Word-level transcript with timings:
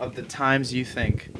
of 0.00 0.14
the 0.14 0.22
times 0.22 0.72
you 0.72 0.84
think. 0.84 1.30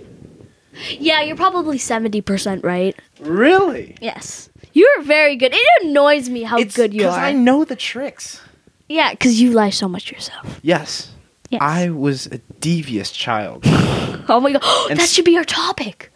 Yeah, 0.91 1.23
you're 1.23 1.37
probably 1.37 1.79
70% 1.79 2.63
right. 2.65 2.95
Really? 3.21 3.97
Yes. 4.01 4.51
You're 4.73 5.03
very 5.03 5.37
good. 5.37 5.53
It 5.55 5.85
annoys 5.87 6.29
me 6.29 6.43
how 6.43 6.63
good 6.63 6.93
you 6.93 7.05
are. 7.05 7.11
Because. 7.13 7.17
I 7.17 7.33
know 7.33 7.65
the 7.65 7.77
tricks. 7.77 8.41
yeah, 8.89 9.11
because 9.13 9.41
you 9.41 9.53
lie 9.53 9.71
so 9.71 9.89
much 9.89 10.13
yourself. 10.13 10.61
Yes. 10.63 11.13
Yes. 11.51 11.63
I 11.63 11.89
was 11.91 12.27
a 12.27 12.39
devious 12.61 13.11
child. 13.11 13.63
oh 13.67 14.41
my 14.43 14.53
god. 14.53 14.63
That 14.89 14.99
s- 15.01 15.13
should 15.13 15.25
be 15.25 15.37
our 15.39 15.45
topic. 15.45 16.11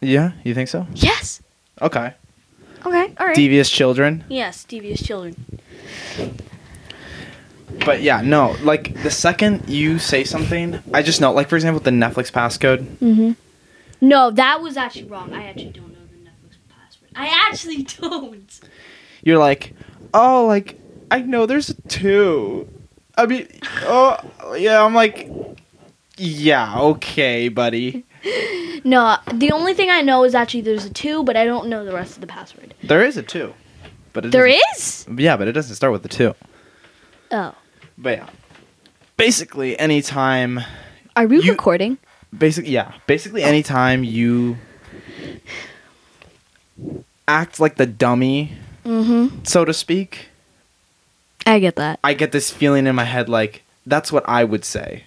yeah, 0.00 0.32
you 0.44 0.54
think 0.54 0.68
so? 0.68 0.86
Yes. 0.94 1.42
Okay. 1.82 2.14
Okay, 2.86 3.14
all 3.18 3.26
right. 3.26 3.34
Devious 3.36 3.68
children. 3.68 4.24
yes, 4.28 4.62
devious 4.64 5.02
children. 5.02 5.34
But 7.84 8.02
yeah, 8.02 8.20
no, 8.20 8.56
like 8.62 9.02
the 9.02 9.10
second 9.10 9.68
you 9.68 9.98
say 9.98 10.24
something, 10.24 10.82
I 10.92 11.02
just 11.02 11.20
know, 11.20 11.32
like 11.32 11.48
for 11.48 11.56
example, 11.56 11.80
the 11.80 11.90
Netflix 11.90 12.32
passcode. 12.32 12.84
Mm-hmm. 12.96 13.32
No, 14.00 14.30
that 14.30 14.60
was 14.60 14.76
actually 14.76 15.04
wrong. 15.04 15.32
I 15.32 15.46
actually 15.46 15.70
don't 15.70 15.92
know 15.92 16.04
the 16.10 16.16
Netflix 16.16 16.56
password. 16.68 17.10
I 17.14 17.48
actually 17.48 17.82
don't. 18.00 18.60
You're 19.22 19.38
like, 19.38 19.74
oh, 20.14 20.46
like 20.46 20.80
I 21.10 21.20
know 21.20 21.46
there's 21.46 21.70
a 21.70 21.74
two. 21.82 22.68
I 23.16 23.26
mean, 23.26 23.48
oh 23.82 24.54
yeah, 24.58 24.82
I'm 24.82 24.94
like, 24.94 25.30
yeah, 26.16 26.78
okay, 26.80 27.48
buddy. 27.48 28.04
No, 28.84 29.16
the 29.32 29.50
only 29.50 29.74
thing 29.74 29.90
I 29.90 30.00
know 30.02 30.22
is 30.22 30.32
actually 30.32 30.60
there's 30.60 30.84
a 30.84 30.90
two, 30.90 31.24
but 31.24 31.36
I 31.36 31.44
don't 31.44 31.68
know 31.68 31.84
the 31.84 31.92
rest 31.92 32.14
of 32.14 32.20
the 32.20 32.28
password. 32.28 32.72
There 32.84 33.04
is 33.04 33.16
a 33.16 33.22
two, 33.22 33.52
but 34.12 34.26
it 34.26 34.30
There? 34.30 34.46
Yeah, 35.18 35.36
but 35.36 35.48
it 35.48 35.52
doesn't 35.52 35.74
start 35.74 35.92
with 35.92 36.04
the 36.04 36.08
two. 36.08 36.36
Oh. 37.32 37.52
But 37.98 38.18
yeah, 38.18 38.28
basically, 39.16 39.78
anytime, 39.78 40.60
Are 41.16 41.26
we 41.26 41.40
You- 41.40 41.52
recording? 41.52 41.98
basically, 42.36 42.70
yeah, 42.72 42.92
basically, 43.06 43.42
anytime 43.42 44.04
you 44.04 44.56
act 47.28 47.60
like 47.60 47.76
the 47.76 47.86
dummy, 47.86 48.52
Mm-hmm. 48.84 49.42
so 49.42 49.64
to 49.64 49.72
speak, 49.74 50.28
I 51.44 51.58
get 51.58 51.74
that. 51.76 51.98
I 52.04 52.14
get 52.14 52.30
this 52.32 52.50
feeling 52.52 52.86
in 52.86 52.94
my 52.94 53.02
head 53.04 53.28
like 53.28 53.62
that's 53.84 54.12
what 54.12 54.24
I 54.28 54.44
would 54.44 54.64
say 54.64 55.04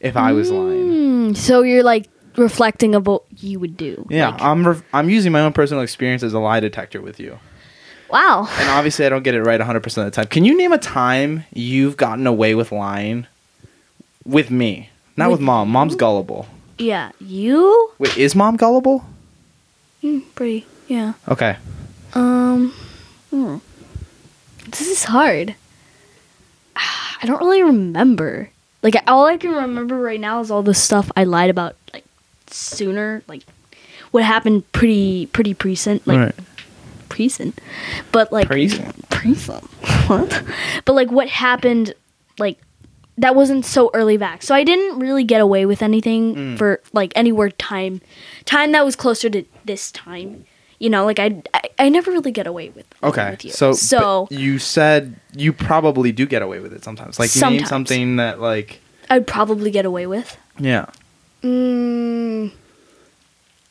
if 0.00 0.14
I 0.16 0.32
was 0.32 0.50
lying. 0.50 1.32
Mm, 1.32 1.36
so 1.36 1.62
you're 1.62 1.82
like 1.82 2.08
reflecting 2.36 2.94
of 2.94 3.06
what 3.06 3.22
you 3.38 3.58
would 3.60 3.76
do. 3.78 4.06
Yeah, 4.10 4.28
Like, 4.30 4.42
I'm 4.42 4.66
re- 4.68 4.82
I'm 4.92 5.08
using 5.08 5.32
my 5.32 5.40
own 5.40 5.52
personal 5.54 5.82
experience 5.82 6.22
as 6.22 6.34
a 6.34 6.38
lie 6.38 6.60
detector 6.60 7.00
with 7.00 7.18
you. 7.20 7.38
Wow. 8.14 8.48
And 8.58 8.70
obviously 8.70 9.04
I 9.04 9.08
don't 9.08 9.24
get 9.24 9.34
it 9.34 9.42
right 9.42 9.60
100% 9.60 9.84
of 9.98 10.04
the 10.04 10.10
time. 10.10 10.26
Can 10.28 10.44
you 10.44 10.56
name 10.56 10.72
a 10.72 10.78
time 10.78 11.44
you've 11.52 11.96
gotten 11.96 12.26
away 12.26 12.54
with 12.54 12.70
lying 12.72 13.26
with 14.24 14.50
me? 14.50 14.88
Not 15.16 15.30
with, 15.30 15.40
With 15.40 15.44
mom. 15.46 15.68
Mom's 15.68 15.96
gullible. 15.96 16.46
Yeah. 16.78 17.10
You? 17.20 17.90
Wait, 17.98 18.16
is 18.16 18.34
mom 18.34 18.56
gullible? 18.56 19.04
Mm, 20.02 20.22
pretty. 20.34 20.66
Yeah. 20.88 21.14
Okay. 21.28 21.56
Um. 22.14 22.72
hmm. 23.30 23.56
This 24.68 24.88
is 24.88 25.04
hard. 25.04 25.54
I 26.76 27.26
don't 27.26 27.40
really 27.40 27.62
remember. 27.62 28.50
Like 28.82 28.94
all 29.06 29.26
I 29.26 29.36
can 29.38 29.50
remember 29.50 29.96
right 29.96 30.20
now 30.20 30.40
is 30.40 30.50
all 30.50 30.62
the 30.62 30.74
stuff 30.74 31.10
I 31.16 31.24
lied 31.24 31.50
about 31.50 31.74
like 31.92 32.04
sooner, 32.48 33.22
like 33.28 33.42
what 34.10 34.22
happened 34.24 34.70
pretty 34.72 35.26
pretty 35.26 35.56
recent, 35.64 36.06
like 36.06 36.18
Right. 36.18 36.34
Recent. 37.18 37.58
But 38.12 38.32
like 38.32 38.48
Recent. 38.50 38.94
recent. 39.24 39.64
What? 40.06 40.42
But 40.84 40.92
like 40.94 41.10
what 41.10 41.28
happened 41.28 41.94
like 42.38 42.58
that 43.16 43.34
wasn't 43.34 43.64
so 43.64 43.90
early 43.94 44.16
back. 44.16 44.42
So 44.42 44.54
I 44.54 44.64
didn't 44.64 44.98
really 44.98 45.24
get 45.24 45.40
away 45.40 45.66
with 45.66 45.82
anything 45.82 46.34
Mm. 46.34 46.58
for 46.58 46.80
like 46.92 47.12
anywhere 47.16 47.50
time 47.50 48.00
time 48.44 48.72
that 48.72 48.84
was 48.84 48.96
closer 48.96 49.30
to 49.30 49.44
this 49.64 49.90
time. 49.92 50.44
You 50.80 50.90
know, 50.90 51.04
like 51.06 51.18
I 51.18 51.40
I, 51.54 51.62
I 51.78 51.88
never 51.88 52.10
really 52.10 52.32
get 52.32 52.46
away 52.46 52.68
with 52.70 52.84
Okay. 53.02 53.30
with 53.30 53.44
you. 53.44 53.50
So 53.52 53.72
so 53.72 54.26
you 54.30 54.58
said 54.58 55.14
you 55.34 55.52
probably 55.52 56.12
do 56.12 56.26
get 56.26 56.42
away 56.42 56.58
with 56.60 56.72
it 56.74 56.84
sometimes. 56.84 57.18
Like 57.18 57.34
you 57.34 57.40
name 57.48 57.64
something 57.64 58.16
that 58.16 58.40
like 58.40 58.80
I'd 59.08 59.26
probably 59.26 59.70
get 59.70 59.86
away 59.86 60.06
with. 60.06 60.36
yeah. 60.58 60.86
Mm, 61.42 62.50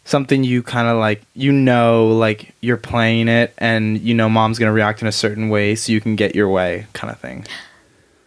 Something 0.06 0.44
you 0.44 0.62
kind 0.64 0.88
of 0.88 0.98
like 0.98 1.24
you 1.34 1.52
know 1.52 2.08
like 2.08 2.54
you're 2.62 2.78
playing 2.78 3.30
it 3.30 3.54
and 3.58 4.00
you 4.02 4.14
know 4.14 4.28
mom's 4.30 4.60
going 4.60 4.68
to 4.70 4.74
react 4.74 5.02
in 5.02 5.08
a 5.08 5.12
certain 5.14 5.50
way 5.50 5.76
so 5.76 5.92
you 5.92 6.02
can 6.02 6.16
get 6.16 6.36
your 6.36 6.50
way 6.50 6.88
kind 6.94 7.12
of 7.12 7.20
thing. 7.20 7.46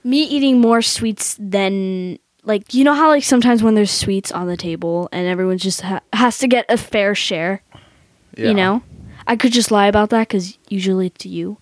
me 0.02 0.22
eating 0.22 0.60
more 0.60 0.80
sweets 0.80 1.36
than 1.38 2.18
like 2.44 2.72
you 2.72 2.82
know 2.84 2.94
how 2.94 3.08
like 3.08 3.24
sometimes 3.24 3.62
when 3.62 3.74
there's 3.74 3.90
sweets 3.90 4.32
on 4.32 4.46
the 4.46 4.56
table 4.56 5.08
and 5.12 5.26
everyone 5.26 5.58
just 5.58 5.82
ha- 5.82 6.00
has 6.12 6.38
to 6.38 6.48
get 6.48 6.64
a 6.68 6.76
fair 6.78 7.14
share. 7.14 7.62
Yeah. 8.36 8.48
You 8.48 8.54
know, 8.54 8.82
I 9.26 9.36
could 9.36 9.52
just 9.52 9.70
lie 9.70 9.86
about 9.86 10.10
that 10.10 10.28
because 10.28 10.56
usually 10.68 11.06
it's 11.08 11.26
you. 11.26 11.58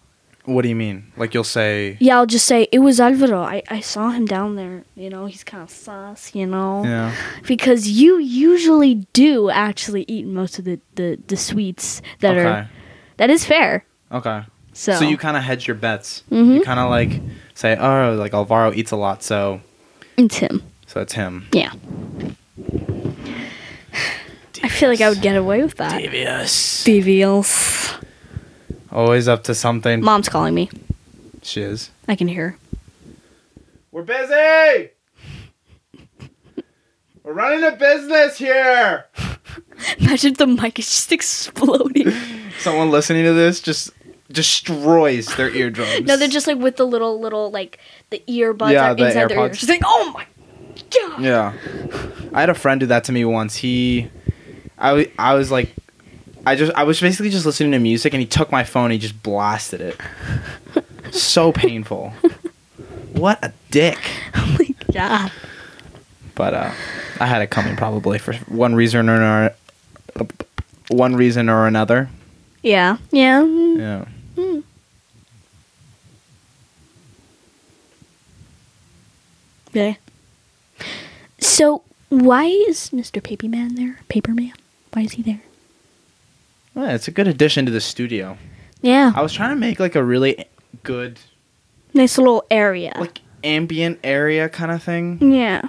What 0.47 0.63
do 0.63 0.69
you 0.69 0.77
mean? 0.77 1.11
Like 1.17 1.33
you'll 1.33 1.45
say 1.45 1.97
Yeah, 2.01 2.17
I'll 2.19 2.27
just 2.27 2.45
say 2.47 2.69
it 2.71 2.81
was 2.81 3.01
Alvaro. 3.01 3.41
I, 3.41 3.63
I 3.71 3.81
saw 3.81 4.11
him 4.11 4.27
down 4.27 4.57
there. 4.57 4.85
You 4.95 5.09
know, 5.09 5.25
he's 5.27 5.43
kind 5.45 5.63
of 5.63 5.71
sus. 5.71 6.35
You 6.35 6.47
know, 6.47 6.85
Yeah. 6.85 7.15
because 7.47 7.89
you 7.89 8.19
usually 8.19 9.07
do 9.15 9.49
actually 9.51 10.05
eat 10.09 10.27
most 10.27 10.59
of 10.59 10.65
the 10.67 10.79
the, 10.97 11.19
the 11.29 11.37
sweets 11.37 12.03
that 12.21 12.37
okay. 12.37 12.47
are 12.47 12.71
that 13.17 13.31
is 13.31 13.45
fair. 13.45 13.85
Okay. 14.13 14.43
So, 14.75 14.93
So, 14.95 15.05
you 15.05 15.17
kind 15.17 15.37
of 15.37 15.45
hedge 15.45 15.67
your 15.69 15.77
bets. 15.77 16.25
Mhm. 16.31 16.57
You 16.57 16.63
kind 16.63 16.81
of 16.81 16.91
like 16.91 17.21
say, 17.55 17.77
"Oh, 17.77 18.15
like 18.19 18.35
Alvaro 18.35 18.73
eats 18.75 18.91
a 18.91 18.97
lot, 18.97 19.23
so 19.23 19.61
it's 20.17 20.37
him. 20.39 20.63
so 20.87 21.01
it's 21.01 21.13
him." 21.15 21.47
Yeah. 21.53 21.73
I 24.63 24.69
feel 24.69 24.89
like 24.89 25.01
I 25.01 25.09
would 25.09 25.21
get 25.23 25.37
away 25.37 25.63
with 25.63 25.77
that. 25.77 26.01
Devious. 26.03 26.85
Devious. 26.85 27.93
Always 28.95 29.27
up 29.29 29.43
to 29.45 29.55
something. 29.55 30.01
Mom's 30.03 30.29
calling 30.29 30.55
me. 30.55 30.71
She 31.43 31.61
is. 31.63 31.91
I 32.09 32.15
can 32.17 32.29
hear 32.29 32.51
her. 32.51 32.59
We're 33.91 34.03
busy. 34.03 34.91
We're 37.23 37.33
running 37.33 37.65
a 37.65 37.73
business 37.73 38.39
here. 38.39 39.07
Imagine 39.99 40.35
the 40.35 40.47
mic 40.47 40.79
is 40.79 40.87
just 40.87 41.11
exploding. 41.13 42.13
Someone 42.61 42.91
listening 42.91 43.25
to 43.25 43.33
this 43.33 43.61
just 43.61 43.91
destroys 44.31 45.35
their 45.37 45.51
eardrums. 45.51 46.03
no, 46.07 46.17
they're 46.17 46.29
just 46.29 46.47
like 46.47 46.59
with 46.59 46.77
the 46.77 46.87
little 46.87 47.21
little 47.21 47.51
like 47.51 47.79
the 48.11 48.23
earbuds 48.29 48.73
Yeah, 48.73 48.91
are 48.93 48.95
the 48.95 49.07
inside 49.07 49.29
their 49.29 49.39
ears. 49.47 49.59
Just 49.59 49.69
like, 49.69 49.83
oh 49.85 50.13
my 50.15 50.27
god. 50.91 51.21
Yeah. 51.23 51.53
I 52.33 52.41
had 52.41 52.51
a 52.51 52.55
friend 52.55 52.81
do 52.81 52.87
that 52.87 53.05
to 53.05 53.13
me 53.13 53.25
once. 53.25 53.57
He, 53.57 54.11
I, 54.79 54.89
w- 54.91 55.11
I 55.19 55.35
was 55.35 55.51
like, 55.51 55.75
I 56.47 56.57
just, 56.57 56.73
I 56.75 56.85
was 56.85 57.01
basically 57.01 57.31
just 57.31 57.47
listening 57.47 57.73
to 57.73 57.79
music 57.79 58.13
and 58.13 58.21
he 58.21 58.27
took 58.27 58.51
my 58.53 58.65
phone 58.65 58.85
and 58.85 58.93
he 58.93 58.99
just 58.99 59.23
blasted 59.23 59.81
it. 59.81 59.99
so 61.15 61.53
painful. 61.53 62.13
What 63.13 63.43
a 63.43 63.53
dick. 63.71 63.99
Oh 64.37 64.57
my 64.59 64.75
god. 64.93 65.33
But 66.35 66.55
uh, 66.55 66.71
I 67.21 67.27
had 67.27 67.41
it 67.43 67.51
coming 67.51 67.77
probably 67.77 68.19
for 68.19 68.35
one 68.49 68.75
reason 68.75 69.09
or 69.09 69.15
another. 69.15 69.55
One 70.89 71.17
reason 71.17 71.49
or 71.49 71.67
another. 71.67 72.09
Yeah. 72.63 72.99
Yeah. 73.11 73.43
Yeah. 73.45 74.05
mm. 74.37 74.63
Okay. 79.69 79.99
So 81.41 81.83
why 82.11 82.45
is 82.45 82.91
Mr. 82.91 83.21
Paperman 83.23 83.77
there? 83.77 84.01
Paperman? 84.09 84.53
Why 84.93 85.03
is 85.03 85.13
he 85.13 85.23
there? 85.23 85.41
Well, 86.75 86.91
it's 86.91 87.09
a 87.09 87.11
good 87.13 87.29
addition 87.29 87.67
to 87.67 87.73
the 87.73 87.81
studio. 87.81 88.37
Yeah. 88.83 89.13
I 89.15 89.23
was 89.23 89.33
trying 89.33 89.51
to 89.51 89.57
make 89.57 89.79
like 89.81 89.95
a 89.95 90.05
really 90.05 90.45
good, 90.83 91.19
Nice 91.95 92.19
little 92.19 92.45
area. 92.51 92.93
like 92.99 93.21
ambient 93.45 94.01
area 94.05 94.49
kind 94.49 94.71
of 94.73 94.83
thing. 94.83 95.19
yeah. 95.33 95.63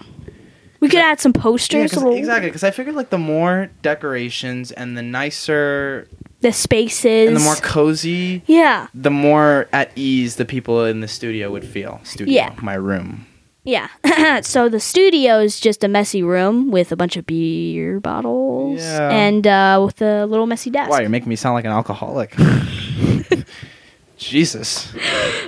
We 0.81 0.89
could 0.89 0.99
add 0.99 1.19
some 1.19 1.33
posters. 1.33 1.73
Yeah, 1.73 1.81
posters. 1.83 1.93
'cause- 1.95 2.03
little- 2.03 2.17
exactly. 2.19 2.49
Because 2.49 2.63
I 2.63 2.69
figured 2.71 2.95
like 2.95 3.09
the 3.09 3.17
more 3.17 3.69
decorations 3.81 4.71
and 4.71 4.95
the 4.97 5.01
nicer 5.01 6.07
The 6.41 6.51
spaces. 6.51 7.27
and 7.29 7.35
the 7.37 7.41
more 7.41 7.55
cozy, 7.55 8.43
yeah. 8.45 8.87
the 8.93 9.09
more 9.09 9.67
at 9.73 9.91
ease 9.95 10.35
the 10.35 10.45
people 10.45 10.85
in 10.85 10.99
the 10.99 11.07
studio 11.07 11.49
would 11.51 11.65
feel. 11.65 12.01
Studio, 12.03 12.33
Yeah. 12.35 12.51
my 12.61 12.75
room. 12.75 13.25
Yeah. 13.65 13.89
so 14.41 14.69
the 14.69 14.79
studio 14.79 15.39
is 15.39 15.59
just 15.59 15.83
a 15.83 15.87
messy 15.87 16.21
room 16.21 16.69
with 16.71 16.91
a 16.91 16.95
bunch 16.95 17.17
of 17.17 17.25
beer 17.25 17.99
bottles 17.99 18.79
Yeah. 18.81 19.09
and 19.09 19.45
uh, 19.45 19.81
with 19.83 20.01
a 20.01 20.25
little 20.27 20.45
messy 20.45 20.69
desk. 20.69 20.89
Wow, 20.91 20.99
you're 20.99 21.09
making 21.09 21.29
me 21.29 21.35
sound 21.35 21.55
like 21.55 21.65
an 21.65 21.71
alcoholic. 21.71 22.35
Jesus. 24.17 24.93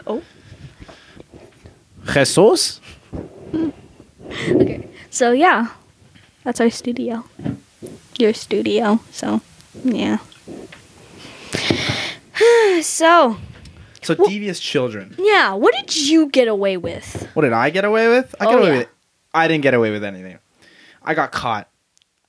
Oh. 0.07 0.21
Jesus. 2.05 2.81
Okay. 4.49 4.87
So 5.09 5.31
yeah, 5.31 5.67
that's 6.43 6.59
our 6.59 6.69
studio. 6.69 7.23
Your 8.17 8.33
studio. 8.33 8.99
So 9.11 9.41
yeah. 9.83 10.17
so 12.81 13.37
So 14.03 14.15
Well- 14.17 14.29
devious 14.29 14.59
children. 14.59 15.15
yeah, 15.17 15.53
what 15.53 15.73
did 15.75 15.95
you 15.95 16.27
get 16.29 16.47
away 16.47 16.77
with? 16.77 17.27
What 17.33 17.41
did 17.43 17.53
I 17.53 17.69
get 17.69 17.83
away 17.85 18.07
with? 18.07 18.33
I 18.39 18.45
got 18.45 18.53
Oh, 18.55 18.59
away 18.59 18.71
yeah. 18.71 18.77
with. 18.79 18.87
I 19.33 19.47
didn't 19.47 19.63
get 19.63 19.73
away 19.73 19.91
with 19.91 20.03
anything. 20.03 20.37
I 21.03 21.13
got 21.13 21.31
caught. 21.31 21.67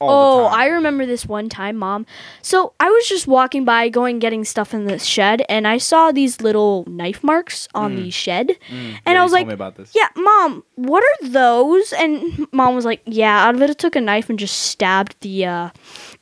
All 0.01 0.11
Oh, 0.11 0.43
the 0.45 0.49
time. 0.51 0.61
I 0.61 0.67
remember 0.67 1.07
this 1.07 1.27
one 1.27 1.49
time, 1.49 1.77
mom. 1.77 2.07
So 2.41 2.73
I 2.79 2.89
was 2.89 3.09
just 3.09 3.27
walking 3.27 3.65
by, 3.65 3.89
going 3.89 4.21
getting 4.21 4.45
stuff 4.45 4.73
in 4.73 4.85
the 4.85 4.97
shed, 4.97 5.43
and 5.49 5.67
I 5.67 5.79
saw 5.79 6.13
these 6.13 6.41
little 6.41 6.85
knife 6.87 7.25
marks 7.25 7.67
on 7.75 7.97
the 7.97 8.11
shed. 8.11 8.51
Mm, 8.71 8.99
and 9.05 9.15
yeah, 9.15 9.21
I 9.21 9.25
was 9.25 9.33
like, 9.33 9.49
me 9.49 9.55
about 9.55 9.75
this. 9.75 9.91
Yeah, 9.97 10.07
mom, 10.15 10.63
what 10.77 11.03
are 11.03 11.29
those? 11.29 11.93
And 11.93 12.47
mom 12.53 12.77
was 12.77 12.85
like, 12.85 13.03
Yeah, 13.07 13.51
Advita 13.53 13.75
took 13.77 13.97
a 13.97 14.01
knife 14.01 14.31
and 14.31 14.39
just 14.39 14.57
stabbed 14.71 15.17
the 15.21 15.47
uh 15.47 15.71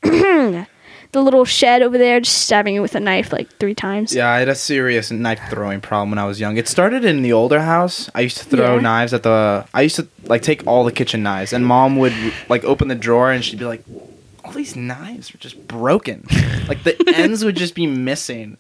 the 1.13 1.23
little 1.23 1.45
shed 1.45 1.83
over 1.83 1.97
there, 1.99 2.21
just 2.21 2.39
stabbing 2.43 2.75
it 2.75 2.81
with 2.81 2.95
a 2.95 3.01
knife 3.01 3.33
like 3.33 3.51
three 3.59 3.75
times. 3.75 4.15
Yeah, 4.15 4.29
I 4.31 4.39
had 4.41 4.49
a 4.49 4.55
serious 4.55 5.11
knife 5.11 5.41
throwing 5.51 5.81
problem 5.81 6.11
when 6.11 6.19
I 6.19 6.27
was 6.27 6.39
young. 6.41 6.57
It 6.57 6.69
started 6.69 7.05
in 7.05 7.23
the 7.23 7.33
older 7.33 7.61
house. 7.61 8.11
I 8.15 8.21
used 8.21 8.39
to 8.39 8.45
throw 8.45 8.77
Yeah. 8.77 8.81
knives 8.83 9.13
at 9.15 9.23
the. 9.23 9.67
I 9.75 9.83
used 9.83 9.97
to 9.97 10.07
like 10.25 10.43
take 10.43 10.67
all 10.67 10.85
the 10.85 10.93
kitchen 10.93 11.23
knives, 11.23 11.53
and 11.53 11.65
mom 11.67 11.97
would 11.99 12.15
like 12.49 12.65
open 12.65 12.89
the 12.89 12.95
drawer, 12.95 13.31
and 13.33 13.45
she'd 13.45 13.59
be 13.59 13.65
like, 13.65 13.83
"All 14.45 14.53
these 14.53 14.77
knives 14.77 15.35
are 15.35 15.39
just 15.39 15.67
broken. 15.69 16.27
like 16.69 16.83
the 16.85 16.97
ends 17.17 17.45
would 17.45 17.57
just 17.57 17.75
be 17.75 17.87
missing." 17.87 18.57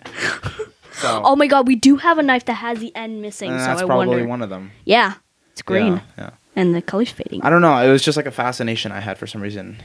So 0.92 1.20
Oh 1.25 1.37
my 1.37 1.46
god, 1.46 1.66
we 1.69 1.75
do 1.76 1.96
have 1.96 2.16
a 2.19 2.22
knife 2.22 2.46
that 2.46 2.54
has 2.54 2.78
the 2.78 2.94
end 2.96 3.20
missing, 3.20 3.50
and 3.50 3.60
so 3.60 3.66
that's 3.66 3.82
I 3.82 3.87
probably 3.87 4.08
wonder. 4.08 4.26
one 4.26 4.42
of 4.42 4.49
them. 4.50 4.70
Yeah, 4.87 5.14
it's 5.52 5.60
green 5.62 5.94
Yeah, 5.94 6.00
yeah. 6.16 6.31
and 6.56 6.75
the 6.75 6.81
color's 6.81 7.10
fading. 7.10 7.42
I 7.42 7.50
don't 7.50 7.60
know. 7.60 7.76
It 7.87 7.90
was 7.92 8.02
just 8.02 8.16
like 8.16 8.25
a 8.26 8.31
fascination 8.31 8.92
I 8.92 9.00
had 9.00 9.19
for 9.19 9.26
some 9.26 9.42
reason. 9.42 9.76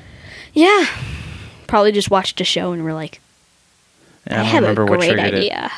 Yeah, 0.54 0.86
probably 1.72 1.94
just 1.94 2.12
watched 2.12 2.42
a 2.42 2.44
show 2.44 2.74
and 2.74 2.84
we're 2.84 2.94
like, 2.94 3.22
I, 4.30 4.42
I, 4.42 4.44
have 4.44 4.64
a 4.64 4.68
remember 4.68 4.86
what 4.86 5.00
great 5.00 5.14
triggered 5.14 5.34
it. 5.34 5.38
idea. 5.38 5.72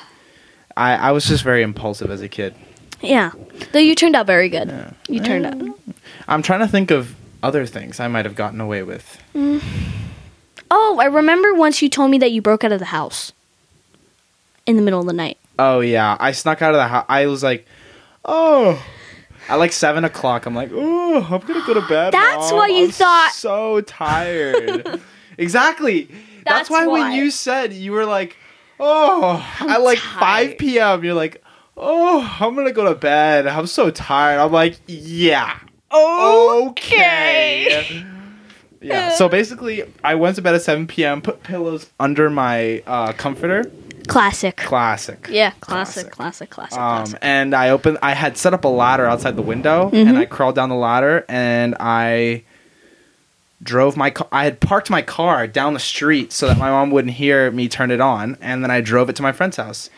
I, 0.76 0.96
I 0.96 1.12
was 1.12 1.26
just 1.26 1.44
very 1.44 1.62
impulsive 1.62 2.10
as 2.10 2.20
a 2.22 2.28
kid. 2.28 2.56
Yeah, 3.00 3.32
though 3.74 3.80
you 3.80 3.94
turned 3.94 4.16
out 4.16 4.26
very 4.26 4.50
good. 4.50 4.70
Yeah. 4.70 4.92
You 5.08 5.20
turned 5.20 5.46
out. 5.46 5.78
I'm 6.28 6.42
trying 6.42 6.62
to 6.62 6.68
think 6.68 6.90
of 6.90 7.16
other 7.44 7.68
things 7.68 8.00
I 8.00 8.08
might 8.08 8.26
have 8.26 8.34
gotten 8.34 8.60
away 8.60 8.82
with. 8.82 9.22
Mm. 9.36 9.62
Oh, 10.72 10.98
I 11.00 11.06
remember 11.06 11.54
once 11.54 11.82
you 11.84 11.90
told 11.90 12.10
me 12.10 12.18
that 12.18 12.32
you 12.32 12.42
broke 12.42 12.64
out 12.64 12.72
of 12.72 12.80
the 12.80 12.86
house 12.86 13.32
in 14.66 14.78
the 14.78 14.82
middle 14.82 15.00
of 15.00 15.06
the 15.06 15.14
night. 15.14 15.38
Oh 15.60 15.82
yeah, 15.82 16.18
I 16.20 16.32
snuck 16.32 16.64
out 16.64 16.74
of 16.74 16.78
the 16.78 16.88
house. 16.88 17.06
I 17.08 17.28
was 17.28 17.44
like, 17.44 17.68
oh, 18.26 18.84
at 19.48 19.56
like 19.56 19.74
seven 19.74 20.06
o'clock. 20.06 20.48
I'm 20.48 20.56
like, 20.56 20.72
oh, 20.74 21.22
I'm 21.30 21.42
gonna 21.42 21.64
go 21.68 21.76
to 21.76 21.88
bed. 21.88 22.14
That's 22.14 22.50
Mom. 22.50 22.58
what 22.58 22.72
you 22.72 22.86
I'm 22.86 22.92
thought." 22.92 23.32
So 23.34 23.82
tired. 23.82 25.00
exactly. 25.38 26.06
That's, 26.46 26.68
That's 26.68 26.70
why, 26.70 26.88
when 26.88 27.12
you 27.14 27.32
said 27.32 27.74
you 27.74 27.92
were 27.94 28.06
like, 28.06 28.36
oh, 28.80 29.46
at 29.62 29.82
like 29.82 29.98
five 30.00 30.58
p.m. 30.58 31.04
You're 31.04 31.14
like, 31.14 31.42
oh, 31.78 32.38
I'm 32.40 32.56
gonna 32.56 32.72
go 32.74 32.84
to 32.86 32.96
bed. 32.96 33.48
I'm 33.48 33.68
so 33.68 33.90
tired. 33.92 34.40
I'm 34.40 34.52
like, 34.52 34.78
yeah, 34.88 35.58
okay. 36.70 38.04
Yeah. 38.82 39.12
So 39.16 39.30
basically, 39.30 39.84
I 40.04 40.16
went 40.16 40.36
to 40.36 40.42
bed 40.42 40.56
at 40.56 40.62
7 40.62 40.88
p.m. 40.88 41.22
Put 41.22 41.42
pillows 41.44 41.90
under 42.02 42.30
my 42.30 42.84
uh, 42.86 43.14
comforter. 43.14 43.64
Classic. 44.10 44.58
Classic. 44.58 45.26
Yeah, 45.32 45.52
classic, 45.62 46.12
classic, 46.12 46.50
classic, 46.50 46.78
Um, 46.78 46.98
classic. 47.06 47.20
and 47.22 47.56
I 47.56 47.70
opened. 47.70 48.00
I 48.02 48.12
had 48.14 48.38
set 48.38 48.54
up 48.54 48.66
a 48.66 48.68
ladder 48.68 49.06
outside 49.06 49.38
the 49.38 49.42
window, 49.42 49.90
Mm-hmm. 49.90 50.10
and 50.10 50.18
I 50.18 50.26
crawled 50.26 50.56
down 50.56 50.68
the 50.68 50.76
ladder, 50.76 51.24
and 51.30 51.76
I 51.80 52.44
drove 53.64 53.96
my. 53.98 54.10
Car, 54.12 54.28
I 54.32 54.44
had 54.44 54.60
parked 54.60 54.90
my 54.90 55.02
car 55.02 55.48
down 55.48 55.74
the 55.74 55.80
street 55.80 56.32
so 56.34 56.48
that 56.48 56.58
my 56.58 56.70
mom 56.70 56.92
wouldn't 56.92 57.14
hear 57.14 57.50
me 57.52 57.68
turn 57.70 57.90
it 57.92 58.02
on, 58.02 58.38
and 58.42 58.64
then 58.64 58.70
I 58.72 58.82
drove 58.82 59.10
it 59.10 59.16
to 59.16 59.22
my 59.24 59.32
friend's 59.32 59.58
house. 59.58 59.90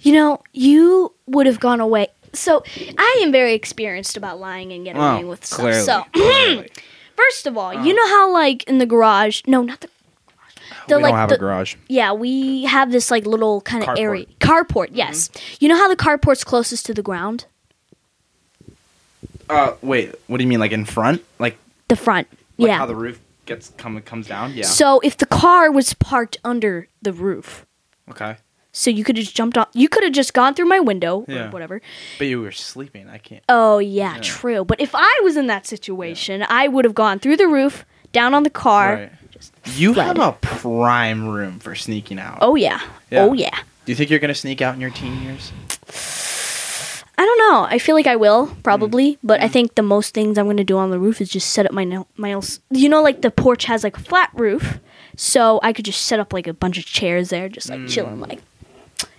You 0.00 0.12
know, 0.14 0.42
you 0.52 1.12
would 1.26 1.46
have 1.46 1.60
gone 1.60 1.80
away. 1.80 2.08
So 2.32 2.64
I 2.98 3.20
am 3.22 3.30
very 3.30 3.54
experienced 3.54 4.16
about 4.16 4.40
lying 4.40 4.72
and 4.72 4.84
getting 4.84 5.00
away 5.02 5.22
Oh, 5.22 5.28
with 5.28 5.42
clearly. 5.42 5.80
stuff. 5.82 6.06
So 6.14 6.20
clearly. 6.20 6.70
first 7.16 7.46
of 7.46 7.56
all, 7.58 7.74
you 7.84 7.94
know 7.94 8.06
how 8.08 8.32
like 8.32 8.64
in 8.64 8.78
the 8.78 8.86
garage? 8.86 9.42
No, 9.46 9.62
not 9.62 9.80
the. 9.80 9.88
The, 10.88 10.96
we 10.96 11.02
like 11.04 11.10
don't 11.12 11.18
have 11.18 11.28
the, 11.28 11.34
a 11.36 11.38
garage. 11.38 11.76
Yeah, 11.88 12.12
we 12.12 12.64
have 12.64 12.90
this 12.90 13.10
like 13.10 13.24
little 13.26 13.60
kind 13.60 13.82
of. 13.84 13.90
Mm-hmm. 13.90 14.02
area. 14.02 14.26
Carport, 14.40 14.88
yes. 14.92 15.30
You 15.60 15.68
know 15.68 15.76
how 15.76 15.86
the 15.88 15.94
carport's 15.96 16.42
closest 16.42 16.86
to 16.86 16.94
the 16.94 17.02
ground? 17.02 17.44
Uh, 19.48 19.74
wait. 19.82 20.14
What 20.26 20.38
do 20.38 20.44
you 20.44 20.48
mean? 20.48 20.58
Like 20.60 20.72
in 20.72 20.84
front? 20.84 21.22
Like, 21.38 21.56
The 21.88 21.96
front. 21.96 22.26
Like 22.62 22.68
yeah. 22.70 22.78
how 22.78 22.86
the 22.86 22.94
roof 22.96 23.20
gets 23.46 23.70
come 23.76 24.00
comes 24.02 24.26
down? 24.26 24.52
Yeah. 24.54 24.64
So 24.64 25.00
if 25.00 25.16
the 25.16 25.26
car 25.26 25.70
was 25.70 25.94
parked 25.94 26.38
under 26.44 26.88
the 27.02 27.12
roof, 27.12 27.66
okay. 28.10 28.36
so 28.72 28.90
you 28.90 29.04
could 29.04 29.16
have 29.16 29.24
just 29.24 29.36
jumped 29.36 29.58
on. 29.58 29.66
You 29.72 29.88
could 29.88 30.02
have 30.04 30.12
just 30.12 30.32
gone 30.34 30.54
through 30.54 30.66
my 30.66 30.80
window 30.80 31.24
Yeah. 31.28 31.48
or 31.48 31.50
whatever. 31.50 31.80
But 32.18 32.26
you 32.28 32.40
were 32.40 32.52
sleeping. 32.52 33.08
I 33.08 33.18
can't. 33.18 33.42
Oh 33.48 33.78
yeah, 33.78 34.14
Yeah. 34.16 34.20
true. 34.22 34.64
But 34.64 34.80
if 34.80 34.90
I 34.94 35.20
was 35.22 35.36
in 35.36 35.46
that 35.48 35.66
situation, 35.66 36.44
I 36.48 36.68
would 36.68 36.84
have 36.84 36.94
gone 36.94 37.18
through 37.18 37.36
the 37.36 37.48
roof, 37.48 37.84
down 38.12 38.34
on 38.34 38.42
the 38.42 38.50
car. 38.50 38.94
Right. 38.94 39.12
You 39.74 39.92
fled. 39.94 40.18
have 40.18 40.18
a 40.18 40.32
prime 40.40 41.26
room 41.28 41.58
for 41.58 41.74
sneaking 41.74 42.18
out. 42.20 42.38
Oh 42.40 42.54
yeah. 42.54 42.80
Yeah. 43.10 43.24
Oh 43.24 43.32
yeah. 43.32 43.56
Do 43.84 43.90
you 43.90 43.96
think 43.96 44.08
you're 44.10 44.20
gonna 44.20 44.34
sneak 44.34 44.62
out 44.62 44.74
in 44.74 44.80
your 44.80 44.90
teen 44.90 45.20
years? 45.22 45.50
I 47.18 47.24
don't 47.24 47.38
know. 47.38 47.66
I 47.68 47.78
feel 47.78 47.94
like 47.94 48.06
I 48.06 48.16
will 48.16 48.56
probably, 48.62 49.12
Mm. 49.14 49.18
but 49.22 49.40
I 49.42 49.48
think 49.48 49.74
the 49.74 49.82
most 49.82 50.14
things 50.14 50.38
I'm 50.38 50.46
gonna 50.46 50.64
do 50.64 50.78
on 50.78 50.90
the 50.90 50.98
roof 50.98 51.20
is 51.20 51.28
just 51.28 51.50
set 51.50 51.66
up 51.66 51.72
my 51.72 51.84
nail- 51.84 52.08
my 52.16 52.28
nails. 52.28 52.60
You 52.70 52.88
know, 52.88 53.02
like 53.02 53.20
the 53.22 53.30
porch 53.30 53.64
has 53.66 53.84
like 53.84 53.96
a 53.96 54.00
flat 54.00 54.30
roof, 54.34 54.78
so 55.16 55.60
I 55.62 55.72
could 55.72 55.84
just 55.84 56.02
set 56.04 56.18
up 56.20 56.32
like 56.32 56.46
a 56.46 56.54
bunch 56.54 56.78
of 56.78 56.84
chairs 56.86 57.28
there, 57.28 57.48
just 57.48 57.68
like 57.68 57.86
chilling. 57.86 58.18
Like, 58.20 58.40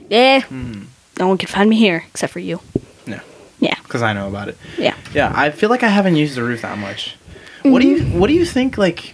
yeah, 0.10 0.42
Mm. 0.42 0.86
no 1.19 1.28
one 1.28 1.38
can 1.38 1.48
find 1.48 1.69
me 1.69 1.75
here 1.78 2.04
except 2.10 2.34
for 2.34 2.40
you. 2.40 2.60
Yeah, 3.06 3.19
Yeah. 3.60 3.75
Because 3.84 4.01
I 4.01 4.12
know 4.13 4.28
about 4.28 4.48
it. 4.50 4.57
Yeah. 4.78 4.95
Yeah, 5.13 5.31
I 5.36 5.51
feel 5.51 5.69
like 5.69 5.84
I 5.84 5.90
haven't 5.90 6.16
used 6.16 6.36
the 6.36 6.44
roof 6.44 6.63
that 6.63 6.78
much. 6.80 7.16
What 7.62 7.81
do 7.81 7.88
you 7.88 7.98
Mm-hmm. 8.01 8.19
What 8.19 8.28
do 8.28 8.34
you 8.34 8.44
think? 8.45 8.78
Like, 8.78 9.13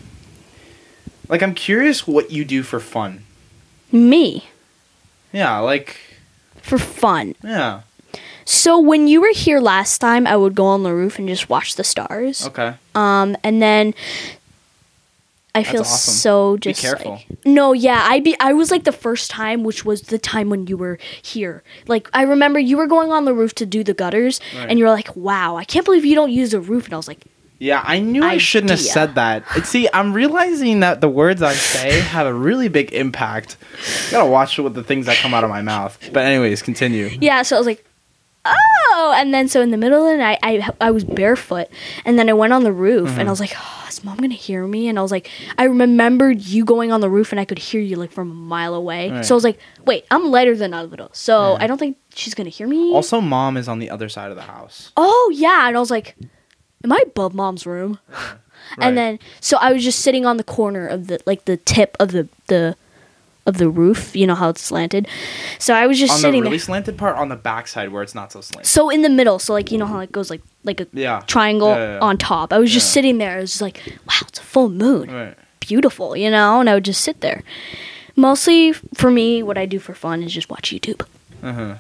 like 1.28 1.44
I'm 1.44 1.54
curious 1.54 2.08
what 2.08 2.32
you 2.32 2.46
do 2.46 2.64
for 2.64 2.80
fun. 2.80 3.24
Me 3.92 4.46
Yeah, 5.34 5.60
like 5.60 5.98
for 6.62 6.78
fun. 6.80 7.36
yeah. 7.44 7.82
So 8.52 8.80
when 8.80 9.08
you 9.08 9.22
were 9.22 9.32
here 9.34 9.60
last 9.60 10.00
time, 10.00 10.26
I 10.26 10.36
would 10.36 10.56
go 10.56 10.66
on 10.66 10.82
the 10.82 10.92
roof 10.92 11.20
and 11.20 11.28
just 11.28 11.50
watch 11.50 11.76
the 11.76 11.84
stars. 11.84 12.48
Okay. 12.48 12.74
Um, 12.96 13.38
and 13.44 13.62
then 13.62 13.94
I 15.54 15.62
feel 15.64 15.82
awesome. 15.82 16.14
so 16.16 16.54
Be 16.56 16.60
just 16.72 16.82
careful. 16.82 17.12
like 17.12 17.46
no, 17.46 17.74
yeah. 17.74 18.02
I 18.10 18.20
be 18.22 18.36
I 18.40 18.54
was 18.54 18.72
like 18.72 18.86
the 18.86 18.92
first 18.92 19.30
time, 19.30 19.64
which 19.64 19.86
was 19.86 20.02
the 20.04 20.18
time 20.18 20.50
when 20.50 20.66
you 20.66 20.78
were 20.78 20.98
here. 21.22 21.62
Like 21.88 22.10
I 22.12 22.24
remember 22.24 22.58
you 22.60 22.78
were 22.78 22.88
going 22.88 23.12
on 23.12 23.26
the 23.26 23.36
roof 23.36 23.54
to 23.56 23.68
do 23.68 23.84
the 23.84 23.94
gutters, 23.94 24.40
Right. 24.56 24.68
and 24.68 24.80
you 24.80 24.86
were 24.86 24.92
like, 24.92 25.16
"Wow, 25.16 25.56
I 25.56 25.64
can't 25.64 25.86
believe 25.86 26.04
you 26.06 26.16
don't 26.16 26.32
use 26.32 26.52
the 26.52 26.60
roof." 26.60 26.86
And 26.86 26.94
I 26.96 26.98
was 26.98 27.08
like, 27.08 27.26
Yeah, 27.60 27.84
I 27.86 28.00
knew 28.00 28.24
I 28.24 28.38
shouldn't 28.38 28.72
have 28.72 28.80
said 28.80 29.14
that. 29.16 29.44
See, 29.66 29.88
I'm 29.94 30.12
realizing 30.14 30.80
that 30.80 31.02
the 31.02 31.10
words 31.10 31.42
I 31.44 31.54
say 31.54 32.00
have 32.00 32.26
a 32.26 32.34
really 32.34 32.68
big 32.68 32.94
impact. 32.94 33.58
gotta 34.12 34.26
watch 34.26 34.58
what 34.58 34.74
the 34.74 34.84
things 34.84 35.06
that 35.08 35.18
come 35.18 35.34
out 35.36 35.44
of 35.44 35.50
my 35.52 35.62
mouth. 35.62 35.98
But 36.14 36.24
anyways, 36.26 36.62
continue. 36.64 37.10
"Yeah." 37.22 37.42
So 37.44 37.56
I 37.56 37.60
was 37.60 37.68
like, 37.68 37.84
"Oh!" 38.50 39.14
And 39.16 39.34
then 39.34 39.48
so 39.48 39.62
in 39.62 39.72
the 39.72 39.78
middle 39.78 40.06
of 40.06 40.12
the 40.12 40.18
night, 40.18 40.40
I 40.44 40.68
I 40.82 40.92
was 40.92 41.04
barefoot, 41.04 41.68
and 42.06 42.18
then 42.20 42.30
I 42.30 42.34
went 42.34 42.54
on 42.54 42.64
the 42.64 42.72
roof, 42.74 43.10
Mm-hmm. 43.10 43.20
and 43.20 43.30
I 43.30 43.32
was 43.32 43.40
like, 43.40 43.54
oh, 43.56 43.86
"Is 43.88 44.04
mom 44.04 44.18
gonna 44.18 44.34
hear 44.34 44.66
me?" 44.68 44.88
And 44.88 44.98
I 45.00 45.02
was 45.02 45.12
like, 45.12 45.30
I 45.58 45.64
remembered 45.66 46.42
you 46.42 46.66
going 46.66 46.92
on 46.92 47.02
the 47.02 47.10
roof, 47.10 47.32
and 47.32 47.40
I 47.40 47.46
could 47.46 47.60
hear 47.60 47.82
you 47.82 47.96
like 47.96 48.12
from 48.12 48.32
a 48.32 48.34
mile 48.34 48.74
away. 48.76 49.12
Right. 49.12 49.26
So 49.26 49.36
I 49.36 49.38
was 49.38 49.44
like, 49.44 49.60
"Wait, 49.86 50.06
I'm 50.12 50.32
lighter 50.32 50.56
than 50.56 50.74
Alvaro, 50.74 51.10
so 51.14 51.54
Yeah. 51.54 51.64
I 51.64 51.68
don't 51.68 51.78
think 51.78 51.98
she's 52.14 52.34
gonna 52.34 52.50
hear 52.50 52.68
me." 52.68 52.94
Also, 52.94 53.22
mom 53.22 53.58
is 53.58 53.68
on 53.68 53.80
the 53.80 53.90
other 53.90 54.10
side 54.10 54.32
of 54.32 54.36
the 54.36 54.44
house. 54.44 54.92
oh 54.98 55.32
yeah 55.34 55.68
and 55.68 55.78
i 55.78 55.80
was 55.80 55.92
like 55.92 56.16
am 56.84 56.92
i 56.92 57.00
above 57.06 57.34
mom's 57.34 57.66
room 57.66 58.00
Right. 58.78 58.88
and 58.88 58.98
then 58.98 59.20
so 59.42 59.58
i 59.58 59.72
was 59.74 59.84
just 59.84 60.00
sitting 60.00 60.26
on 60.26 60.38
the 60.38 60.44
corner 60.44 60.86
of 60.88 61.08
the 61.08 61.20
like 61.26 61.46
the 61.46 61.58
tip 61.58 61.96
of 62.00 62.12
the 62.12 62.28
the 62.48 62.76
of 63.46 63.58
the 63.58 63.70
roof 63.70 64.16
you 64.16 64.28
know 64.28 64.36
how 64.36 64.50
it's 64.50 64.62
slanted 64.62 65.08
so 65.58 65.74
i 65.74 65.88
was 65.88 65.98
just 65.98 66.12
on 66.12 66.18
the 66.18 66.22
sitting 66.22 66.42
really 66.44 66.58
there 66.58 66.60
slanted 66.66 66.98
part, 66.98 67.16
on 67.18 67.30
the 67.30 67.36
backside 67.36 67.90
where 67.92 68.04
it's 68.04 68.14
not 68.14 68.32
so 68.32 68.42
slanted. 68.42 68.68
so 68.68 68.90
in 68.90 69.02
the 69.02 69.10
middle 69.10 69.40
so 69.40 69.54
like 69.54 69.72
you 69.72 69.78
know 69.78 69.86
how 69.88 70.00
it 70.00 70.12
goes 70.12 70.30
like 70.30 70.42
like 70.64 70.80
a 70.82 70.88
Yeah. 70.94 71.22
triangle 71.26 71.70
Yeah, 71.70 71.94
yeah, 71.94 72.00
on 72.00 72.18
top 72.18 72.54
i 72.54 72.60
was 72.60 72.72
just 72.72 72.92
sitting 72.92 73.18
there 73.18 73.38
i 73.38 73.40
was 73.42 73.52
just 73.52 73.62
like 73.62 73.82
wow 74.08 74.14
it's 74.28 74.40
a 74.40 74.44
full 74.44 74.70
moon 74.70 75.10
Right. 75.12 75.36
beautiful 75.62 76.16
you 76.16 76.30
know 76.30 76.60
and 76.60 76.70
i 76.70 76.74
would 76.76 76.86
just 76.86 77.02
sit 77.02 77.22
there 77.22 77.44
mostly 78.16 78.74
for 78.74 79.10
me 79.10 79.42
what 79.42 79.58
i 79.58 79.66
do 79.66 79.80
for 79.80 79.94
fun 79.94 80.22
is 80.24 80.34
just 80.34 80.50
watch 80.50 80.70
youtube 80.72 81.02
Uh 81.42 81.54
huh. 81.54 81.76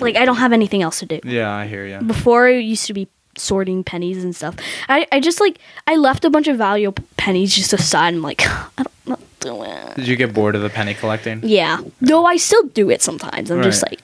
like 0.00 0.16
i 0.16 0.24
don't 0.24 0.36
have 0.36 0.52
anything 0.52 0.82
else 0.82 0.98
to 1.00 1.06
do 1.06 1.20
Yeah, 1.24 1.50
I 1.52 1.66
hear 1.66 1.86
you. 1.86 1.98
before 2.06 2.48
it 2.48 2.60
used 2.62 2.86
to 2.86 2.92
be 2.94 3.08
sorting 3.38 3.82
pennies 3.82 4.22
and 4.22 4.36
stuff. 4.36 4.56
I, 4.90 5.06
I 5.10 5.18
just 5.18 5.40
like 5.40 5.56
I 5.86 5.96
left 5.96 6.26
a 6.26 6.30
bunch 6.30 6.48
of 6.48 6.58
valuable 6.58 7.02
pennies 7.16 7.54
just 7.56 7.72
aside. 7.72 8.12
I'm 8.12 8.20
like, 8.20 8.42
I 8.78 8.84
don't 9.06 9.18
doing 9.42 9.70
it. 9.70 9.96
Did 9.96 10.08
you 10.08 10.16
get 10.16 10.32
bored 10.32 10.54
of 10.54 10.62
the 10.62 10.70
penny 10.70 10.94
collecting? 10.94 11.40
Yeah, 11.42 11.78
though 12.00 12.24
I 12.24 12.36
still 12.38 12.62
do 12.68 12.90
it 12.90 13.02
sometimes. 13.02 13.50
I'm 13.50 13.62
just 13.62 13.82
Right. 13.82 14.00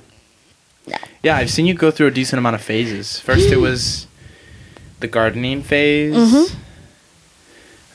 like, 0.87 1.00
Yeah, 1.23 1.37
I've 1.37 1.50
seen 1.50 1.66
you 1.66 1.75
go 1.75 1.90
through 1.90 2.07
a 2.07 2.11
decent 2.11 2.38
amount 2.38 2.54
of 2.54 2.62
phases. 2.62 3.18
First, 3.21 3.50
it 3.50 3.59
was 3.59 4.07
the 5.00 5.09
gardening 5.09 5.62
phase. 5.62 6.14
Mhm. 6.14 6.54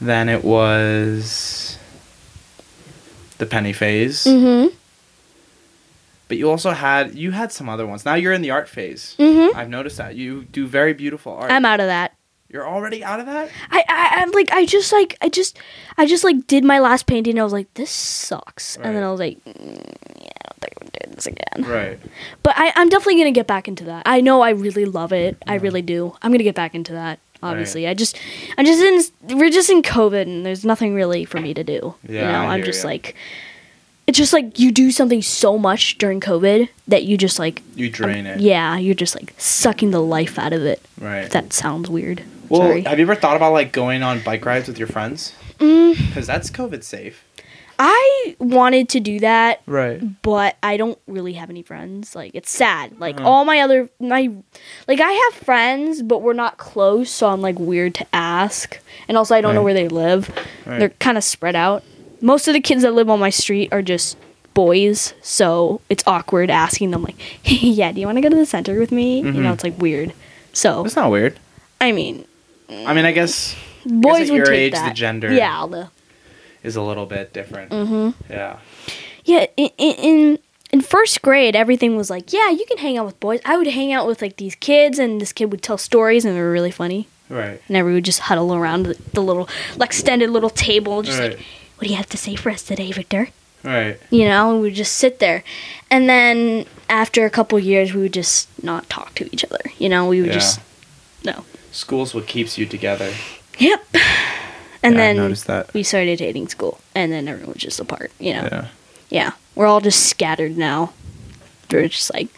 Then 0.01 0.27
it 0.29 0.43
was 0.43 1.77
the 3.37 3.45
penny 3.45 3.71
phase. 3.73 4.25
mm-hmm, 4.25 4.75
But 6.27 6.37
you 6.37 6.49
also 6.49 6.71
had 6.71 7.15
you 7.15 7.31
had 7.31 7.51
some 7.51 7.69
other 7.69 7.85
ones. 7.87 8.03
Now 8.05 8.15
you're 8.15 8.33
in 8.33 8.41
the 8.41 8.51
art 8.51 8.67
phase. 8.69 9.15
mm-hmm. 9.19 9.57
I've 9.57 9.69
noticed 9.69 9.97
that 9.97 10.15
you 10.15 10.43
do 10.51 10.67
very 10.67 10.93
beautiful 10.93 11.33
art. 11.33 11.51
I'm 11.51 11.65
out 11.65 11.79
of 11.79 11.87
that. 11.87 12.13
You're 12.53 12.67
already 12.67 13.03
out 13.03 13.19
of 13.19 13.25
that? 13.25 13.49
I, 13.71 13.83
I 13.89 14.21
I'm 14.21 14.31
like 14.31 14.51
I 14.53 14.65
just 14.65 14.93
like 14.93 15.17
I 15.21 15.27
just 15.27 15.57
I 15.97 16.05
just 16.05 16.23
like 16.23 16.45
did 16.47 16.63
my 16.63 16.77
last 16.79 17.07
painting 17.07 17.31
and 17.33 17.39
I 17.39 17.43
was 17.43 17.51
like 17.51 17.73
this 17.73 17.89
sucks. 17.89 18.77
And 18.77 18.95
then 18.95 19.03
I 19.03 19.09
was 19.11 19.19
like 19.19 19.43
mm, 19.43 19.55
yeah 20.21 20.29
I 20.45 20.49
don't 20.51 20.59
think 20.61 20.73
I'm 20.81 20.87
doing 21.01 21.15
this 21.15 21.25
again. 21.25 21.63
Right. 21.67 21.99
but 22.43 22.53
I 22.55 22.71
I'm 22.75 22.89
definitely 22.89 23.17
gonna 23.17 23.31
get 23.31 23.47
back 23.47 23.67
into 23.67 23.83
that. 23.85 24.03
I 24.05 24.21
know 24.21 24.41
I 24.41 24.51
really 24.51 24.85
love 24.85 25.11
it. 25.11 25.35
I 25.47 25.55
really 25.55 25.81
do. 25.81 26.15
I'm 26.21 26.31
gonna 26.31 26.43
get 26.43 26.53
back 26.55 26.75
into 26.75 26.93
that 26.93 27.19
obviously. 27.41 27.87
I 27.87 27.95
just 27.95 28.17
I'm 28.57 28.65
just 28.65 29.19
in 29.19 29.37
we're 29.37 29.49
just 29.49 29.71
in 29.71 29.81
COVID 29.81 30.21
and 30.21 30.45
there's 30.45 30.63
nothing 30.63 30.93
really 30.93 31.25
for 31.25 31.39
me 31.41 31.55
to 31.55 31.63
do. 31.63 31.95
Yeah, 32.07 32.21
you 32.27 32.31
know 32.31 32.49
I'm 32.51 32.63
just 32.63 32.83
ya. 32.83 32.89
like 32.91 33.15
it's 34.05 34.17
just 34.17 34.31
like 34.33 34.59
you 34.59 34.71
do 34.71 34.91
something 34.91 35.21
so 35.23 35.57
much 35.57 35.97
during 35.97 36.19
COVID 36.19 36.69
that 36.87 37.03
you 37.03 37.17
just 37.17 37.39
like 37.39 37.63
You 37.75 37.89
drain 37.89 38.25
it. 38.27 38.41
yeah 38.41 38.77
you're 38.77 38.93
just 38.93 39.15
like 39.15 39.33
sucking 39.39 39.89
the 39.91 40.01
life 40.01 40.37
out 40.37 40.53
of 40.53 40.63
it. 40.63 40.81
Right. 40.99 41.31
that 41.31 41.51
sounds 41.51 41.89
weird 41.89 42.21
well, 42.53 42.61
sorry 42.69 42.81
have 42.83 42.97
you 42.99 43.03
ever 43.05 43.15
thought 43.15 43.35
about 43.35 43.53
like 43.53 43.71
going 43.71 44.03
on 44.03 44.21
bike 44.21 44.45
rides 44.45 44.67
with 44.67 44.77
your 44.79 44.87
friends? 44.87 45.33
Mm. 45.59 45.95
Because 46.07 46.27
that's 46.27 46.49
COVID 46.49 46.83
safe. 46.83 47.23
I 47.79 48.35
wanted 48.39 48.87
to 48.89 48.99
do 48.99 49.19
that, 49.21 49.61
Right. 49.65 49.99
but 50.21 50.55
I 50.61 50.77
don't 50.77 50.97
really 51.07 51.33
have 51.33 51.49
any 51.49 51.63
friends. 51.63 52.15
Like 52.15 52.31
it's 52.35 52.51
sad. 52.51 52.99
Like 52.99 53.17
Uh-huh. 53.19 53.27
all 53.27 53.45
my 53.45 53.59
other 53.61 53.89
my 53.99 54.29
like 54.87 55.01
I 55.01 55.11
have 55.11 55.33
friends, 55.43 56.01
but 56.03 56.21
we're 56.21 56.33
not 56.33 56.57
close, 56.57 57.09
so 57.09 57.27
I'm 57.29 57.41
like 57.41 57.57
weird 57.59 57.95
to 57.95 58.05
ask. 58.13 58.79
And 59.07 59.17
also 59.17 59.35
I 59.35 59.41
don't 59.41 59.55
know 59.55 59.63
where 59.63 59.73
they 59.73 59.87
live. 59.87 60.29
Right. 60.65 60.79
They're 60.79 60.89
kind 60.89 61.17
of 61.17 61.23
spread 61.23 61.55
out. 61.55 61.83
Most 62.21 62.47
of 62.47 62.53
the 62.53 62.61
kids 62.61 62.83
that 62.83 62.93
live 62.93 63.09
on 63.09 63.19
my 63.19 63.31
street 63.31 63.73
are 63.73 63.81
just 63.81 64.17
boys, 64.53 65.15
so 65.23 65.81
it's 65.89 66.03
awkward 66.05 66.51
asking 66.51 66.91
them 66.91 67.01
like, 67.03 67.19
"Hey, 67.41 67.67
yeah, 67.69 67.91
do 67.91 67.99
you 67.99 68.05
want 68.05 68.17
to 68.17 68.21
go 68.21 68.29
to 68.29 68.35
the 68.35 68.45
center 68.45 68.79
with 68.79 68.91
me?" 68.91 69.17
You 69.17 69.31
know, 69.31 69.49
Mhm. 69.49 69.53
it's 69.55 69.63
like 69.63 69.81
weird. 69.81 70.13
So, 70.53 70.85
it's 70.85 70.95
not 70.95 71.09
weird. 71.09 71.39
I 71.81 71.91
mean, 71.91 72.25
I 72.87 72.93
mean, 72.93 73.05
I 73.05 73.11
guess 73.11 73.55
boys 73.85 74.29
at 74.29 74.31
would 74.31 74.37
your 74.37 74.45
take 74.45 74.73
age, 74.73 74.79
the 74.87 74.93
gender- 74.93 75.33
Yeah, 75.33 75.65
the 75.69 75.89
is 76.63 76.75
a 76.75 76.81
little 76.81 77.05
bit 77.05 77.33
different. 77.33 77.71
mm-hmm. 77.71 78.31
Yeah. 78.31 78.59
Yeah, 79.25 79.45
in, 79.57 79.69
in 79.77 80.39
in 80.71 80.81
first 80.81 81.21
grade, 81.21 81.55
everything 81.55 81.95
was 81.95 82.09
like, 82.09 82.33
yeah, 82.33 82.49
you 82.49 82.65
can 82.67 82.77
hang 82.79 82.97
out 82.97 83.05
with 83.05 83.19
boys. 83.19 83.39
I 83.45 83.57
would 83.57 83.67
hang 83.67 83.93
out 83.93 84.07
with 84.07 84.21
like 84.21 84.37
these 84.37 84.55
kids, 84.55 84.97
and 84.99 85.21
this 85.21 85.31
kid 85.31 85.51
would 85.51 85.61
tell 85.61 85.77
stories, 85.77 86.25
and 86.25 86.35
they 86.35 86.41
were 86.41 86.51
really 86.51 86.71
funny. 86.71 87.07
Right. 87.29 87.61
And 87.67 87.77
everyone 87.77 87.95
would 87.95 88.05
just 88.05 88.19
huddle 88.21 88.53
around 88.53 88.83
the, 88.83 88.97
the 89.13 89.21
little, 89.21 89.47
like, 89.77 89.89
extended 89.89 90.29
little 90.29 90.49
table, 90.49 91.01
just 91.03 91.19
Right. 91.19 91.31
like, 91.31 91.39
what 91.77 91.83
do 91.87 91.89
you 91.89 91.95
have 91.95 92.09
to 92.09 92.17
say 92.17 92.35
for 92.35 92.49
us 92.49 92.63
today, 92.63 92.91
Victor? 92.91 93.29
Right. 93.63 93.97
You 94.11 94.25
know, 94.25 94.51
and 94.51 94.61
we 94.61 94.67
would 94.67 94.75
just 94.75 94.93
sit 94.97 95.19
there. 95.19 95.43
And 95.89 96.09
then 96.09 96.65
after 96.89 97.25
a 97.25 97.29
couple 97.29 97.57
years, 97.59 97.93
we 97.93 98.01
would 98.01 98.13
just 98.13 98.49
not 98.63 98.89
talk 98.89 99.15
to 99.15 99.25
each 99.33 99.45
other. 99.45 99.61
You 99.77 99.89
know, 99.89 100.07
we 100.07 100.19
would 100.21 100.27
Yeah. 100.29 100.33
just, 100.33 100.59
no. 101.23 101.45
School's 101.73 102.13
what 102.13 102.27
keeps 102.27 102.57
you 102.57 102.65
together. 102.65 103.11
Yep. 103.59 103.83
And 103.93 104.95
Yeah, 104.95 105.01
I 105.01 105.03
then 105.03 105.17
noticed 105.17 105.47
that. 105.47 105.73
we 105.73 105.83
started 105.83 106.19
hating 106.19 106.47
school, 106.47 106.79
and 106.95 107.11
then 107.11 107.27
everyone 107.27 107.53
was 107.53 107.61
just 107.61 107.79
apart. 107.79 108.11
You 108.19 108.33
know. 108.35 108.47
Yeah. 108.51 108.67
Yeah, 109.09 109.31
we're 109.55 109.65
all 109.67 109.81
just 109.81 110.07
scattered 110.07 110.57
now. 110.57 110.93
We're 111.71 111.87
just 111.87 112.13
like, 112.13 112.29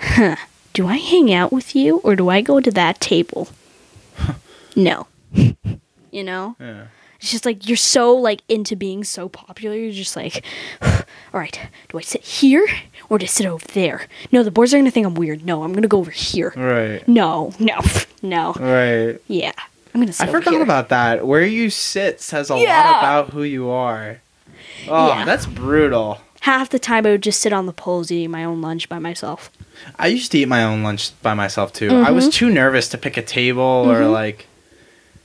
huh, 0.00 0.36
do 0.72 0.86
I 0.88 0.96
hang 0.96 1.32
out 1.32 1.52
with 1.52 1.74
you 1.76 1.98
or 1.98 2.16
do 2.16 2.28
I 2.28 2.40
go 2.40 2.60
to 2.60 2.70
that 2.72 3.00
table? 3.00 3.48
no. 4.76 5.06
you 5.32 6.24
know? 6.24 6.56
Yeah. 6.60 6.86
It's 7.24 7.30
just 7.30 7.46
like 7.46 7.66
you're 7.66 7.78
so 7.78 8.14
like 8.14 8.42
into 8.50 8.76
being 8.76 9.02
so 9.02 9.30
popular, 9.30 9.74
you're 9.74 9.92
just 9.92 10.14
like, 10.14 10.44
all 10.82 11.40
right, 11.40 11.58
do 11.88 11.96
I 11.96 12.02
sit 12.02 12.20
here 12.22 12.66
or 13.08 13.16
do 13.18 13.24
I 13.24 13.26
sit 13.26 13.46
over 13.46 13.64
there? 13.68 14.08
No, 14.30 14.42
the 14.42 14.50
boys 14.50 14.74
are 14.74 14.76
gonna 14.76 14.90
think 14.90 15.06
I'm 15.06 15.14
weird. 15.14 15.42
No, 15.42 15.62
I'm 15.62 15.72
gonna 15.72 15.88
go 15.88 15.96
over 16.00 16.10
here. 16.10 16.52
Right. 16.54 17.08
No, 17.08 17.54
no, 17.58 17.78
no. 18.22 18.52
Right. 18.60 19.18
Yeah. 19.26 19.52
I'm 19.94 20.02
gonna 20.02 20.12
sit 20.12 20.28
I 20.28 20.32
forgot 20.32 20.52
here. 20.52 20.62
about 20.62 20.90
that. 20.90 21.26
Where 21.26 21.46
you 21.46 21.70
sit 21.70 22.20
says 22.20 22.50
a 22.50 22.58
Yeah. 22.58 22.90
lot 22.90 22.98
about 22.98 23.30
who 23.32 23.42
you 23.42 23.70
are. 23.70 24.20
Oh, 24.86 25.08
Yeah. 25.08 25.24
that's 25.24 25.46
brutal. 25.46 26.20
Half 26.40 26.68
the 26.68 26.78
time 26.78 27.06
I 27.06 27.12
would 27.12 27.22
just 27.22 27.40
sit 27.40 27.54
on 27.54 27.64
the 27.64 27.72
poles 27.72 28.12
eating 28.12 28.32
my 28.32 28.44
own 28.44 28.60
lunch 28.60 28.90
by 28.90 28.98
myself. 28.98 29.50
I 29.98 30.08
used 30.08 30.30
to 30.32 30.38
eat 30.40 30.48
my 30.48 30.62
own 30.62 30.82
lunch 30.82 31.12
by 31.22 31.32
myself 31.32 31.72
too. 31.72 31.88
I 31.90 32.10
was 32.10 32.28
Mhm. 32.28 32.32
too 32.34 32.50
nervous 32.50 32.86
to 32.90 32.98
pick 32.98 33.16
a 33.16 33.22
table 33.22 33.62
or 33.62 34.02
Mhm. 34.02 34.12
like 34.12 34.46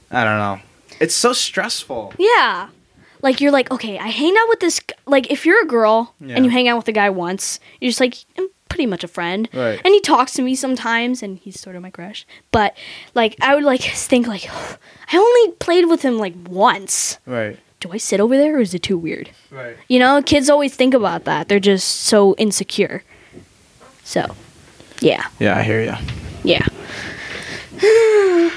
I 0.09 0.23
don't 0.23 0.37
know. 0.39 0.59
It's 0.99 1.15
so 1.15 1.33
stressful. 1.33 2.13
Yeah. 2.17 2.69
Like 3.21 3.41
you're 3.41 3.51
like, 3.51 3.69
okay, 3.71 3.97
I 3.99 4.07
hang 4.07 4.35
out 4.37 4.47
with 4.49 4.59
this. 4.59 4.79
g- 4.79 4.95
Like 5.05 5.29
if 5.31 5.45
you're 5.45 5.61
a 5.61 5.67
girl 5.67 6.13
Yeah. 6.19 6.35
and 6.35 6.45
you 6.45 6.51
hang 6.51 6.67
out 6.67 6.77
with 6.77 6.87
a 6.87 6.91
guy 6.93 7.09
once, 7.09 7.59
you're 7.81 7.89
just 7.89 7.99
like, 7.99 8.15
I'm 8.37 8.47
pretty 8.69 8.85
much 8.85 9.03
a 9.03 9.07
friend. 9.07 9.49
Right. 9.53 9.81
And 9.83 9.93
he 9.93 9.99
talks 9.99 10.31
to 10.33 10.41
me 10.41 10.55
sometimes, 10.55 11.21
and 11.23 11.37
he's 11.39 11.59
sort 11.59 11.75
of 11.75 11.81
my 11.81 11.89
crush. 11.89 12.25
But 12.51 12.77
like, 13.15 13.35
I 13.41 13.55
would 13.55 13.63
like 13.65 13.81
think 13.81 14.27
like, 14.27 14.47
I 15.11 15.17
only 15.17 15.51
played 15.57 15.85
with 15.87 16.01
him 16.01 16.17
like 16.17 16.33
once. 16.47 17.17
Right. 17.25 17.57
Do 17.81 17.91
I 17.93 17.97
sit 17.97 18.19
over 18.19 18.35
there, 18.37 18.57
or 18.57 18.59
is 18.61 18.73
it 18.73 18.83
too 18.83 18.97
weird? 18.97 19.31
Right. 19.51 19.77
You 19.87 19.99
know, 19.99 20.21
kids 20.21 20.49
always 20.49 20.75
think 20.75 20.93
about 20.93 21.23
that. 21.25 21.47
They're 21.47 21.59
just 21.61 21.87
so 22.01 22.35
insecure. 22.37 23.03
So, 24.03 24.35
yeah, 25.01 25.27
Yeah, 25.39 25.57
I 25.57 25.63
hear 25.63 25.81
you. 25.83 25.93
yeah. 26.43 26.65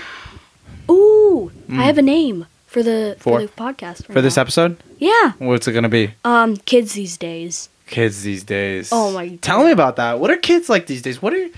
Ooh. 0.91 1.53
I 1.73 1.85
have 1.85 1.99
a 1.99 2.03
name 2.03 2.47
for 2.67 2.83
the 2.83 3.17
for, 3.19 3.41
For? 3.41 3.43
the 3.43 3.49
podcast 3.49 4.07
For 4.07 4.21
this 4.21 4.37
now. 4.37 4.43
episode, 4.43 4.77
Yeah. 4.99 5.33
what's 5.39 5.67
it 5.69 5.73
gonna 5.73 5.89
be? 5.89 6.11
Um, 6.25 6.57
kids 6.59 6.95
these 6.95 7.17
days. 7.17 7.69
Kids 7.87 8.23
these 8.23 8.43
days. 8.45 8.89
Oh 8.93 9.13
my 9.13 9.37
Tell 9.43 9.65
me 9.65 9.71
about 9.71 9.97
that. 9.97 10.19
What 10.19 10.31
are 10.31 10.37
kids 10.37 10.69
like 10.69 10.87
these 10.87 11.03
days? 11.03 11.21
What 11.21 11.35
are 11.35 11.49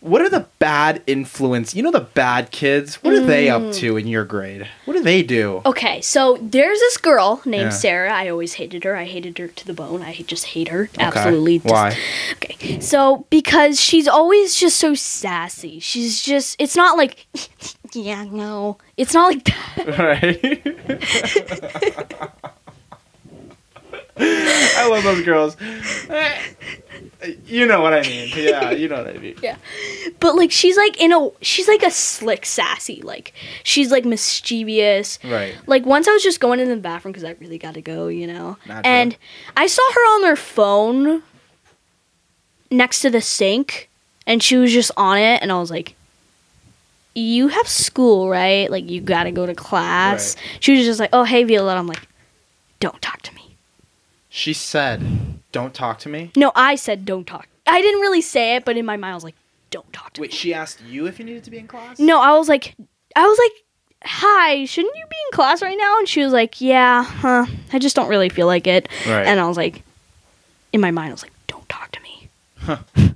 what 0.00 0.20
are 0.22 0.28
the 0.28 0.46
bad 0.60 1.02
influence? 1.08 1.74
You 1.74 1.82
know 1.82 1.90
the 1.90 2.00
bad 2.14 2.52
kids. 2.52 2.96
What 3.02 3.14
are 3.14 3.24
they 3.24 3.48
up 3.48 3.62
Mm. 3.62 3.74
to 3.76 3.96
in 3.96 4.06
your 4.06 4.24
grade? 4.24 4.68
What 4.84 4.94
do 4.94 5.02
they 5.02 5.22
do? 5.22 5.62
Okay, 5.66 6.00
so 6.00 6.38
there's 6.40 6.78
this 6.78 6.96
girl 6.96 7.40
named 7.44 7.72
Yeah. 7.72 7.78
Sarah. 7.78 8.12
I 8.12 8.28
always 8.28 8.52
hated 8.54 8.84
her. 8.84 8.94
I 8.94 9.04
hated 9.04 9.38
her 9.38 9.48
to 9.48 9.66
the 9.66 9.72
bone. 9.72 10.02
I 10.02 10.12
just 10.28 10.44
hate 10.48 10.68
her. 10.68 10.90
Absolutely. 10.98 11.58
just- 11.58 11.72
Why? 11.72 11.96
Okay. 12.34 12.78
So 12.78 13.24
because 13.30 13.80
she's 13.80 14.06
always 14.06 14.54
just 14.54 14.76
so 14.78 14.94
sassy. 14.94 15.80
She's 15.80 16.20
just 16.20 16.54
it's 16.60 16.76
not 16.76 16.96
like 16.96 17.26
yeah, 17.96 18.24
no. 18.24 18.78
It's 18.96 19.14
not 19.14 19.32
like 19.32 19.44
that. 19.44 19.98
right? 19.98 20.62
I 24.18 24.88
love 24.88 25.02
those 25.04 25.22
girls. 25.24 25.56
You 27.44 27.66
know 27.66 27.80
what 27.80 27.92
I 27.92 28.02
mean. 28.02 28.30
Yeah, 28.34 28.70
you 28.70 28.88
know 28.88 29.02
what 29.02 29.14
I 29.14 29.18
mean. 29.18 29.36
Yeah. 29.42 29.56
But 30.20 30.36
like 30.36 30.50
she's 30.50 30.76
like 30.76 31.00
in 31.00 31.12
a 31.12 31.30
she's 31.40 31.68
like 31.68 31.82
a 31.82 31.90
slick 31.90 32.46
sassy. 32.46 33.02
Like 33.02 33.32
she's 33.62 33.90
like 33.90 34.04
mischievous. 34.04 35.18
Right. 35.24 35.56
Like 35.66 35.84
once 35.86 36.08
I 36.08 36.12
was 36.12 36.22
just 36.22 36.40
going 36.40 36.60
in 36.60 36.68
the 36.68 36.76
bathroom 36.76 37.12
because 37.12 37.24
I 37.24 37.36
really 37.40 37.58
got 37.58 37.74
to 37.74 37.82
go, 37.82 38.08
you 38.08 38.26
know. 38.26 38.56
Naturally. 38.66 38.84
And 38.84 39.16
I 39.56 39.66
saw 39.66 39.82
her 39.92 40.00
on 40.14 40.24
her 40.24 40.36
phone 40.36 41.22
next 42.70 43.00
to 43.00 43.10
the 43.10 43.20
sink, 43.20 43.88
and 44.26 44.42
she 44.42 44.56
was 44.56 44.72
just 44.72 44.90
on 44.96 45.18
it, 45.18 45.42
and 45.42 45.52
I 45.52 45.58
was 45.58 45.70
like, 45.70 45.94
"You 47.16 47.48
have 47.48 47.66
school, 47.66 48.28
right? 48.28 48.70
Like 48.70 48.88
you 48.90 49.00
got 49.00 49.24
to 49.24 49.30
go 49.30 49.46
to 49.46 49.54
class." 49.54 50.36
She 50.60 50.76
was 50.76 50.84
just 50.84 51.00
like, 51.00 51.10
"Oh, 51.12 51.24
hey, 51.24 51.44
Viola." 51.44 51.74
I'm 51.76 51.86
like, 51.86 52.06
"Don't 52.80 53.00
talk 53.00 53.22
to 53.22 53.34
me." 53.34 53.56
She 54.28 54.52
said, 54.52 55.02
"Don't 55.52 55.72
talk 55.74 55.98
to 56.00 56.08
me." 56.08 56.30
No, 56.36 56.52
I 56.54 56.74
said, 56.76 57.04
"Don't 57.04 57.26
talk." 57.26 57.48
I 57.66 57.80
didn't 57.80 58.00
really 58.00 58.20
say 58.20 58.56
it, 58.56 58.64
but 58.64 58.76
in 58.76 58.84
my 58.84 58.96
mind, 58.96 59.12
I 59.12 59.14
was 59.14 59.24
like, 59.24 59.34
"Don't 59.70 59.90
talk 59.92 60.12
to 60.14 60.20
Wait, 60.20 60.30
me." 60.30 60.34
Wait, 60.34 60.38
she 60.38 60.54
asked 60.54 60.82
you 60.84 61.06
if 61.06 61.18
you 61.18 61.24
needed 61.24 61.44
to 61.44 61.50
be 61.50 61.58
in 61.58 61.66
class? 61.66 61.98
No, 61.98 62.20
I 62.20 62.32
was 62.36 62.48
like, 62.48 62.74
I 63.16 63.26
was 63.26 63.38
like, 63.38 63.52
"Hi, 64.04 64.64
shouldn't 64.66 64.94
you 64.94 65.04
be 65.04 65.16
in 65.26 65.32
class 65.34 65.62
right 65.62 65.76
now?" 65.78 65.98
And 65.98 66.08
she 66.08 66.22
was 66.22 66.32
like, 66.32 66.60
"Yeah, 66.60 67.02
huh? 67.02 67.46
I 67.72 67.78
just 67.78 67.96
don't 67.96 68.08
really 68.08 68.28
feel 68.28 68.46
like 68.46 68.66
it." 68.66 68.88
Right. 69.06 69.26
And 69.26 69.40
I 69.40 69.48
was 69.48 69.56
like, 69.56 69.82
in 70.72 70.80
my 70.80 70.90
mind, 70.90 71.08
I 71.08 71.12
was 71.12 71.22
like, 71.22 71.32
"Don't 71.46 71.68
talk 71.68 71.90
to 71.92 72.00
me." 72.02 72.28
Huh. 72.58 72.78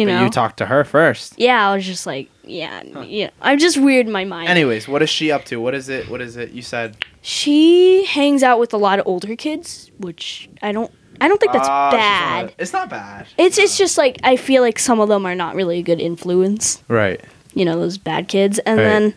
You 0.00 0.06
But 0.06 0.12
know? 0.18 0.24
you 0.24 0.30
talked 0.30 0.56
to 0.58 0.66
her 0.66 0.84
first. 0.84 1.34
yeah, 1.38 1.68
I 1.70 1.74
was 1.74 1.84
just 1.86 2.06
like, 2.06 2.28
yeah, 2.44 2.82
yeah. 3.04 3.30
I'm 3.40 3.58
just 3.58 3.76
weird 3.78 4.06
in 4.06 4.12
my 4.12 4.24
mind. 4.24 4.48
Anyways, 4.48 4.88
what 4.88 5.02
is 5.02 5.10
she 5.10 5.30
up 5.30 5.44
to? 5.46 5.60
What 5.60 5.74
is 5.74 5.88
it? 5.88 6.08
What 6.08 6.20
is 6.20 6.36
it? 6.36 6.50
You 6.52 6.62
said 6.62 6.96
she 7.22 8.04
hangs 8.06 8.42
out 8.42 8.58
with 8.58 8.72
a 8.72 8.76
lot 8.78 8.98
of 8.98 9.06
older 9.06 9.36
kids, 9.36 9.90
which 9.98 10.48
I 10.62 10.72
don't, 10.72 10.90
I 11.20 11.28
don't 11.28 11.38
think 11.38 11.52
that's 11.52 11.68
Ah, 11.68 11.90
she's 11.90 11.96
not- 11.98 12.00
bad. 12.00 12.54
It's 12.58 12.72
not 12.72 12.88
bad. 12.90 13.26
It's 13.38 13.58
it's 13.58 13.76
just 13.78 13.98
like 13.98 14.18
I 14.24 14.36
feel 14.36 14.62
like 14.62 14.78
some 14.78 15.00
of 15.00 15.08
them 15.08 15.26
are 15.26 15.34
not 15.34 15.54
really 15.54 15.78
a 15.78 15.82
good 15.82 16.00
influence. 16.00 16.82
Right. 16.88 17.20
You 17.54 17.64
know, 17.64 17.78
those 17.78 17.98
bad 17.98 18.28
kids, 18.28 18.58
and 18.60 18.78
Right. 18.78 18.84
then. 18.84 19.14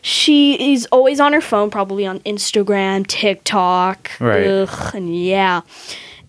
She 0.00 0.72
is 0.74 0.86
always 0.92 1.18
on 1.18 1.32
her 1.32 1.40
phone, 1.40 1.70
probably 1.70 2.06
on 2.06 2.20
Instagram, 2.20 3.04
TikTok, 3.06 4.10
Right. 4.20 4.46
ugh, 4.46 4.94
and 4.94 5.14
yeah. 5.14 5.62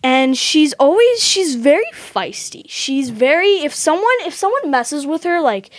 And 0.01 0.37
she's 0.37 0.73
always 0.73 1.21
she's 1.21 1.55
very 1.55 1.89
feisty. 1.93 2.63
She's 2.67 3.09
very 3.09 3.63
if 3.63 3.73
someone 3.73 4.05
if 4.21 4.33
someone 4.33 4.71
messes 4.71 5.05
with 5.05 5.23
her, 5.23 5.41
like 5.41 5.69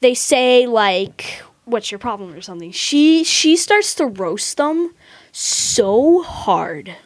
they 0.00 0.14
say 0.14 0.66
like 0.66 1.42
what's 1.64 1.90
your 1.90 1.98
problem 1.98 2.32
or 2.32 2.40
something, 2.40 2.72
she 2.72 3.22
she 3.24 3.56
starts 3.56 3.94
to 3.96 4.06
roast 4.06 4.56
them 4.56 4.94
so 5.32 6.22
hard. 6.22 6.96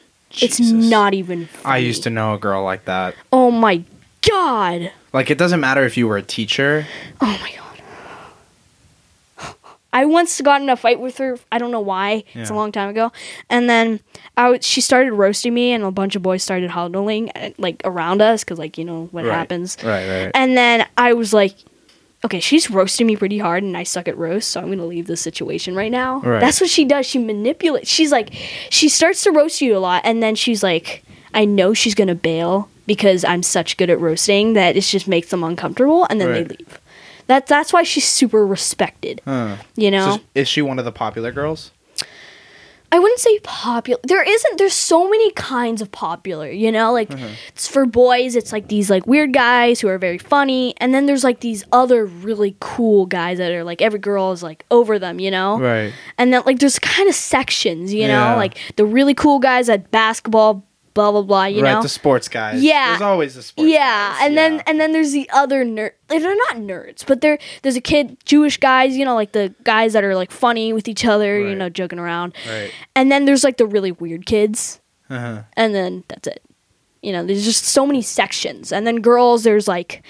It's 0.40 0.60
not 0.60 1.12
even. 1.12 1.48
I 1.64 1.78
used 1.78 2.04
to 2.04 2.10
know 2.10 2.34
a 2.34 2.38
girl 2.38 2.62
like 2.62 2.84
that. 2.84 3.16
Oh 3.32 3.50
my 3.50 3.82
god. 4.28 4.92
Like 5.12 5.30
it 5.30 5.38
doesn't 5.38 5.60
matter 5.60 5.84
if 5.84 5.96
you 5.96 6.06
were 6.06 6.16
a 6.16 6.22
teacher. 6.22 6.86
Oh 7.20 7.26
my 7.26 7.50
god. 7.56 7.69
I 10.00 10.04
once 10.06 10.40
got 10.40 10.62
in 10.62 10.68
a 10.70 10.76
fight 10.76 10.98
with 11.00 11.18
her. 11.18 11.38
I 11.52 11.58
don't 11.58 11.70
know 11.70 11.80
why. 11.80 12.24
It's 12.34 12.48
a 12.50 12.54
long 12.54 12.72
time 12.72 12.88
ago. 12.88 13.12
And 13.50 13.68
then 13.68 14.00
I 14.36 14.44
w- 14.44 14.62
she 14.62 14.80
started 14.80 15.12
roasting 15.12 15.52
me, 15.52 15.72
and 15.72 15.84
a 15.84 15.90
bunch 15.90 16.16
of 16.16 16.22
boys 16.22 16.42
started 16.42 16.70
huddling 16.70 17.30
uh, 17.34 17.50
like 17.58 17.82
around 17.84 18.22
us 18.22 18.42
because 18.42 18.58
like 18.58 18.78
you 18.78 18.84
know 18.84 19.08
what 19.12 19.24
Right. 19.24 19.34
happens. 19.34 19.76
Right, 19.84 20.08
right. 20.08 20.30
And 20.34 20.56
then 20.56 20.86
I 20.96 21.12
was 21.12 21.34
like, 21.34 21.54
okay, 22.24 22.40
she's 22.40 22.70
roasting 22.70 23.06
me 23.06 23.16
pretty 23.16 23.38
hard, 23.38 23.62
and 23.62 23.76
I 23.76 23.82
suck 23.82 24.08
at 24.08 24.16
roast, 24.16 24.50
so 24.50 24.60
I'm 24.60 24.70
gonna 24.70 24.86
leave 24.86 25.06
this 25.06 25.20
situation 25.20 25.74
right 25.74 25.92
now. 25.92 26.20
Right. 26.20 26.40
That's 26.40 26.60
what 26.60 26.70
she 26.70 26.84
does. 26.86 27.04
She 27.06 27.18
manipulates. 27.18 27.88
She's 27.90 28.10
like, 28.12 28.32
she 28.70 28.88
starts 28.88 29.22
to 29.24 29.32
roast 29.32 29.60
you 29.60 29.76
a 29.76 29.80
lot, 29.80 30.00
and 30.04 30.22
then 30.22 30.34
she's 30.34 30.62
like, 30.62 31.04
I 31.34 31.44
know 31.44 31.74
she's 31.74 31.94
gonna 31.94 32.14
bail 32.14 32.68
because 32.86 33.24
I'm 33.24 33.42
such 33.42 33.76
good 33.76 33.88
at 33.90 34.00
roasting 34.00 34.54
that 34.54 34.76
it 34.76 34.80
just 34.80 35.06
makes 35.06 35.28
them 35.28 35.44
uncomfortable, 35.44 36.06
and 36.10 36.20
then 36.20 36.28
Right. 36.28 36.48
they 36.48 36.56
leave. 36.56 36.79
That 37.30 37.46
that's 37.46 37.72
why 37.72 37.84
she's 37.84 38.08
super 38.08 38.44
respected. 38.44 39.22
Huh. 39.24 39.56
You 39.76 39.92
know, 39.92 40.16
So 40.16 40.22
is 40.34 40.48
she 40.48 40.62
one 40.62 40.80
of 40.80 40.84
the 40.84 40.90
popular 40.90 41.30
girls? 41.30 41.70
I 42.92 42.98
wouldn't 42.98 43.20
say 43.20 43.38
popular. 43.44 44.00
There 44.02 44.20
isn't. 44.28 44.58
There's 44.58 44.72
so 44.74 45.08
many 45.08 45.30
kinds 45.34 45.80
of 45.80 45.92
popular. 45.92 46.50
You 46.50 46.72
know, 46.72 46.92
like 46.92 47.08
Mm-hmm. 47.08 47.34
it's 47.50 47.68
for 47.68 47.86
boys. 47.86 48.34
It's 48.34 48.50
like 48.50 48.66
these 48.66 48.90
like 48.90 49.06
weird 49.06 49.32
guys 49.32 49.78
who 49.80 49.86
are 49.86 49.96
very 49.96 50.18
funny, 50.18 50.74
and 50.78 50.92
then 50.92 51.06
there's 51.06 51.22
like 51.22 51.38
these 51.38 51.62
other 51.70 52.04
really 52.04 52.56
cool 52.58 53.06
guys 53.06 53.38
that 53.38 53.52
are 53.52 53.62
like 53.62 53.80
every 53.80 54.00
girl 54.00 54.32
is 54.32 54.42
like 54.42 54.64
over 54.72 54.98
them. 54.98 55.20
You 55.20 55.30
know, 55.30 55.60
Right. 55.60 55.92
and 56.18 56.32
then 56.34 56.42
like 56.44 56.58
there's 56.58 56.80
kind 56.80 57.08
of 57.08 57.14
sections. 57.14 57.94
You 57.94 58.08
Yeah. 58.08 58.32
know, 58.32 58.36
like 58.36 58.58
the 58.74 58.84
really 58.84 59.14
cool 59.14 59.38
guys 59.38 59.68
at 59.68 59.92
basketball, 59.92 60.64
blah 60.94 61.10
blah 61.12 61.22
blah. 61.22 61.44
You 61.44 61.62
right, 61.62 61.72
know, 61.74 61.82
the 61.82 61.88
sports 61.88 62.28
guys. 62.28 62.62
Yeah. 62.62 62.90
There's 62.90 63.02
always 63.02 63.34
the 63.34 63.42
sports 63.42 63.70
yeah, 63.70 64.12
guys. 64.12 64.26
and 64.26 64.36
then 64.36 64.60
and 64.66 64.80
then 64.80 64.92
there's 64.92 65.12
the 65.12 65.28
other 65.30 65.64
nerd. 65.64 65.92
They're 66.08 66.20
not 66.36 66.56
nerds, 66.56 67.06
but 67.06 67.20
they're 67.20 67.38
there's 67.62 67.76
a 67.76 67.80
kid 67.80 68.16
Jewish 68.24 68.56
guys. 68.56 68.96
You 68.96 69.04
know, 69.04 69.14
like 69.14 69.32
the 69.32 69.54
guys 69.64 69.92
that 69.92 70.04
are 70.04 70.14
like 70.14 70.30
funny 70.30 70.72
with 70.72 70.88
each 70.88 71.04
other. 71.04 71.38
You 71.40 71.54
know, 71.54 71.68
joking 71.68 71.98
around. 71.98 72.34
Right. 72.48 72.72
And 72.96 73.10
then 73.10 73.24
there's 73.24 73.44
like 73.44 73.56
the 73.56 73.66
really 73.66 73.92
weird 73.92 74.26
kids, 74.26 74.80
Uh-huh. 75.08 75.42
and 75.56 75.74
then 75.74 76.04
that's 76.08 76.26
it. 76.28 76.42
You 77.02 77.12
know, 77.12 77.24
there's 77.24 77.44
just 77.44 77.64
so 77.64 77.86
many 77.86 78.02
sections. 78.02 78.72
And 78.72 78.86
then 78.86 79.00
girls, 79.00 79.42
there's 79.42 79.66
like 79.66 80.02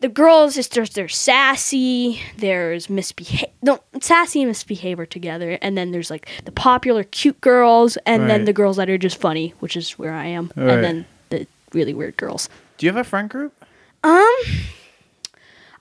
the 0.00 0.08
girls. 0.08 0.56
It's 0.56 0.68
there's 0.68 0.90
there's 0.90 1.16
sassy. 1.16 2.20
There's 2.38 2.88
misbehave. 2.90 3.50
No, 3.62 3.80
sassy 4.00 4.40
and 4.42 4.48
misbehavior 4.48 5.06
together. 5.06 5.58
And 5.62 5.76
then 5.76 5.90
there's 5.92 6.10
like 6.10 6.28
the 6.44 6.52
popular 6.52 7.04
cute 7.04 7.40
girls, 7.40 7.96
and 8.06 8.28
then 8.28 8.40
Right. 8.40 8.46
the 8.46 8.52
girls 8.52 8.76
that 8.78 8.88
are 8.90 8.98
just 8.98 9.20
funny, 9.20 9.54
which 9.60 9.76
is 9.76 9.92
where 9.98 10.14
I 10.14 10.26
am. 10.26 10.50
Right. 10.56 10.70
And 10.70 10.84
then 10.84 11.06
the 11.30 11.46
really 11.72 11.94
weird 11.94 12.16
girls. 12.16 12.48
Do 12.78 12.86
you 12.86 12.92
have 12.92 13.00
a 13.00 13.08
friend 13.08 13.28
group? 13.28 13.52
Um, 14.02 14.10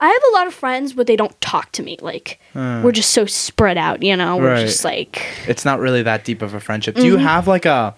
I 0.01 0.07
have 0.07 0.21
a 0.31 0.33
lot 0.37 0.47
of 0.47 0.53
friends, 0.53 0.93
but 0.93 1.07
they 1.07 1.15
don't 1.15 1.39
talk 1.41 1.71
to 1.73 1.83
me. 1.83 1.97
Like 2.01 2.39
Uh, 2.55 2.81
we're 2.83 2.91
just 2.91 3.11
so 3.11 3.25
spread 3.25 3.77
out. 3.77 4.03
You 4.03 4.15
know, 4.17 4.37
we're 4.37 4.53
Right. 4.53 4.65
just 4.65 4.83
like 4.83 5.25
it's 5.47 5.63
not 5.65 5.79
really 5.79 6.03
that 6.03 6.25
deep 6.25 6.41
of 6.41 6.53
a 6.53 6.59
friendship. 6.59 6.95
Do 6.95 7.05
you 7.05 7.15
Mm-hmm. 7.15 7.25
have 7.25 7.47
like 7.47 7.65
a 7.65 7.95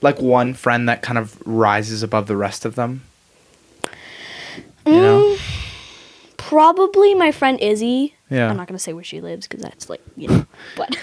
like 0.00 0.20
one 0.20 0.54
friend 0.54 0.88
that 0.88 1.02
kind 1.02 1.18
of 1.18 1.36
rises 1.46 2.02
above 2.02 2.26
the 2.28 2.36
rest 2.36 2.64
of 2.64 2.74
them? 2.76 3.02
You 4.86 4.94
know? 4.94 5.36
Probably 6.48 7.14
my 7.14 7.30
friend 7.30 7.60
Izzy. 7.60 8.14
Yeah. 8.30 8.48
I'm 8.48 8.56
not 8.56 8.68
gonna 8.68 8.78
say 8.78 8.94
where 8.94 9.04
she 9.04 9.20
lives 9.20 9.46
because 9.46 9.62
that's 9.62 9.90
like 9.90 10.00
you 10.16 10.28
know, 10.28 10.46
but 10.76 10.96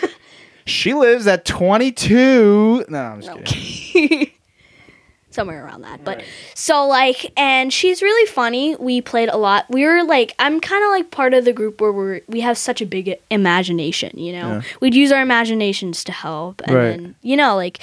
She 0.66 0.96
lives 0.96 1.28
at 1.28 1.46
22. 1.46 2.86
No, 2.90 2.98
I'm 3.00 3.22
just 3.22 3.46
kidding. 3.46 4.32
somewhere 5.30 5.64
around 5.64 5.82
that. 5.84 6.04
But 6.04 6.18
Right. 6.20 6.26
so 6.56 6.88
like, 6.88 7.32
and 7.38 7.72
she's 7.72 8.02
really 8.02 8.26
funny. 8.32 8.76
We 8.78 9.02
played 9.02 9.30
a 9.30 9.38
lot. 9.38 9.66
We 9.70 9.86
were 9.86 10.04
like, 10.04 10.34
I'm 10.40 10.60
kind 10.62 10.84
of 10.84 10.90
like 10.90 11.12
part 11.12 11.34
of 11.36 11.46
the 11.46 11.54
group 11.54 11.80
where 11.80 11.92
we're 11.92 12.22
we 12.28 12.40
have 12.40 12.58
such 12.58 12.82
a 12.82 12.86
big 12.86 13.14
imagination. 13.30 14.18
You 14.18 14.32
know, 14.34 14.48
Yeah. 14.48 14.62
we'd 14.82 14.96
use 14.96 15.12
our 15.12 15.22
imaginations 15.22 16.04
to 16.06 16.12
help, 16.12 16.62
and 16.66 16.76
Right. 16.76 16.84
then 16.98 17.16
you 17.22 17.38
know, 17.38 17.56
like 17.56 17.80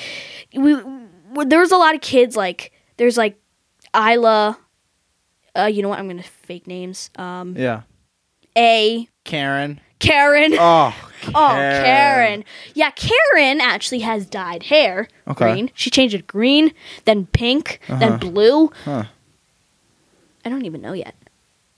we, 0.52 0.74
we 0.74 1.44
there 1.44 1.60
was 1.60 1.70
a 1.70 1.76
lot 1.76 1.94
of 1.94 2.00
kids. 2.00 2.36
Like 2.36 2.72
there's 2.96 3.16
like 3.16 3.36
Isla. 3.94 4.58
Uh, 5.56 5.64
you 5.72 5.82
know 5.82 5.88
what? 5.88 5.98
I'm 5.98 6.08
gonna 6.08 6.22
fake 6.22 6.66
names. 6.66 7.10
Um, 7.16 7.54
Yeah. 7.56 7.82
A 8.56 9.08
Karen. 9.24 9.80
Karen. 9.98 10.54
Oh, 10.58 10.94
Oh, 11.34 11.52
Karen. 11.54 12.44
Yeah, 12.74 12.90
Karen 12.90 13.60
actually 13.60 14.00
has 14.00 14.26
dyed 14.26 14.64
hair 14.64 15.08
Okay. 15.28 15.52
green. 15.52 15.70
She 15.74 15.90
changed 15.90 16.14
it 16.14 16.26
green, 16.26 16.72
then 17.04 17.26
pink, 17.26 17.78
Uh-huh. 17.88 17.98
then 17.98 18.18
blue. 18.18 18.70
Huh. 18.84 19.04
I 20.44 20.48
don't 20.48 20.64
even 20.64 20.80
know 20.80 20.92
yet. 20.92 21.14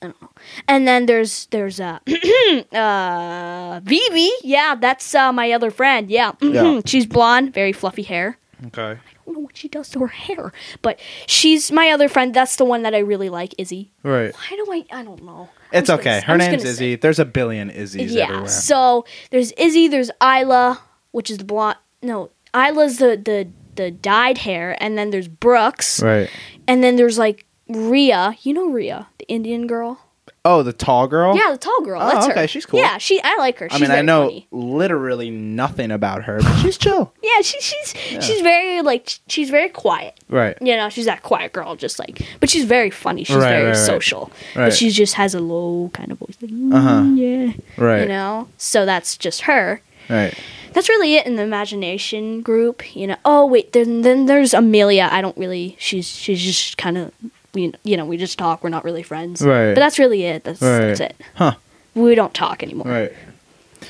I 0.01 0.07
don't 0.07 0.23
know. 0.23 0.31
And 0.67 0.87
then 0.89 1.07
there's 1.07 1.47
there's 1.47 1.81
uh 1.81 1.99
uh 2.73 3.81
Vivi. 3.83 4.31
Yeah, 4.43 4.75
that's 4.75 5.15
uh, 5.15 5.33
my 5.33 5.53
other 5.53 5.71
friend. 5.71 6.11
Yeah. 6.11 6.33
Yeah. 6.41 6.81
She's 6.87 7.07
blonde, 7.07 7.53
very 7.55 7.73
fluffy 7.73 8.03
hair. 8.03 8.39
Okay. 8.67 8.99
Don't 9.25 9.35
know 9.35 9.41
what 9.41 9.57
she 9.57 9.69
does 9.69 9.89
to 9.91 10.01
her 10.01 10.07
hair, 10.09 10.53
but 10.83 11.01
she's 11.27 11.73
my 11.73 11.91
other 11.91 12.09
friend. 12.09 12.35
That's 12.35 12.57
the 12.57 12.65
one 12.65 12.83
that 12.83 12.95
I 12.95 12.99
really 12.99 13.29
like, 13.31 13.55
Izzy. 13.59 13.91
Right. 14.03 14.35
Why 14.35 14.57
do 14.57 14.67
I? 14.71 14.85
I 15.01 15.03
don't 15.03 15.23
know. 15.25 15.49
I'm 15.73 15.79
It's 15.79 15.89
gonna 15.89 16.01
okay. 16.01 16.21
Her 16.21 16.33
I'm 16.35 16.39
name's 16.39 16.51
gonna 16.53 16.63
say- 16.65 16.71
Izzy. 16.71 16.97
There's 16.97 17.19
a 17.19 17.25
billion 17.25 17.71
Izzy's 17.71 18.13
yeah. 18.13 18.25
everywhere. 18.25 18.49
So 18.49 19.05
there's 19.31 19.53
Izzy, 19.53 19.89
there's 19.89 20.11
Isla, 20.23 20.81
which 21.13 21.31
is 21.31 21.39
the 21.39 21.45
blonde. 21.45 21.79
No, 22.03 22.31
Isla's 22.55 22.99
the 22.99 23.17
the 23.17 23.49
the 23.77 23.91
dyed 23.91 24.39
hair, 24.39 24.77
and 24.81 24.97
then 24.99 25.11
there's 25.11 25.27
Brooks, 25.29 26.01
right. 26.03 26.31
and 26.69 26.85
then 26.85 26.97
there's 26.97 27.19
like 27.19 27.47
Ria. 27.69 28.37
You 28.43 28.53
know 28.53 28.69
Ria, 28.69 29.09
the 29.19 29.27
Indian 29.29 29.67
girl. 29.67 30.01
Oh, 30.47 30.63
the 30.63 30.75
tall 30.75 31.07
girl? 31.09 31.35
Yeah, 31.37 31.53
the 31.53 31.59
tall 31.59 31.81
girl. 31.83 32.03
Oh, 32.03 32.07
that's 32.07 32.27
her. 32.27 32.33
okay, 32.33 32.47
she's 32.47 32.67
cool. 32.67 32.79
Yeah, 32.79 32.99
she. 32.99 33.19
I 33.25 33.37
like 33.39 33.59
her. 33.61 33.69
She's 33.71 33.77
I 33.77 33.79
She's 33.79 33.89
mean, 33.89 33.91
I 33.91 33.95
very 33.95 34.07
know 34.07 34.23
funny. 34.29 34.47
literally 34.51 35.31
nothing 35.31 35.91
about 35.91 36.25
her, 36.25 36.39
but 36.43 36.57
she's 36.59 36.77
chill. 36.77 37.13
Yeah, 37.23 37.41
she, 37.41 37.59
she's 37.61 37.95
she's 38.23 38.41
very 38.43 38.83
like 38.83 39.19
she's 39.27 39.49
very 39.49 39.71
quiet. 39.71 40.21
Right. 40.29 40.57
You 40.61 40.77
know, 40.77 40.89
she's 40.91 41.07
that 41.07 41.23
quiet 41.23 41.53
girl, 41.55 41.77
just 41.77 41.99
like, 41.99 42.21
but 42.41 42.51
she's 42.51 42.65
very 42.67 42.91
funny. 42.91 43.25
She's 43.25 43.37
Right, 43.37 43.49
very 43.49 43.63
right, 43.65 43.69
right. 43.71 43.77
social, 43.87 44.31
Right. 44.55 44.67
but 44.67 44.75
she 44.75 44.91
just 44.91 45.15
has 45.15 45.35
a 45.35 45.41
low 45.41 45.91
kind 45.95 46.13
of 46.13 46.19
voice. 46.19 46.37
Like, 46.43 46.51
"Mm, 46.51 46.75
Uh-huh. 46.75 47.03
Yeah, 47.15 47.53
Right. 47.83 48.03
you 48.03 48.09
know. 48.09 48.49
So 48.59 48.85
that's 48.85 49.17
just 49.17 49.43
her. 49.43 49.81
Right. 50.11 50.35
that's 50.75 50.91
really 50.91 51.15
it 51.15 51.25
in 51.27 51.37
the 51.37 51.43
imagination 51.43 52.43
group 52.43 52.95
you 52.95 53.07
know 53.07 53.17
oh 53.25 53.47
wait 53.47 53.73
then 53.73 54.03
then 54.03 54.27
there's 54.27 54.53
amelia 54.53 55.09
i 55.11 55.23
don't 55.23 55.37
really 55.39 55.77
she's 55.79 56.07
she's 56.09 56.43
just 56.43 56.77
kind 56.77 56.99
of 56.99 57.11
you 57.55 57.69
know, 57.73 57.79
you 57.85 57.97
know 57.97 58.05
we 58.05 58.17
just 58.17 58.39
talk 58.39 58.63
we're 58.63 58.71
not 58.71 58.85
really 58.85 59.03
friends 59.03 59.41
Right. 59.43 59.75
but 59.75 59.81
that's 59.81 59.99
really 59.99 60.25
it 60.25 60.45
that's, 60.45 60.61
Right. 60.63 60.79
that's 60.81 61.01
it 61.01 61.17
Huh. 61.35 61.55
we 61.95 62.15
don't 62.15 62.35
talk 62.35 62.63
anymore 62.63 62.87
Right. 62.87 63.13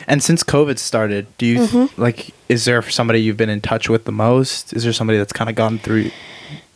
And 0.09 0.21
since 0.25 0.43
COVID 0.43 0.79
started, 0.81 1.27
do 1.39 1.47
you 1.47 1.59
Mm-hmm. 1.61 2.01
like? 2.03 2.35
Is 2.49 2.65
there 2.65 2.83
somebody 2.83 3.21
you've 3.23 3.37
been 3.37 3.49
in 3.49 3.61
touch 3.61 3.89
with 3.89 4.07
the 4.07 4.11
most? 4.13 4.73
Is 4.73 4.83
there 4.83 4.93
somebody 4.93 5.19
that's 5.21 5.33
kind 5.33 5.49
of 5.49 5.55
gone 5.55 5.79
through, 5.79 6.11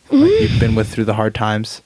like 0.09 0.31
Mm. 0.31 0.41
you've 0.41 0.57
been 0.59 0.73
with 0.73 0.87
through 0.87 1.03
the 1.03 1.15
hard 1.15 1.35
times? 1.35 1.81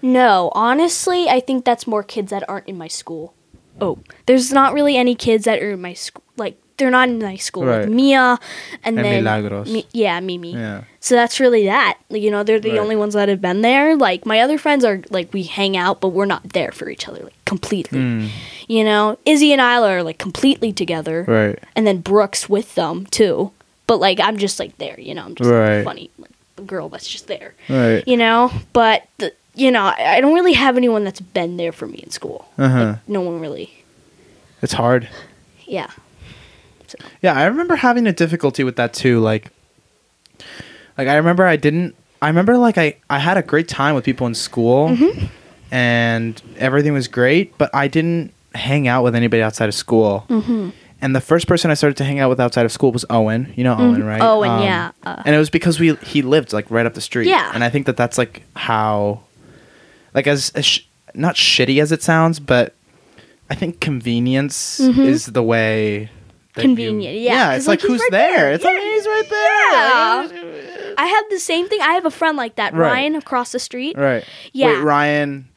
no 0.00 0.50
honestly 0.54 1.28
i 1.28 1.38
think 1.40 1.64
that's 1.64 1.86
more 1.86 2.02
kids 2.02 2.30
that 2.30 2.42
aren't 2.48 2.66
in 2.68 2.76
my 2.78 2.88
school 2.88 3.34
oh 3.80 3.98
there's 4.26 4.52
not 4.52 4.72
really 4.72 4.96
any 4.96 5.14
kids 5.14 5.44
that 5.44 5.62
are 5.62 5.70
in 5.72 5.80
my 5.80 5.94
school 5.94 6.22
like 6.36 6.56
they're 6.76 6.90
not 6.90 7.08
in 7.08 7.20
high 7.20 7.36
school 7.36 7.64
Right. 7.64 7.80
like 7.82 7.88
mia 7.90 8.38
and, 8.84 8.96
And 8.96 8.98
then 8.98 9.24
Milagros. 9.24 9.70
Mi- 9.70 9.86
yeah 9.92 10.18
mimi 10.20 10.52
Yeah. 10.54 10.82
So 11.00 11.14
that's 11.16 11.40
really 11.40 11.66
that. 11.66 11.98
Like, 12.10 12.22
you 12.22 12.30
know, 12.30 12.42
they're 12.44 12.60
the 12.60 12.70
Right. 12.70 12.78
only 12.78 12.96
ones 12.96 13.14
that 13.14 13.28
have 13.28 13.40
been 13.40 13.60
there. 13.62 13.96
Like 13.96 14.24
my 14.26 14.40
other 14.40 14.56
friends 14.58 14.84
are 14.84 15.00
like 15.10 15.32
we 15.32 15.42
hang 15.44 15.76
out, 15.76 16.00
but 16.00 16.08
we're 16.08 16.26
not 16.26 16.52
there 16.52 16.72
for 16.72 16.88
each 16.88 17.08
other 17.08 17.22
like 17.24 17.34
completely. 17.44 17.98
Mm, 17.98 18.28
You 18.68 18.84
know, 18.84 19.18
Izzy 19.26 19.52
and 19.52 19.60
Isla 19.60 19.88
are 19.96 20.02
like 20.02 20.18
completely 20.18 20.72
together, 20.72 21.24
right. 21.28 21.58
and 21.76 21.86
then 21.86 21.98
Brooks 22.00 22.48
with 22.48 22.74
them 22.74 23.06
too. 23.06 23.50
But 23.86 23.98
like 23.98 24.20
I'm 24.20 24.36
just 24.38 24.58
like 24.60 24.78
there, 24.78 24.98
you 24.98 25.14
know, 25.14 25.24
I'm 25.24 25.34
just 25.34 25.50
Right. 25.50 25.76
like, 25.78 25.84
funny, 25.84 26.10
like 26.18 26.30
girl 26.66 26.88
that's 26.88 27.08
just 27.08 27.26
there, 27.26 27.54
Right. 27.68 28.06
you 28.06 28.16
know. 28.16 28.50
But 28.72 29.02
the, 29.18 29.32
you 29.54 29.70
know, 29.70 29.82
I, 29.82 30.16
I 30.16 30.20
don't 30.20 30.32
really 30.34 30.54
have 30.54 30.76
anyone 30.76 31.02
that's 31.04 31.20
been 31.20 31.56
there 31.58 31.72
for 31.72 31.86
me 31.86 31.98
in 32.02 32.10
school. 32.10 32.48
Uh 32.56 32.68
huh. 32.68 32.84
Like, 32.84 33.08
no 33.08 33.20
one 33.20 33.40
really. 33.40 33.82
It's 34.62 34.72
hard. 34.74 35.08
Yeah. 35.66 35.90
Yeah, 37.22 37.34
I 37.34 37.44
remember 37.44 37.76
having 37.76 38.06
a 38.06 38.12
difficulty 38.12 38.64
with 38.64 38.76
that 38.76 38.92
too. 38.94 39.20
Like, 39.20 39.50
like 40.98 41.08
I 41.08 41.16
remember 41.16 41.44
I 41.46 41.56
didn't. 41.56 41.94
I 42.20 42.28
remember 42.28 42.56
like 42.58 42.78
I 42.78 42.96
I 43.10 43.18
had 43.18 43.36
a 43.36 43.42
great 43.42 43.68
time 43.68 43.94
with 43.94 44.04
people 44.04 44.26
in 44.26 44.34
school, 44.34 44.88
Mm-hmm. 44.90 45.26
and 45.70 46.40
everything 46.58 46.92
was 46.92 47.08
great. 47.08 47.56
But 47.58 47.70
I 47.74 47.88
didn't 47.88 48.32
hang 48.54 48.86
out 48.88 49.02
with 49.02 49.14
anybody 49.14 49.42
outside 49.42 49.68
of 49.68 49.74
school. 49.74 50.24
Mm-hmm. 50.28 50.70
And 51.00 51.16
the 51.16 51.20
first 51.20 51.48
person 51.48 51.68
I 51.70 51.74
started 51.74 51.96
to 51.96 52.04
hang 52.04 52.20
out 52.20 52.28
with 52.28 52.38
outside 52.38 52.64
of 52.64 52.70
school 52.70 52.92
was 52.92 53.04
Owen. 53.10 53.52
You 53.56 53.64
know 53.64 53.74
Owen, 53.76 54.04
right? 54.04 54.20
Owen, 54.22 54.50
Um, 54.50 54.62
yeah, 54.62 54.92
uh. 55.02 55.22
and 55.26 55.34
it 55.34 55.38
was 55.38 55.50
because 55.50 55.80
we 55.80 55.94
he 55.96 56.22
lived 56.22 56.52
like 56.52 56.70
right 56.70 56.86
up 56.86 56.94
the 56.94 57.00
street. 57.00 57.26
Yeah. 57.28 57.50
And 57.54 57.64
I 57.64 57.70
think 57.70 57.86
that 57.86 57.96
that's 57.96 58.18
like 58.18 58.42
how, 58.54 59.22
like 60.14 60.28
as, 60.28 60.50
as 60.54 60.64
sh- 60.64 60.80
not 61.14 61.34
shitty 61.34 61.82
as 61.82 61.90
it 61.90 62.02
sounds, 62.04 62.38
but 62.38 62.74
I 63.50 63.56
think 63.56 63.80
convenience 63.80 64.78
is 64.78 65.26
the 65.26 65.42
way. 65.42 66.08
That 66.54 66.62
you-. 66.62 66.68
Convenient, 66.68 67.18
yeah, 67.18 67.32
Yeah, 67.32 67.46
'cause, 67.50 67.58
it's 67.58 67.68
like, 67.68 67.82
like, 67.82 67.90
who's 67.90 68.00
right 68.00 68.10
there? 68.10 68.36
there. 68.36 68.52
It's 68.52 68.64
like 68.64 68.76
Yeah. 68.76 68.84
he's 68.84 69.06
right 69.06 69.28
there. 69.30 70.42
Yeah. 70.48 70.94
I 70.98 71.06
have 71.06 71.24
the 71.30 71.38
same 71.38 71.68
thing. 71.68 71.80
I 71.80 71.92
have 71.94 72.04
a 72.06 72.10
friend 72.10 72.36
like 72.36 72.56
that, 72.56 72.74
Right. 72.74 72.92
Ryan, 72.92 73.16
across 73.16 73.52
the 73.52 73.58
street. 73.58 73.96
Right. 73.96 74.24
Yeah. 74.52 74.68
Wait, 74.68 74.78
Ryan. 74.82 75.48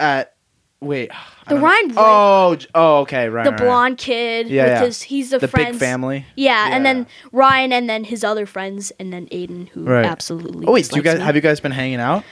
At 0.00 0.32
Wait. 0.80 1.10
The 1.48 1.54
don't 1.54 1.60
know. 1.60 1.66
Ryan 1.66 1.86
Blake- 1.88 1.98
Oh, 1.98 2.56
oh, 2.74 2.96
okay, 3.02 3.28
right. 3.30 3.44
the 3.44 3.50
right, 3.52 3.58
right. 3.60 3.66
blonde 3.66 3.96
kid 3.98 4.48
Yeah, 4.48 4.64
with 4.64 4.72
yeah. 4.72 4.80
his 4.84 5.02
he's 5.02 5.30
the, 5.30 5.38
the 5.38 5.48
friends. 5.48 5.70
big 5.72 5.76
family. 5.78 6.26
Yeah, 6.36 6.68
and 6.72 6.84
then 6.84 7.06
Ryan 7.32 7.72
and 7.72 7.88
then 7.88 8.04
his 8.04 8.22
other 8.22 8.44
friends 8.44 8.92
and 9.00 9.10
then 9.10 9.26
Aiden 9.28 9.68
who 9.70 9.84
Right. 9.84 10.04
absolutely 10.04 10.66
Oh 10.66 10.72
wait, 10.72 10.88
do 10.90 10.96
you 10.96 11.02
guys 11.02 11.18
me. 11.18 11.24
have 11.24 11.36
you 11.36 11.40
guys 11.40 11.58
been 11.60 11.72
hanging 11.72 12.00
out? 12.00 12.22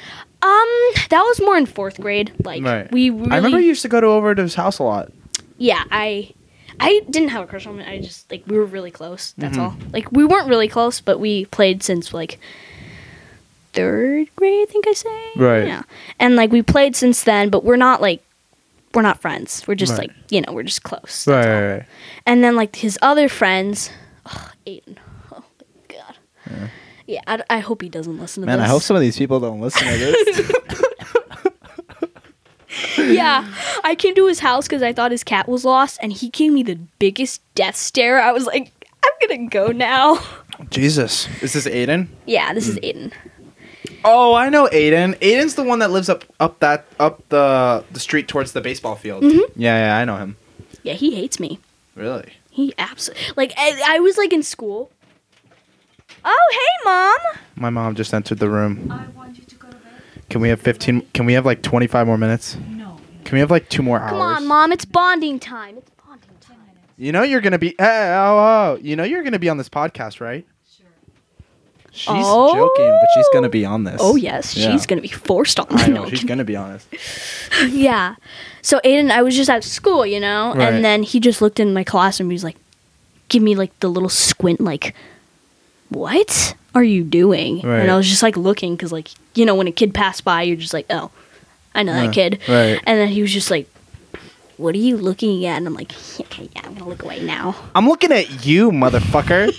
Um 0.43 0.69
that 1.09 1.23
was 1.25 1.41
more 1.41 1.57
in 1.57 1.65
4th 1.67 1.99
grade. 2.01 2.33
Like 2.45 2.63
Right. 2.63 2.91
we 2.93 3.09
really 3.09 3.31
I 3.31 3.37
remember 3.37 3.59
you 3.61 3.69
used 3.69 3.83
to 3.83 3.89
go 3.89 4.01
to 4.03 4.07
over 4.07 4.35
to 4.35 4.43
his 4.43 4.55
house 4.55 4.79
a 4.79 4.83
lot. 4.83 5.11
Yeah, 5.57 5.85
I 5.91 6.33
I 6.85 7.01
didn't 7.09 7.29
have 7.29 7.45
a 7.45 7.47
crush 7.47 7.67
on 7.67 7.79
him. 7.79 7.89
I 7.89 7.99
just 8.01 8.29
like 8.31 8.43
we 8.47 8.57
were 8.59 8.65
really 8.65 8.91
close. 8.91 9.35
That's 9.39 9.57
Mhm. 9.57 9.63
all. 9.63 9.75
Like 9.93 10.11
we 10.11 10.25
weren't 10.25 10.49
really 10.49 10.69
close, 10.69 11.01
but 11.01 11.21
we 11.21 11.45
played 11.47 11.83
since 11.83 12.13
like 12.13 12.39
third 13.73 14.29
grade, 14.37 14.69
I 14.69 14.71
think 14.71 14.87
I 14.89 14.93
say. 14.93 15.31
Right. 15.37 15.67
Yeah. 15.67 15.83
And 16.19 16.37
like 16.37 16.51
we 16.53 16.63
played 16.63 16.95
since 16.97 17.23
then, 17.25 17.49
but 17.51 17.65
we're 17.65 17.77
not 17.77 18.01
like 18.03 18.23
we're 18.95 19.03
not 19.03 19.21
friends. 19.21 19.63
We're 19.67 19.75
just 19.77 19.93
Right. 19.93 20.09
like 20.09 20.11
you 20.31 20.41
know 20.43 20.53
we're 20.53 20.65
just 20.65 20.83
close. 20.83 21.27
Right, 21.27 21.37
that's 21.43 21.47
all. 21.47 21.53
right, 21.63 21.73
right. 21.79 21.85
And 22.27 22.45
then 22.45 22.57
like 22.57 22.77
his 22.77 22.99
other 23.01 23.29
friends, 23.29 23.91
oh, 24.27 24.51
Aiden. 24.67 24.97
Oh 25.33 25.45
my 25.89 25.97
god. 25.97 26.71
Yeah, 27.07 27.21
I, 27.27 27.43
I 27.51 27.59
hope 27.61 27.83
he 27.83 27.89
doesn't 27.89 28.19
listen 28.19 28.43
to 28.43 28.47
Man, 28.47 28.59
this. 28.59 28.63
Man, 28.63 28.69
I 28.71 28.73
hope 28.73 28.83
some 28.83 28.97
of 28.97 29.03
these 29.03 29.17
people 29.19 29.41
don't 29.41 29.61
listen 29.61 29.87
to 29.87 29.97
this. 29.99 30.53
yeah, 33.17 33.47
I 33.85 33.95
came 33.95 34.15
to 34.15 34.27
his 34.27 34.41
house 34.41 34.67
because 34.67 34.83
I 34.83 34.93
thought 34.93 35.11
his 35.11 35.25
cat 35.25 35.49
was 35.49 35.65
lost, 35.65 35.99
and 36.03 36.13
he 36.13 36.29
gave 36.31 36.53
me 36.53 36.63
the 36.63 36.77
biggest 36.99 37.41
death 37.55 37.77
stare. 37.77 38.21
I 38.21 38.33
was 38.33 38.47
like, 38.47 38.73
I'm 39.05 39.29
gonna 39.29 39.49
go 39.49 39.69
now. 39.69 40.19
Jesus, 40.71 41.29
is 41.43 41.53
this 41.55 41.67
Aiden? 41.67 42.09
Yeah, 42.27 42.53
this 42.55 42.69
is 42.69 42.75
Hmm. 42.77 42.85
Aiden. 42.85 43.13
Oh, 44.05 44.35
I 44.35 44.49
know 44.49 44.67
Aiden. 44.73 45.17
Aiden's 45.21 45.55
the 45.55 45.63
one 45.63 45.79
that 45.81 45.91
lives 45.91 46.09
up 46.09 46.25
up 46.41 46.59
that 46.61 46.85
up 46.99 47.29
the 47.29 47.85
the 47.93 48.01
street 48.01 48.29
towards 48.29 48.53
the 48.53 48.61
baseball 48.61 48.97
field. 48.97 49.23
Mm-hmm. 49.23 49.61
Yeah, 49.61 49.87
yeah, 49.87 49.97
I 49.97 50.05
know 50.05 50.17
him. 50.17 50.37
Yeah, 50.83 50.95
he 50.95 51.15
hates 51.15 51.39
me. 51.41 51.59
Really? 51.95 52.33
He 52.51 52.75
absolutely 52.79 53.25
like. 53.37 53.53
I, 53.57 53.81
I 53.97 54.01
was 54.01 54.17
like 54.19 54.33
in 54.33 54.43
school. 54.43 54.91
Oh, 56.25 56.49
hey, 56.53 56.85
mom. 56.85 57.19
My 57.57 57.71
mom 57.71 57.95
just 57.95 58.13
entered 58.15 58.39
the 58.39 58.49
room. 58.49 58.91
I 58.93 59.07
want 59.17 59.39
you 59.39 59.45
to 59.45 59.55
go 59.57 59.69
to 59.69 59.75
bed. 59.75 59.83
Can 60.31 60.41
we 60.41 60.49
have 60.51 60.61
15 60.61 61.03
Can 61.15 61.27
we 61.27 61.33
have 61.33 61.47
like 61.47 61.63
25 61.63 62.07
more 62.07 62.19
minutes? 62.19 62.57
Can 63.33 63.37
we 63.39 63.41
have 63.41 63.51
like 63.51 63.71
two 63.71 63.83
more 63.83 63.99
hours? 63.99 64.11
Come 64.11 64.21
on, 64.21 64.47
mom. 64.47 64.73
It's 64.73 64.85
bonding 64.85 65.41
time. 65.41 65.79
It's 65.79 65.89
bonding 66.07 66.29
time. 66.43 66.59
You 66.99 67.13
know 67.13 67.23
you're 67.23 67.41
going 67.41 67.53
to 67.53 67.59
be 67.59 67.69
hey, 67.79 68.13
oh, 68.15 68.37
oh, 68.77 68.79
you 68.83 68.95
know 68.95 69.05
you're 69.05 69.23
to 69.23 69.39
be 69.39 69.49
on 69.49 69.57
this 69.57 69.71
podcast, 69.71 70.21
right? 70.21 70.45
Sure. 70.71 70.85
She's 71.93 72.11
Oh. 72.27 72.55
joking, 72.55 72.91
but 72.91 73.09
she's 73.15 73.27
going 73.33 73.45
to 73.45 73.49
be 73.49 73.65
on 73.65 73.85
this. 73.85 73.97
Oh 74.05 74.17
yes, 74.17 74.55
Yeah. 74.55 74.71
she's 74.73 74.85
gonna 74.85 75.01
be 75.01 75.09
forced 75.09 75.59
on. 75.59 75.67
I 75.71 75.87
No, 75.87 76.03
know, 76.05 76.11
she's 76.11 76.25
going 76.25 76.41
to 76.41 76.45
be 76.45 76.57
on 76.57 76.75
this. 76.75 76.87
yeah. 77.71 78.17
So 78.61 78.81
Aiden, 78.85 79.11
I 79.11 79.23
was 79.23 79.35
just 79.35 79.49
at 79.49 79.65
school, 79.65 80.05
you 80.05 80.21
know, 80.21 80.53
Right. 80.55 80.71
and 80.71 80.85
then 80.85 81.03
he 81.03 81.19
just 81.19 81.41
looked 81.41 81.59
in 81.59 81.73
my 81.73 81.85
classroom. 81.85 82.29
He 82.29 82.35
was 82.35 82.45
like, 82.45 82.57
"Give 83.31 83.43
me 83.43 83.55
like 83.55 83.73
the 83.81 83.89
little 83.89 84.11
squint, 84.11 84.61
like, 84.61 84.95
what 85.89 86.55
are 86.75 86.85
you 86.85 87.03
doing?" 87.03 87.63
Right. 87.63 87.81
And 87.81 87.91
I 87.91 87.97
was 87.97 88.07
just 88.11 88.23
like 88.23 88.37
looking 88.37 88.77
because, 88.77 88.93
like, 88.93 89.09
you 89.35 89.47
know, 89.47 89.55
when 89.55 89.69
a 89.69 89.73
kid 89.73 89.95
passed 89.95 90.23
by, 90.23 90.43
you're 90.43 90.59
just 90.59 90.75
like, 90.75 90.85
"Oh, 90.91 91.11
I 91.75 91.83
know 91.83 91.95
Yeah, 91.95 92.07
that 92.07 92.15
kid." 92.15 92.39
right. 92.49 92.81
And 92.85 92.99
then 92.99 93.09
he 93.09 93.23
was 93.23 93.33
just 93.33 93.51
like, 93.51 93.69
"What 94.57 94.75
are 94.75 94.79
you 94.79 94.97
looking 94.97 95.45
at?" 95.47 95.57
And 95.57 95.67
I'm 95.67 95.75
like, 95.75 95.93
"Okay, 96.21 96.49
yeah, 96.55 96.63
I'm 96.65 96.75
gonna 96.75 96.89
look 96.89 97.03
away 97.03 97.23
now." 97.23 97.55
I'm 97.75 97.87
looking 97.89 98.13
at 98.13 98.45
you, 98.47 98.71
motherfucker. 98.71 99.53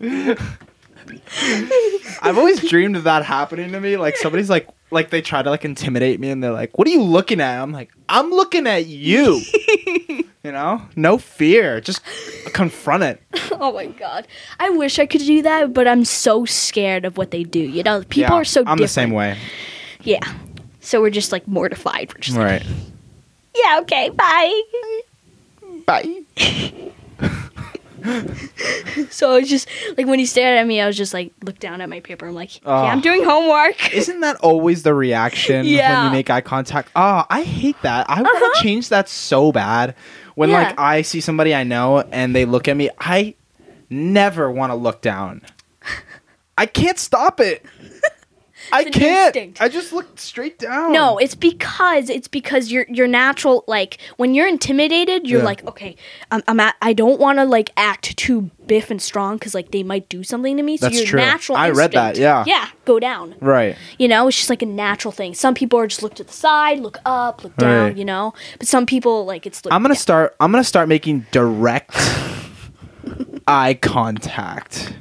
I've 2.22 2.38
always 2.38 2.60
dreamed 2.68 2.96
of 2.96 3.04
that 3.04 3.24
happening 3.24 3.72
to 3.72 3.80
me. 3.80 3.96
Like 3.96 4.16
somebody's 4.16 4.50
like, 4.50 4.68
like 4.90 5.10
they 5.10 5.20
try 5.22 5.42
to 5.42 5.50
like 5.50 5.64
intimidate 5.64 6.20
me, 6.20 6.30
and 6.30 6.42
they're 6.42 6.52
like, 6.52 6.76
"What 6.78 6.86
are 6.88 6.90
you 6.90 7.02
looking 7.02 7.40
at?" 7.40 7.60
I'm 7.62 7.72
like, 7.72 7.92
"I'm 8.08 8.30
looking 8.30 8.66
at 8.66 8.86
you." 8.86 9.40
you 10.44 10.52
know, 10.52 10.82
no 10.96 11.18
fear, 11.18 11.80
just 11.80 12.02
confront 12.52 13.02
it. 13.04 13.22
oh 13.52 13.72
my 13.72 13.86
god, 13.86 14.26
I 14.60 14.70
wish 14.70 14.98
I 14.98 15.06
could 15.06 15.20
do 15.22 15.42
that, 15.42 15.72
but 15.72 15.86
I'm 15.88 16.04
so 16.04 16.44
scared 16.44 17.04
of 17.04 17.16
what 17.16 17.30
they 17.30 17.42
do. 17.44 17.60
You 17.60 17.82
know, 17.82 18.00
people 18.02 18.20
Yeah, 18.22 18.40
are 18.40 18.44
so. 18.44 18.62
I'm 18.66 18.78
the 18.78 18.88
same 18.88 19.10
way. 19.10 19.36
Yeah. 20.02 20.20
So 20.86 21.00
we're 21.00 21.10
just 21.10 21.32
like 21.32 21.48
mortified. 21.48 22.12
We're 22.14 22.20
just 22.20 22.36
like, 22.36 22.46
Right. 22.62 22.66
yeah, 23.56 23.80
okay, 23.82 24.10
bye. 24.10 24.62
Bye. 25.84 26.22
So 29.10 29.32
I 29.34 29.40
was 29.40 29.48
just 29.48 29.68
like 29.96 30.06
when 30.06 30.20
he 30.20 30.26
stared 30.26 30.56
at 30.58 30.64
me, 30.66 30.80
I 30.80 30.86
was 30.86 30.96
just 30.96 31.12
like 31.12 31.32
looked 31.42 31.60
down 31.60 31.80
at 31.80 31.88
my 31.88 31.98
paper. 31.98 32.28
I'm 32.28 32.34
like, 32.36 32.62
yeah. 32.64 32.70
I'm 32.72 33.00
doing 33.00 33.24
homework. 33.24 33.92
Isn't 33.94 34.20
that 34.20 34.36
always 34.36 34.84
the 34.84 34.94
reaction 34.94 35.66
when 35.66 36.04
you 36.04 36.10
make 36.12 36.30
eye 36.30 36.40
contact? 36.40 36.90
Oh, 36.94 37.24
I 37.28 37.42
hate 37.42 37.80
that. 37.82 38.08
I 38.08 38.22
want 38.22 38.28
Uh-huh. 38.36 38.54
to 38.54 38.62
change 38.62 38.90
that 38.90 39.08
so 39.08 39.50
bad. 39.50 39.96
When 40.36 40.50
Yeah. 40.50 40.58
like 40.68 40.78
I 40.78 41.02
see 41.02 41.20
somebody 41.20 41.52
I 41.52 41.64
know 41.64 42.00
and 42.12 42.32
they 42.34 42.44
look 42.44 42.68
at 42.68 42.76
me, 42.76 42.90
I 43.00 43.34
never 43.90 44.52
want 44.52 44.70
to 44.70 44.76
look 44.76 45.02
down. 45.02 45.42
I 46.58 46.66
can't 46.66 46.98
stop 47.00 47.40
it. 47.40 47.64
I 48.72 48.82
It's 48.82 48.96
can't. 48.96 49.36
instinct. 49.36 49.60
I 49.60 49.68
just 49.68 49.92
look 49.92 50.18
straight 50.18 50.58
down. 50.58 50.92
No, 50.92 51.18
it's 51.18 51.34
because 51.34 52.08
it's 52.10 52.28
because 52.28 52.70
your 52.72 52.86
your 52.88 53.06
natural 53.06 53.64
like 53.66 53.98
when 54.16 54.34
you're 54.34 54.48
intimidated, 54.48 55.26
you're 55.28 55.40
Yeah. 55.40 55.44
like, 55.46 55.66
okay, 55.66 55.96
I'm, 56.30 56.42
I'm 56.48 56.60
at, 56.60 56.76
I 56.82 56.92
don't 56.92 57.20
want 57.20 57.38
to 57.38 57.44
like 57.44 57.70
act 57.76 58.16
too 58.16 58.50
biff 58.66 58.90
and 58.90 59.00
strong 59.00 59.36
because 59.36 59.54
like 59.54 59.70
they 59.70 59.82
might 59.82 60.08
do 60.08 60.22
something 60.24 60.56
to 60.56 60.62
me. 60.62 60.76
So 60.76 60.86
That's 60.86 60.98
your 60.98 61.06
true. 61.06 61.20
natural 61.20 61.56
I 61.58 61.70
read 61.70 61.92
that, 61.92 62.16
yeah. 62.16 62.44
yeah, 62.46 62.68
go 62.84 62.98
down. 62.98 63.34
right. 63.40 63.76
You 63.98 64.08
know, 64.08 64.26
it's 64.28 64.36
just 64.36 64.50
like 64.50 64.62
a 64.62 64.66
natural 64.66 65.12
thing. 65.12 65.34
Some 65.34 65.54
people 65.54 65.78
are 65.78 65.86
just 65.86 66.02
look 66.02 66.14
to 66.16 66.24
the 66.24 66.32
side, 66.32 66.80
look 66.80 66.98
up, 67.04 67.44
look 67.44 67.56
down. 67.56 67.84
Right. 67.88 67.96
You 67.96 68.04
know, 68.04 68.34
but 68.58 68.66
some 68.66 68.86
people 68.86 69.24
like 69.24 69.46
it's. 69.46 69.64
Look 69.64 69.72
I'm 69.72 69.82
gonna 69.82 69.94
down. 69.94 70.00
start. 70.00 70.36
I'm 70.40 70.50
gonna 70.50 70.64
start 70.64 70.88
making 70.88 71.26
direct 71.30 71.92
eye 73.46 73.74
contact. 73.80 74.94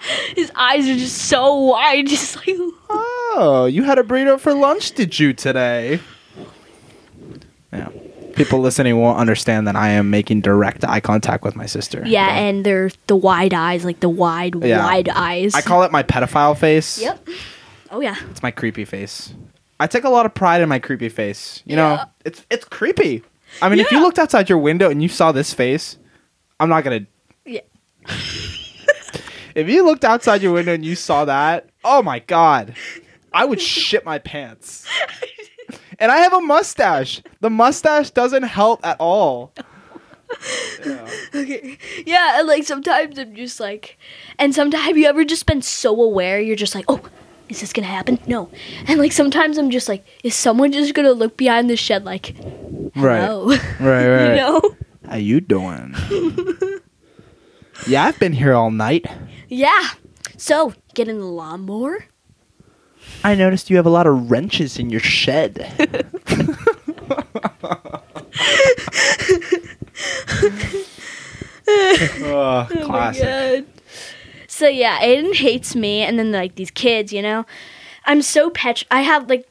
His 0.36 0.50
eyes 0.54 0.88
are 0.88 0.94
just 0.96 1.16
so 1.18 1.54
wide, 1.54 2.06
just 2.08 2.36
like. 2.36 2.56
Oh, 2.88 3.68
you 3.70 3.82
had 3.82 3.98
a 3.98 4.02
burrito 4.02 4.38
for 4.40 4.54
lunch, 4.54 4.92
did 4.92 5.18
you 5.18 5.32
today? 5.32 6.00
Yeah. 7.72 7.88
People 8.34 8.60
listening 8.60 8.96
won't 8.98 9.18
understand 9.18 9.66
that 9.66 9.76
I 9.76 9.90
am 9.90 10.08
making 10.10 10.40
direct 10.40 10.84
eye 10.84 11.00
contact 11.00 11.44
with 11.44 11.56
my 11.56 11.66
sister. 11.66 12.02
Yeah, 12.06 12.28
and 12.34 12.64
they're 12.64 12.90
the 13.06 13.16
wide 13.16 13.52
eyes, 13.52 13.84
like 13.84 14.00
the 14.00 14.08
wide, 14.08 14.54
Yeah. 14.64 14.84
wide 14.84 15.08
eyes. 15.08 15.54
I 15.54 15.60
call 15.60 15.82
it 15.82 15.92
my 15.92 16.02
pedophile 16.02 16.56
face. 16.56 17.00
Yep. 17.00 17.28
Oh 17.90 18.00
yeah. 18.00 18.16
It's 18.30 18.42
my 18.42 18.50
creepy 18.50 18.84
face. 18.84 19.34
I 19.78 19.86
take 19.86 20.04
a 20.04 20.08
lot 20.10 20.26
of 20.26 20.34
pride 20.34 20.62
in 20.62 20.68
my 20.68 20.78
creepy 20.78 21.08
face. 21.08 21.62
You 21.66 21.76
know, 21.76 22.02
it's 22.24 22.46
it's 22.50 22.64
creepy. 22.64 23.22
I 23.60 23.68
mean, 23.68 23.80
if 23.80 23.90
you 23.90 24.00
looked 24.00 24.18
outside 24.18 24.48
your 24.48 24.58
window 24.58 24.88
and 24.90 25.02
you 25.02 25.08
saw 25.08 25.32
this 25.32 25.52
face, 25.52 25.96
I'm 26.60 26.68
not 26.68 26.84
gonna. 26.84 27.06
Yeah. 27.44 27.60
If 29.54 29.68
you 29.68 29.84
looked 29.84 30.04
outside 30.04 30.42
your 30.42 30.52
window 30.52 30.74
and 30.74 30.84
you 30.84 30.94
saw 30.94 31.24
that, 31.24 31.68
oh 31.84 32.02
my 32.02 32.18
god, 32.20 32.74
I 33.32 33.44
would 33.44 33.60
shit 33.60 34.04
my 34.04 34.18
pants. 34.18 34.86
And 36.00 36.10
I 36.10 36.16
have 36.20 36.32
a 36.32 36.40
mustache. 36.40 37.20
The 37.40 37.50
mustache 37.50 38.10
doesn't 38.10 38.44
help 38.44 38.80
at 38.86 38.96
all. 38.98 39.52
Yeah. 40.84 41.10
Okay. 41.34 41.76
Yeah, 42.06 42.38
and 42.38 42.48
like 42.48 42.64
sometimes 42.64 43.18
I'm 43.18 43.34
just 43.36 43.60
like, 43.60 43.98
and 44.38 44.54
sometimes 44.54 44.82
have 44.84 44.96
you 44.96 45.04
ever 45.06 45.24
just 45.26 45.44
been 45.44 45.60
so 45.60 46.00
aware 46.00 46.40
you're 46.40 46.56
just 46.56 46.74
like, 46.74 46.86
oh, 46.88 47.02
is 47.50 47.60
this 47.60 47.74
gonna 47.74 47.86
happen? 47.86 48.18
No. 48.26 48.50
And 48.86 48.98
like 48.98 49.12
sometimes 49.12 49.58
I'm 49.58 49.70
just 49.70 49.90
like, 49.90 50.06
is 50.24 50.34
someone 50.34 50.72
just 50.72 50.94
gonna 50.94 51.12
look 51.12 51.36
behind 51.36 51.68
the 51.68 51.76
shed 51.76 52.06
like, 52.06 52.34
Right. 52.96 53.20
hello? 53.20 53.48
Right, 53.48 53.58
right. 53.80 54.28
you 54.30 54.36
know? 54.36 54.62
How 55.06 55.16
you 55.16 55.42
doing? 55.42 55.94
yeah, 57.86 58.04
I've 58.06 58.18
been 58.18 58.32
here 58.32 58.54
all 58.54 58.70
night. 58.70 59.04
Yeah. 59.50 59.88
So 60.36 60.72
get 60.94 61.08
in 61.08 61.18
the 61.18 61.26
lawnmower. 61.26 62.06
I 63.22 63.34
noticed 63.34 63.68
you 63.68 63.76
have 63.76 63.84
a 63.86 63.90
lot 63.90 64.06
of 64.06 64.30
wrenches 64.30 64.78
in 64.78 64.88
your 64.88 65.00
shed. 65.00 65.66
oh, 71.68 72.68
Oh 72.70 72.74
my 72.74 72.84
classic. 72.84 73.22
god. 73.24 73.66
So 74.46 74.68
yeah, 74.68 75.00
Aiden 75.00 75.34
hates 75.34 75.74
me, 75.74 76.02
and 76.02 76.18
then 76.18 76.32
like 76.32 76.56
these 76.56 76.70
kids, 76.70 77.12
you 77.12 77.22
know, 77.22 77.46
I'm 78.04 78.22
so 78.22 78.50
petr. 78.50 78.84
I 78.90 79.02
have 79.02 79.28
like, 79.28 79.48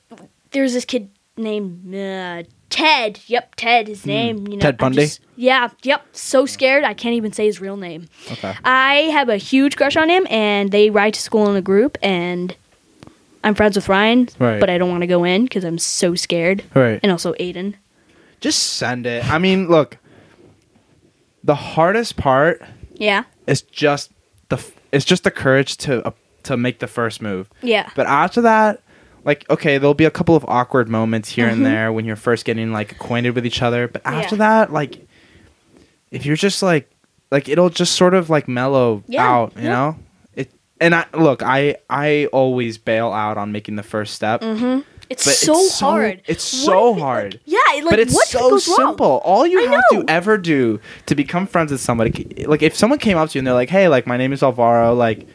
there's 0.52 0.74
this 0.74 0.86
kid 0.86 1.10
named 1.38 1.94
uh, 1.96 2.44
Ted. 2.80 3.20
Yep, 3.28 3.56
Ted. 3.56 3.88
His 3.88 4.06
name. 4.06 4.38
You 4.48 4.54
know, 4.54 4.56
Hmm. 4.56 4.60
Ted 4.60 4.78
Bundy? 4.78 4.98
just- 5.04 5.22
yeah. 5.36 5.70
Yep. 5.84 6.06
So 6.13 6.46
scared, 6.46 6.84
I 6.84 6.94
can't 6.94 7.15
even 7.15 7.34
say 7.34 7.46
his 7.46 7.60
real 7.62 7.78
name. 7.78 8.08
Okay. 8.32 8.54
I 8.63 8.96
have 9.12 9.30
a 9.30 9.38
huge 9.38 9.76
crush 9.76 9.96
on 9.98 10.10
him, 10.10 10.26
and 10.30 10.72
they 10.72 10.89
ride 10.89 11.13
to 11.15 11.22
school 11.22 11.50
in 11.50 11.56
a 11.56 11.62
group, 11.62 11.98
and 12.02 12.56
I'm 13.44 13.56
friends 13.56 13.76
with 13.76 13.88
Ryan, 13.89 14.30
Right. 14.39 14.60
but 14.60 14.70
I 14.70 14.78
don't 14.78 14.89
want 14.89 15.02
to 15.02 15.08
go 15.08 15.24
in 15.24 15.44
because 15.44 15.63
I'm 15.63 15.78
so 15.78 16.15
scared, 16.15 16.63
Right. 16.74 17.00
and 17.04 17.12
also 17.12 17.34
Aiden. 17.34 17.76
Just 18.42 18.60
send 18.78 19.06
it. 19.06 19.30
I 19.30 19.38
mean, 19.38 19.68
look. 19.70 19.98
The 21.44 21.56
hardest 21.56 22.18
part 22.18 22.62
Yeah. 22.96 23.24
is 23.48 23.62
just 23.62 24.12
the 24.50 24.58
it's 24.92 25.06
just 25.06 25.24
the 25.24 25.32
courage 25.32 25.78
to 25.78 26.06
uh, 26.08 26.12
to 26.44 26.58
make 26.58 26.80
the 26.80 26.88
first 26.88 27.22
move. 27.22 27.50
Yeah. 27.62 27.89
But 27.96 28.08
after 28.08 28.42
that, 28.42 28.82
like 29.26 29.50
okay, 29.50 29.78
there'll 29.78 29.94
be 29.94 30.06
a 30.06 30.12
couple 30.12 30.36
of 30.36 30.46
awkward 30.48 30.90
moments 30.90 31.30
here 31.30 31.48
Mhm. 31.48 31.52
and 31.54 31.66
there 31.66 31.92
when 31.94 32.06
you're 32.06 32.16
first 32.16 32.46
getting 32.46 32.72
like 32.72 32.92
acquainted 32.92 33.36
with 33.36 33.46
each 33.46 33.62
other, 33.62 33.88
but 33.88 34.02
after 34.06 34.36
Yeah. 34.36 34.40
that, 34.40 34.74
like 34.74 35.06
if 36.12 36.26
you're 36.26 36.36
just 36.36 36.62
like 36.64 36.90
like 37.32 37.48
it'll 37.48 37.70
just 37.70 37.94
sort 37.96 38.14
of 38.14 38.30
like 38.30 38.48
mellow 38.48 39.04
Yeah, 39.08 39.28
out, 39.28 39.54
you 39.56 39.64
yeah. 39.64 39.70
know? 39.70 39.96
It 40.36 40.52
and 40.82 40.96
I 40.96 41.06
look, 41.14 41.44
I 41.44 41.76
I 41.90 42.28
always 42.32 42.78
bail 42.78 43.12
out 43.12 43.38
on 43.38 43.52
making 43.52 43.76
the 43.76 43.84
first 43.84 44.14
step. 44.16 44.42
Mm-hmm. 44.42 44.82
It's 45.12 45.24
so 45.24 45.54
it's 45.60 45.74
so- 45.76 45.86
hard. 45.88 46.22
it's 46.28 46.44
so 46.44 46.96
it- 46.96 47.00
hard. 47.00 47.34
Like, 47.34 47.42
yeah, 47.46 47.58
like 47.84 47.90
but 47.90 48.00
it's 48.00 48.30
so 48.30 48.50
goes 48.52 48.68
wrong? 48.68 48.78
simple. 48.90 49.22
All 49.26 49.46
you 49.46 49.60
I 49.60 49.64
have 49.72 49.84
know. 49.92 50.04
to 50.04 50.10
ever 50.12 50.38
do 50.38 50.80
to 51.08 51.16
become 51.16 51.48
friends 51.48 51.72
with 51.72 51.82
somebody, 51.82 52.44
like 52.48 52.62
if 52.62 52.76
someone 52.76 53.00
came 53.00 53.18
up 53.18 53.30
to 53.30 53.38
you 53.38 53.40
and 53.40 53.48
they're 53.48 53.54
like, 53.56 53.70
"Hey, 53.70 53.88
like 53.88 54.06
my 54.06 54.18
name 54.18 54.34
is 54.34 54.44
Alvaro, 54.44 54.94
like, 54.94 55.28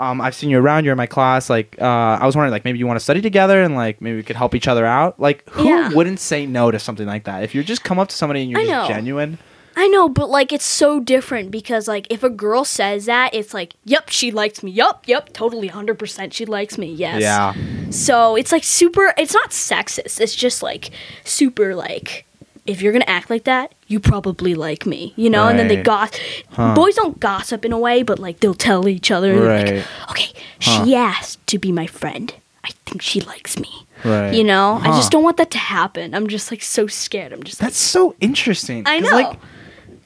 um, 0.00 0.20
I've 0.20 0.34
seen 0.34 0.50
you 0.50 0.58
around. 0.58 0.84
You're 0.84 0.92
in 0.92 0.96
my 0.98 1.06
class. 1.06 1.48
Like, 1.48 1.76
uh, 1.80 1.84
I 1.84 2.26
was 2.26 2.34
wondering, 2.34 2.50
like, 2.52 2.64
maybe 2.64 2.78
you 2.80 2.86
want 2.86 2.98
to 2.98 3.04
study 3.04 3.20
together 3.20 3.62
and 3.62 3.74
like 3.76 4.00
maybe 4.00 4.16
we 4.16 4.22
could 4.24 4.36
help 4.36 4.54
each 4.54 4.66
other 4.66 4.84
out. 4.86 5.20
Like, 5.20 5.48
who 5.50 5.68
Yeah. 5.68 5.90
wouldn't 5.90 6.18
say 6.18 6.46
no 6.46 6.70
to 6.70 6.78
something 6.78 7.06
like 7.06 7.24
that? 7.24 7.44
If 7.44 7.54
you 7.54 7.62
just 7.62 7.84
come 7.84 7.98
up 8.00 8.08
to 8.08 8.16
somebody 8.16 8.40
and 8.42 8.50
you're 8.50 8.60
I 8.60 8.64
just 8.64 8.88
know. 8.88 8.94
genuine, 8.94 9.38
I 9.76 9.86
know, 9.88 10.08
but 10.08 10.28
like 10.28 10.52
it's 10.52 10.64
so 10.64 10.98
different 11.00 11.50
because 11.52 11.86
like 11.86 12.06
if 12.10 12.22
a 12.24 12.28
girl 12.28 12.64
says 12.64 13.06
that, 13.06 13.32
it's 13.34 13.54
like, 13.54 13.74
"Yep, 13.84 14.08
she 14.10 14.30
likes 14.32 14.62
me. 14.64 14.72
Yup, 14.72 15.04
yep, 15.06 15.32
totally 15.32 15.68
100% 15.68 16.32
she 16.32 16.44
likes 16.44 16.76
me." 16.76 16.92
Yes. 16.92 17.20
yeah, 17.22 17.54
So, 17.90 18.34
it's 18.36 18.50
like 18.52 18.64
super 18.64 19.14
it's 19.16 19.32
not 19.32 19.50
sexist. 19.50 20.20
It's 20.20 20.34
just 20.34 20.62
like 20.62 20.90
super 21.24 21.74
like 21.76 22.26
if 22.66 22.82
you're 22.82 22.92
going 22.92 23.02
to 23.02 23.10
act 23.10 23.30
like 23.30 23.44
that, 23.44 23.72
you 23.86 24.00
probably 24.00 24.54
like 24.54 24.86
me, 24.86 25.12
you 25.16 25.30
know? 25.30 25.48
And 25.48 25.58
then 25.58 25.68
they 25.68 25.76
Right. 25.76 25.84
goss 25.84 26.10
Huh. 26.50 26.74
Boys 26.74 26.94
don't 26.94 27.18
gossip 27.20 27.64
in 27.64 27.72
a 27.72 27.78
way, 27.78 28.02
but 28.02 28.18
like 28.18 28.40
they'll 28.40 28.54
tell 28.54 28.88
each 28.88 29.10
other 29.10 29.40
Right. 29.42 29.74
like, 29.76 29.84
"Okay, 30.10 30.32
Huh. 30.60 30.84
she 30.84 30.94
asked 30.94 31.44
to 31.48 31.58
be 31.58 31.72
my 31.72 31.86
friend. 31.86 32.32
I 32.64 32.70
think 32.86 33.02
she 33.02 33.20
likes 33.20 33.58
me." 33.58 33.70
right. 34.04 34.32
You 34.34 34.44
know? 34.44 34.80
I 34.82 34.88
just 34.96 35.10
don't 35.12 35.22
want 35.22 35.36
that 35.38 35.50
to 35.52 35.58
happen. 35.58 36.14
I'm 36.14 36.26
just 36.28 36.50
like 36.50 36.62
so 36.62 36.86
scared. 36.86 37.32
I'm 37.32 37.42
just 37.42 37.60
like 37.60 37.68
That's 37.68 37.78
so 37.78 38.14
interesting. 38.20 38.82
I 38.86 39.00
know. 39.00 39.10
Like, 39.10 39.38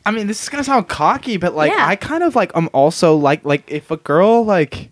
I 0.07 0.11
mean, 0.11 0.27
this 0.27 0.43
is 0.43 0.49
gonna 0.49 0.65
sound 0.65 0.89
cocky, 0.89 1.37
but 1.37 1.55
like, 1.55 1.73
Yeah. 1.73 1.87
I 1.87 1.97
kind 1.97 2.23
of 2.23 2.35
like. 2.37 2.51
I'm 2.55 2.69
also 2.73 3.15
like, 3.17 3.45
like 3.45 3.71
if 3.71 3.91
a 3.91 3.97
girl 3.97 4.45
like, 4.45 4.91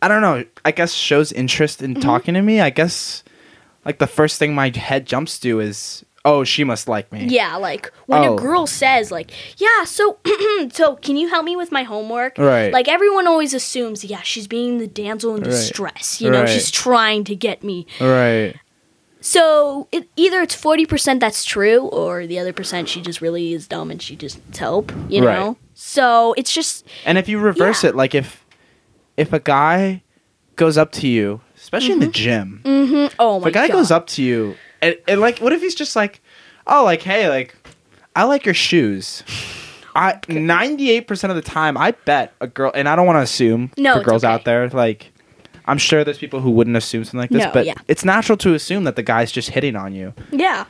I 0.00 0.08
don't 0.08 0.20
know. 0.22 0.44
I 0.64 0.72
guess 0.72 0.92
shows 0.92 1.32
interest 1.32 1.82
in 1.82 1.92
Mm-hmm. 1.94 2.02
talking 2.02 2.34
to 2.34 2.42
me. 2.42 2.60
I 2.60 2.70
guess, 2.70 3.22
like 3.84 3.98
the 3.98 4.06
first 4.06 4.38
thing 4.38 4.54
my 4.54 4.70
head 4.76 5.06
jumps 5.06 5.38
to 5.40 5.60
is, 5.60 6.04
oh, 6.24 6.44
she 6.44 6.64
must 6.64 6.88
like 6.88 7.10
me. 7.12 7.26
Yeah, 7.26 7.56
like 7.56 7.92
when 8.06 8.22
Oh. 8.24 8.34
a 8.34 8.38
girl 8.38 8.66
says 8.66 9.10
like, 9.10 9.30
"Yeah, 9.58 9.84
so 9.84 10.18
so 10.72 10.96
can 10.96 11.16
you 11.16 11.28
help 11.28 11.44
me 11.44 11.56
with 11.56 11.72
my 11.72 11.82
homework?" 11.82 12.38
Right. 12.38 12.72
Like 12.72 12.88
everyone 12.88 13.26
always 13.26 13.54
assumes, 13.54 14.04
yeah, 14.04 14.22
she's 14.22 14.46
being 14.46 14.78
the 14.78 14.86
damsel 14.86 15.34
in 15.34 15.42
Right. 15.42 15.50
distress. 15.50 16.20
You 16.20 16.30
know, 16.30 16.40
Right. 16.40 16.48
she's 16.48 16.70
trying 16.70 17.24
to 17.24 17.34
get 17.34 17.62
me. 17.64 17.86
Right. 18.00 18.54
So 19.20 19.86
it, 19.92 20.08
either 20.16 20.40
it's 20.42 20.54
forty 20.54 20.84
percent 20.86 21.20
that's 21.20 21.44
true, 21.44 21.82
or 21.86 22.26
the 22.26 22.38
other 22.38 22.52
percent 22.52 22.88
she 22.88 23.00
just 23.00 23.20
really 23.20 23.52
is 23.52 23.68
dumb 23.68 23.90
and 23.90 24.02
she 24.02 24.16
just 24.16 24.38
needs 24.44 24.58
help. 24.58 24.92
You 25.08 25.22
Right. 25.24 25.34
know. 25.38 25.56
So 25.74 26.34
it's 26.36 26.52
just 26.52 26.86
And 27.06 27.18
if 27.18 27.28
you 27.28 27.38
reverse 27.38 27.84
Yeah. 27.84 27.90
it, 27.90 27.96
like 27.96 28.14
if, 28.14 28.44
if 29.16 29.32
a 29.32 29.38
guy 29.40 30.02
goes 30.56 30.76
up 30.76 30.92
to 30.92 31.08
you, 31.08 31.40
especially 31.56 31.92
in 31.94 32.00
the 32.00 32.06
gym, 32.08 32.60
hmm 32.64 33.06
oh 33.18 33.36
if 33.38 33.42
my 33.42 33.48
a 33.48 33.52
guy 33.52 33.68
god. 33.68 33.74
goes 33.74 33.90
up 33.90 34.06
to 34.08 34.22
you 34.22 34.56
and, 34.82 34.96
and 35.08 35.20
like 35.20 35.38
what 35.38 35.52
if 35.52 35.62
he's 35.62 35.74
just 35.74 35.96
like 35.96 36.20
oh 36.66 36.84
like 36.84 37.00
hey 37.02 37.28
like 37.28 37.54
i 38.14 38.24
like 38.24 38.44
your 38.44 38.54
shoes 38.54 39.22
i 39.94 40.12
98% 40.28 41.28
of 41.30 41.36
the 41.36 41.42
time 41.42 41.76
i 41.78 41.92
bet 42.04 42.32
a 42.40 42.46
girl 42.46 42.70
and 42.74 42.88
i 42.88 42.96
don't 42.96 43.06
want 43.06 43.16
to 43.16 43.22
assume 43.22 43.70
No, 43.78 43.94
for 43.94 44.00
it's 44.00 44.08
girls 44.08 44.24
okay. 44.24 44.32
out 44.32 44.44
there 44.44 44.68
like 44.70 45.10
i'm 45.66 45.78
sure 45.78 46.02
there's 46.04 46.18
people 46.18 46.40
who 46.40 46.50
wouldn't 46.50 46.76
assume 46.76 47.04
something 47.04 47.20
like 47.20 47.30
this 47.30 47.44
No, 47.44 47.50
but 47.52 47.66
yeah. 47.66 47.74
it's 47.88 48.04
natural 48.04 48.36
to 48.38 48.54
assume 48.54 48.84
that 48.84 48.96
the 48.96 49.02
guy's 49.02 49.30
just 49.32 49.50
hitting 49.50 49.76
on 49.76 49.94
you 49.94 50.12
Yeah. 50.30 50.64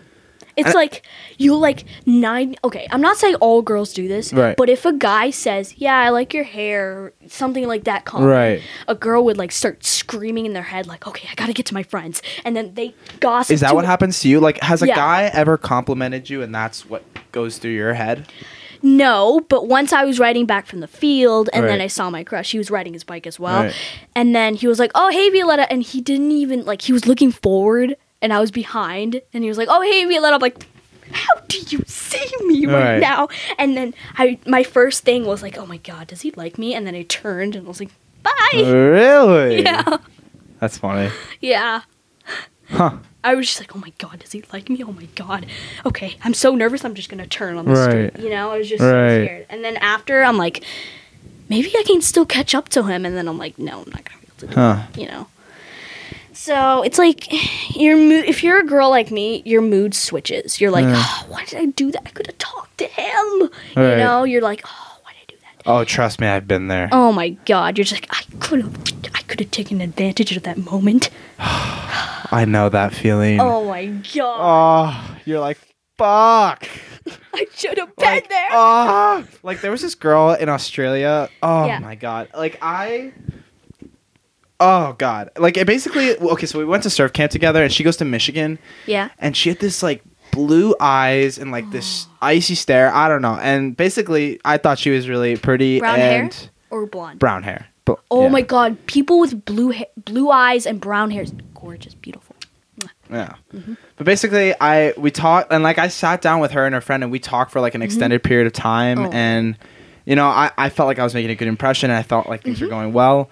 It's 0.57 0.67
And- 0.67 0.75
like 0.75 1.03
you 1.39 1.55
like 1.57 1.85
nine. 2.07 2.57
Okay, 2.65 2.87
I'm 2.91 3.01
not 3.01 3.17
saying 3.17 3.37
all 3.37 3.63
girls 3.63 3.93
do 3.93 4.07
this, 4.09 4.33
Right. 4.33 4.57
but 4.57 4.69
if 4.69 4.85
a 4.85 4.93
guy 4.93 5.31
says, 5.31 5.75
"Yeah, 5.79 5.97
I 5.97 6.11
like 6.11 6.35
your 6.35 6.45
hair," 6.45 7.13
something 7.27 7.67
like 7.67 7.85
that, 7.85 8.05
comment, 8.05 8.31
Right. 8.31 8.61
A 8.89 8.95
girl 8.95 9.25
would 9.25 9.39
like 9.39 9.53
start 9.53 9.85
screaming 9.85 10.45
in 10.47 10.53
their 10.53 10.63
head, 10.65 10.87
like, 10.87 11.07
"Okay, 11.07 11.29
I 11.31 11.35
gotta 11.35 11.53
get 11.53 11.67
to 11.67 11.75
my 11.75 11.83
friends," 11.83 12.23
and 12.45 12.55
then 12.57 12.73
they 12.75 12.95
gossip. 13.21 13.55
is 13.55 13.61
that 13.61 13.75
what 13.75 13.85
happens 13.87 14.21
to 14.21 14.29
you 14.29 14.41
like 14.41 14.61
has 14.63 14.83
a 14.83 14.87
Yeah. 14.87 14.97
guy 14.97 15.31
ever 15.33 15.57
complimented 15.57 16.29
you 16.31 16.43
and 16.43 16.55
that's 16.55 16.89
what 16.89 17.03
goes 17.33 17.59
through 17.59 17.71
your 17.73 17.95
head 17.95 18.27
No, 18.85 19.41
but 19.49 19.69
once 19.69 19.93
I 19.93 20.05
was 20.05 20.19
riding 20.19 20.45
back 20.45 20.67
from 20.67 20.81
the 20.81 20.89
field, 20.89 21.49
and 21.53 21.69
then 21.69 21.81
I 21.81 21.87
saw 21.87 22.11
my 22.11 22.25
crush. 22.25 22.51
He 22.51 22.59
was 22.59 22.69
riding 22.69 22.95
his 22.95 23.05
bike 23.05 23.29
as 23.29 23.39
well, 23.39 23.63
Right. 23.67 23.75
and 24.17 24.35
then 24.35 24.55
he 24.55 24.67
was 24.67 24.81
like, 24.81 24.91
"Oh, 24.97 25.09
hey, 25.11 25.31
Violetta," 25.31 25.71
and 25.73 25.85
he 25.85 26.01
didn't 26.01 26.33
even 26.33 26.65
like. 26.65 26.83
He 26.83 26.93
was 26.93 27.07
looking 27.07 27.31
forward, 27.31 27.95
and 28.23 28.33
I 28.33 28.41
was 28.41 28.51
behind, 28.51 29.21
and 29.35 29.45
he 29.45 29.49
was 29.51 29.59
like, 29.59 29.69
"Oh, 29.71 29.83
hey, 29.83 30.05
Violetta." 30.07 30.35
I'm 30.37 30.41
like, 30.41 30.65
"How 31.13 31.35
do 31.49 31.59
you 31.69 31.83
see 31.87 32.31
me 32.47 32.65
right, 32.67 32.93
Right. 32.95 33.01
now?" 33.01 33.29
And 33.59 33.77
then 33.77 33.93
I, 34.17 34.39
my 34.47 34.63
first 34.63 35.05
thing 35.05 35.27
was 35.27 35.43
like, 35.43 35.59
"Oh 35.59 35.67
my 35.67 35.77
god, 35.79 36.07
does 36.07 36.23
he 36.23 36.31
like 36.33 36.57
me?" 36.57 36.75
And 36.75 36.87
then 36.87 36.95
I 36.95 37.03
turned 37.03 37.55
and 37.57 37.67
I 37.67 37.69
was 37.69 37.81
like, 37.81 37.91
"Bye." 38.23 38.31
really 38.55 39.63
Yeah, 39.65 39.83
that's 40.61 40.79
funny 40.79 41.11
yeah. 41.41 41.83
huh 42.69 42.99
I 43.25 43.35
was 43.37 43.47
just 43.47 43.61
like, 43.61 43.77
oh 43.77 43.79
my 43.79 43.93
god, 43.99 44.19
does 44.19 44.33
he 44.33 44.43
like 44.53 44.69
me? 44.69 44.83
Oh 44.83 44.91
my 44.93 45.07
god. 45.15 45.47
Okay, 45.87 46.17
I'm 46.25 46.35
so 46.35 46.57
nervous. 46.57 46.85
I'm 46.85 46.95
just 46.97 47.09
gonna 47.09 47.25
turn 47.27 47.57
on 47.57 47.67
the 47.67 47.71
Right. 47.73 48.13
street. 48.13 48.25
You 48.25 48.31
know, 48.31 48.51
I 48.51 48.59
was 48.59 48.69
just 48.69 48.83
Right. 48.83 48.91
so 49.21 49.25
scared. 49.27 49.47
And 49.49 49.63
then 49.65 49.77
after, 49.77 50.25
I'm 50.25 50.37
like, 50.39 50.65
maybe 51.49 51.71
I 51.79 51.85
can 51.87 52.01
still 52.03 52.27
catch 52.27 52.53
up 52.53 52.69
to 52.71 52.83
him. 52.83 53.07
And 53.07 53.17
then 53.17 53.29
I'm 53.29 53.39
like, 53.39 53.61
no, 53.61 53.83
I'm 53.83 53.91
not 53.91 54.05
gonna 54.05 54.21
be 54.23 54.27
able 54.27 54.37
to. 54.39 54.47
Do 54.49 54.55
huh 54.57 54.83
it, 54.93 54.99
you 55.01 55.07
know. 55.07 55.29
So 56.43 56.83
it's 56.83 56.99
like 56.99 57.29
your 57.77 57.97
mood. 57.97 58.25
If 58.25 58.43
you're 58.43 58.59
a 58.59 58.67
girl 58.67 58.91
like 58.91 59.13
me, 59.13 59.43
your 59.45 59.63
mood 59.63 59.95
switches. 59.95 60.61
You're 60.61 60.73
like, 60.73 60.87
oh, 60.89 61.27
why 61.29 61.45
did 61.45 61.61
I 61.61 61.67
do 61.67 61.93
that? 61.93 62.03
I 62.05 62.11
could 62.11 62.27
have 62.27 62.39
talked 62.39 62.79
to 62.79 62.85
him. 62.87 63.43
Right. 63.77 63.91
You 63.91 63.97
know, 63.99 64.25
you're 64.25 64.43
like, 64.43 64.63
oh, 64.67 64.99
why 65.05 65.13
did 65.13 65.23
I 65.23 65.33
do 65.33 65.37
that? 65.41 65.71
oh 65.71 65.85
trust 65.85 66.21
me 66.21 66.27
i've 66.27 66.49
been 66.49 66.67
there 66.67 66.89
Oh 66.91 67.13
my 67.13 67.29
god, 67.47 67.79
you're 67.79 67.85
just 67.85 68.03
like, 68.03 68.09
I 68.11 68.25
could 68.41 68.61
have, 68.63 68.75
I 69.15 69.23
could 69.23 69.39
have 69.39 69.53
taken 69.53 69.81
advantage 69.81 70.37
of 70.37 70.43
that 70.43 70.59
moment. 70.59 71.11
i 71.39 72.45
know 72.49 72.69
that 72.69 72.93
feeling 72.93 73.39
Oh 73.41 73.65
my 73.69 73.87
god, 73.87 74.39
oh 74.41 75.17
you're 75.25 75.39
like 75.39 75.59
fuck 75.97 76.67
I 77.35 77.47
should 77.55 77.79
have 77.79 77.95
been 77.95 78.15
like, 78.15 78.29
there. 78.29 78.49
ah, 78.51 79.25
like 79.45 79.61
there 79.61 79.71
was 79.71 79.83
this 79.83 79.95
girl 79.95 80.33
in 80.33 80.49
Australia. 80.49 81.29
Oh 81.43 81.67
Yeah. 81.67 81.79
my 81.79 81.95
god! 81.95 82.29
Like 82.35 82.59
I. 82.63 83.13
Oh 84.65 84.95
god! 84.99 85.31
Like 85.37 85.57
it 85.57 85.67
basically. 85.67 86.17
Okay, 86.17 86.47
so 86.47 86.59
we 86.59 86.65
went 86.65 86.83
to 86.85 86.91
surf 86.91 87.13
camp 87.13 87.33
together, 87.33 87.63
and 87.63 87.73
she 87.73 87.83
goes 87.83 87.97
to 87.99 88.05
Michigan, 88.05 88.59
yeah. 88.87 89.09
and 89.19 89.37
she 89.37 89.49
had 89.49 89.59
this 89.59 89.83
like 89.83 90.03
blue 90.31 90.75
eyes 90.81 91.37
and 91.39 91.51
like 91.51 91.69
this 91.71 92.07
icy 92.23 92.55
stare. 92.55 92.95
I 92.95 93.09
don't 93.09 93.23
know. 93.23 93.35
And 93.41 93.77
basically, 93.77 94.41
I 94.45 94.59
thought 94.59 94.79
she 94.79 94.91
was 94.91 95.09
really 95.09 95.37
pretty 95.37 95.81
Brown 95.81 95.99
hair? 95.99 96.23
and 96.23 96.51
or 96.71 96.87
blonde. 96.87 97.19
brown 97.19 97.43
hair. 97.43 97.67
But, 97.85 97.99
Oh 98.13 98.23
yeah, 98.23 98.29
my 98.29 98.43
god, 98.43 98.77
people 98.87 99.19
with 99.19 99.45
blue 99.45 99.73
ha- 99.73 99.91
blue 99.97 100.31
eyes 100.31 100.67
and 100.67 100.81
brown 100.81 101.11
hair 101.11 101.23
is 101.23 101.33
gorgeous, 101.55 101.95
beautiful. 101.95 102.37
Yeah. 103.11 103.35
Mm-hmm. 103.53 103.75
But 103.97 104.07
basically, 104.07 104.55
I 104.61 104.95
we 104.97 105.11
talked 105.11 105.53
and 105.53 105.63
like 105.63 105.79
I 105.79 105.89
sat 105.89 106.23
down 106.23 106.41
with 106.41 106.53
her 106.53 106.65
and 106.65 106.75
her 106.75 106.81
friend 106.81 107.03
and 107.03 107.11
we 107.13 107.19
talked 107.19 107.51
for 107.51 107.61
like 107.61 107.75
an 107.75 107.83
extended 107.83 108.23
period 108.23 108.47
of 108.47 108.53
time 108.53 108.99
Mm-hmm. 108.99 109.07
Oh. 109.09 109.13
and 109.13 109.59
you 110.07 110.17
know 110.17 110.27
I, 110.27 110.51
I 110.57 110.69
felt 110.71 110.87
like 110.87 110.99
I 110.99 111.05
was 111.05 111.13
making 111.15 111.31
a 111.31 111.35
good 111.35 111.49
impression 111.49 111.91
and 111.91 111.99
I 111.99 112.03
felt 112.03 112.29
like 112.29 112.43
things 112.43 112.61
were 112.61 112.69
Mm-hmm. 112.69 112.75
going 112.77 112.93
well. 112.93 113.29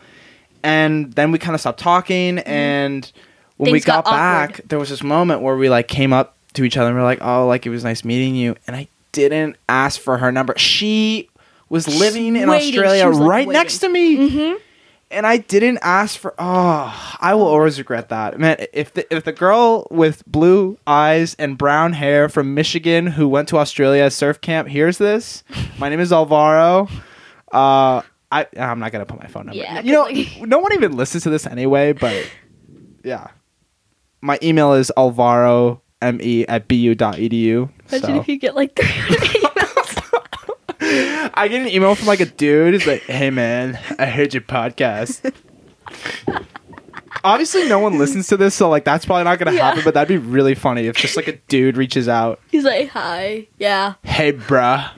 And 0.63 1.13
then 1.13 1.33
we 1.33 1.39
kind 1.39 1.55
of 1.55 1.61
stopped 1.61 1.81
talking 1.81 2.39
and 2.41 3.11
when 3.57 3.73
we 3.73 3.81
got 3.81 4.05
got, 4.05 4.11
back, 4.11 4.61
there 4.69 4.79
was 4.79 4.89
this 4.89 5.03
moment 5.03 5.43
where 5.43 5.57
we 5.57 5.69
like 5.69 5.87
came 5.89 6.13
up 6.13 6.37
to 6.55 6.65
each 6.65 6.77
other 6.77 6.89
and 6.89 6.97
we 6.97 7.01
are 7.03 7.05
like, 7.05 7.21
"Oh, 7.23 7.47
like 7.47 7.67
it 7.67 7.71
was 7.71 7.85
nice 7.85 8.05
meeting 8.05 8.35
you." 8.35 8.57
And 8.67 8.75
I 8.75 8.89
didn't 9.13 9.57
ask 9.69 10.01
for 10.01 10.19
her 10.19 10.33
number. 10.33 10.55
She 10.57 11.29
was 11.69 11.87
living 11.87 12.37
in 12.37 12.49
waiting. 12.49 12.69
Australia 12.69 13.07
was, 13.09 13.19
like, 13.19 13.29
right 13.29 13.49
next 13.49 13.79
to 13.81 13.89
me 13.89 14.17
Mm-hmm. 14.17 14.57
and 15.11 15.27
I 15.27 15.37
didn't 15.39 15.79
ask 15.83 16.19
for. 16.19 16.35
Oh, 16.39 17.17
I 17.21 17.35
will 17.35 17.47
always 17.47 17.79
regret 17.79 18.09
that, 18.09 18.39
man. 18.41 18.65
If 18.73 18.95
the 18.95 19.15
if 19.15 19.25
the 19.25 19.33
girl 19.33 19.87
with 19.91 20.25
blue 20.27 20.79
eyes 20.87 21.35
and 21.39 21.59
brown 21.59 21.93
hair 21.93 22.29
from 22.29 22.55
Michigan 22.55 23.09
who 23.09 23.29
went 23.29 23.49
to 23.49 23.59
Australia 23.59 24.11
surf 24.11 24.41
camp 24.41 24.69
hears 24.69 24.97
this, 24.99 25.45
my 25.79 25.89
name 25.91 26.01
is 26.01 26.13
Alvaro. 26.13 26.89
Uh, 27.53 28.03
I 28.33 28.47
I'm 28.59 28.79
not 28.79 28.93
gonna 28.93 29.07
put 29.07 29.21
my 29.21 29.27
phone 29.27 29.47
number. 29.47 29.61
Yeah, 29.61 29.81
you 29.81 29.93
know, 29.93 30.03
like- 30.05 30.41
no 30.43 30.59
one 30.59 30.73
even 30.73 30.97
listens 30.97 31.25
to 31.25 31.31
this 31.31 31.47
anyway. 31.47 31.93
But 31.93 32.31
yeah, 33.05 33.29
my 34.21 34.39
email 34.43 34.73
is 34.75 34.93
alvaro 34.97 35.83
me 36.03 36.47
at 36.47 36.69
bu 36.69 36.95
dot 36.95 37.17
edu. 37.17 37.69
Imagine 37.91 38.01
So. 38.17 38.21
if 38.21 38.29
you 38.29 38.39
get 38.39 38.55
like 38.55 38.75
300 38.77 39.19
emails. 39.21 41.31
I 41.35 41.49
get 41.49 41.63
an 41.63 41.69
email 41.69 41.95
from 41.95 42.07
like 42.07 42.21
a 42.21 42.27
dude. 42.27 42.75
He's 42.75 42.87
like, 42.87 43.03
"Hey 43.03 43.31
man, 43.31 43.79
I 43.99 44.07
heard 44.07 44.33
your 44.35 44.43
podcast." 44.43 45.33
Obviously, 47.23 47.69
no 47.69 47.79
one 47.79 47.99
listens 47.99 48.29
to 48.29 48.37
this, 48.39 48.55
so 48.55 48.71
like 48.71 48.85
that's 48.85 49.05
probably 49.05 49.25
not 49.25 49.39
gonna 49.39 49.53
Yeah. 49.53 49.67
happen. 49.69 49.83
But 49.85 49.93
that'd 49.95 50.09
be 50.09 50.17
really 50.17 50.55
funny 50.55 50.87
if 50.87 50.97
just 50.97 51.17
like 51.17 51.29
a 51.29 51.37
dude 51.49 51.77
reaches 51.77 52.09
out. 52.09 52.41
He's 52.51 52.65
like, 52.65 52.89
hi, 52.89 53.47
yeah. 53.59 53.95
Hey, 54.05 54.33
bruh, 54.33 54.89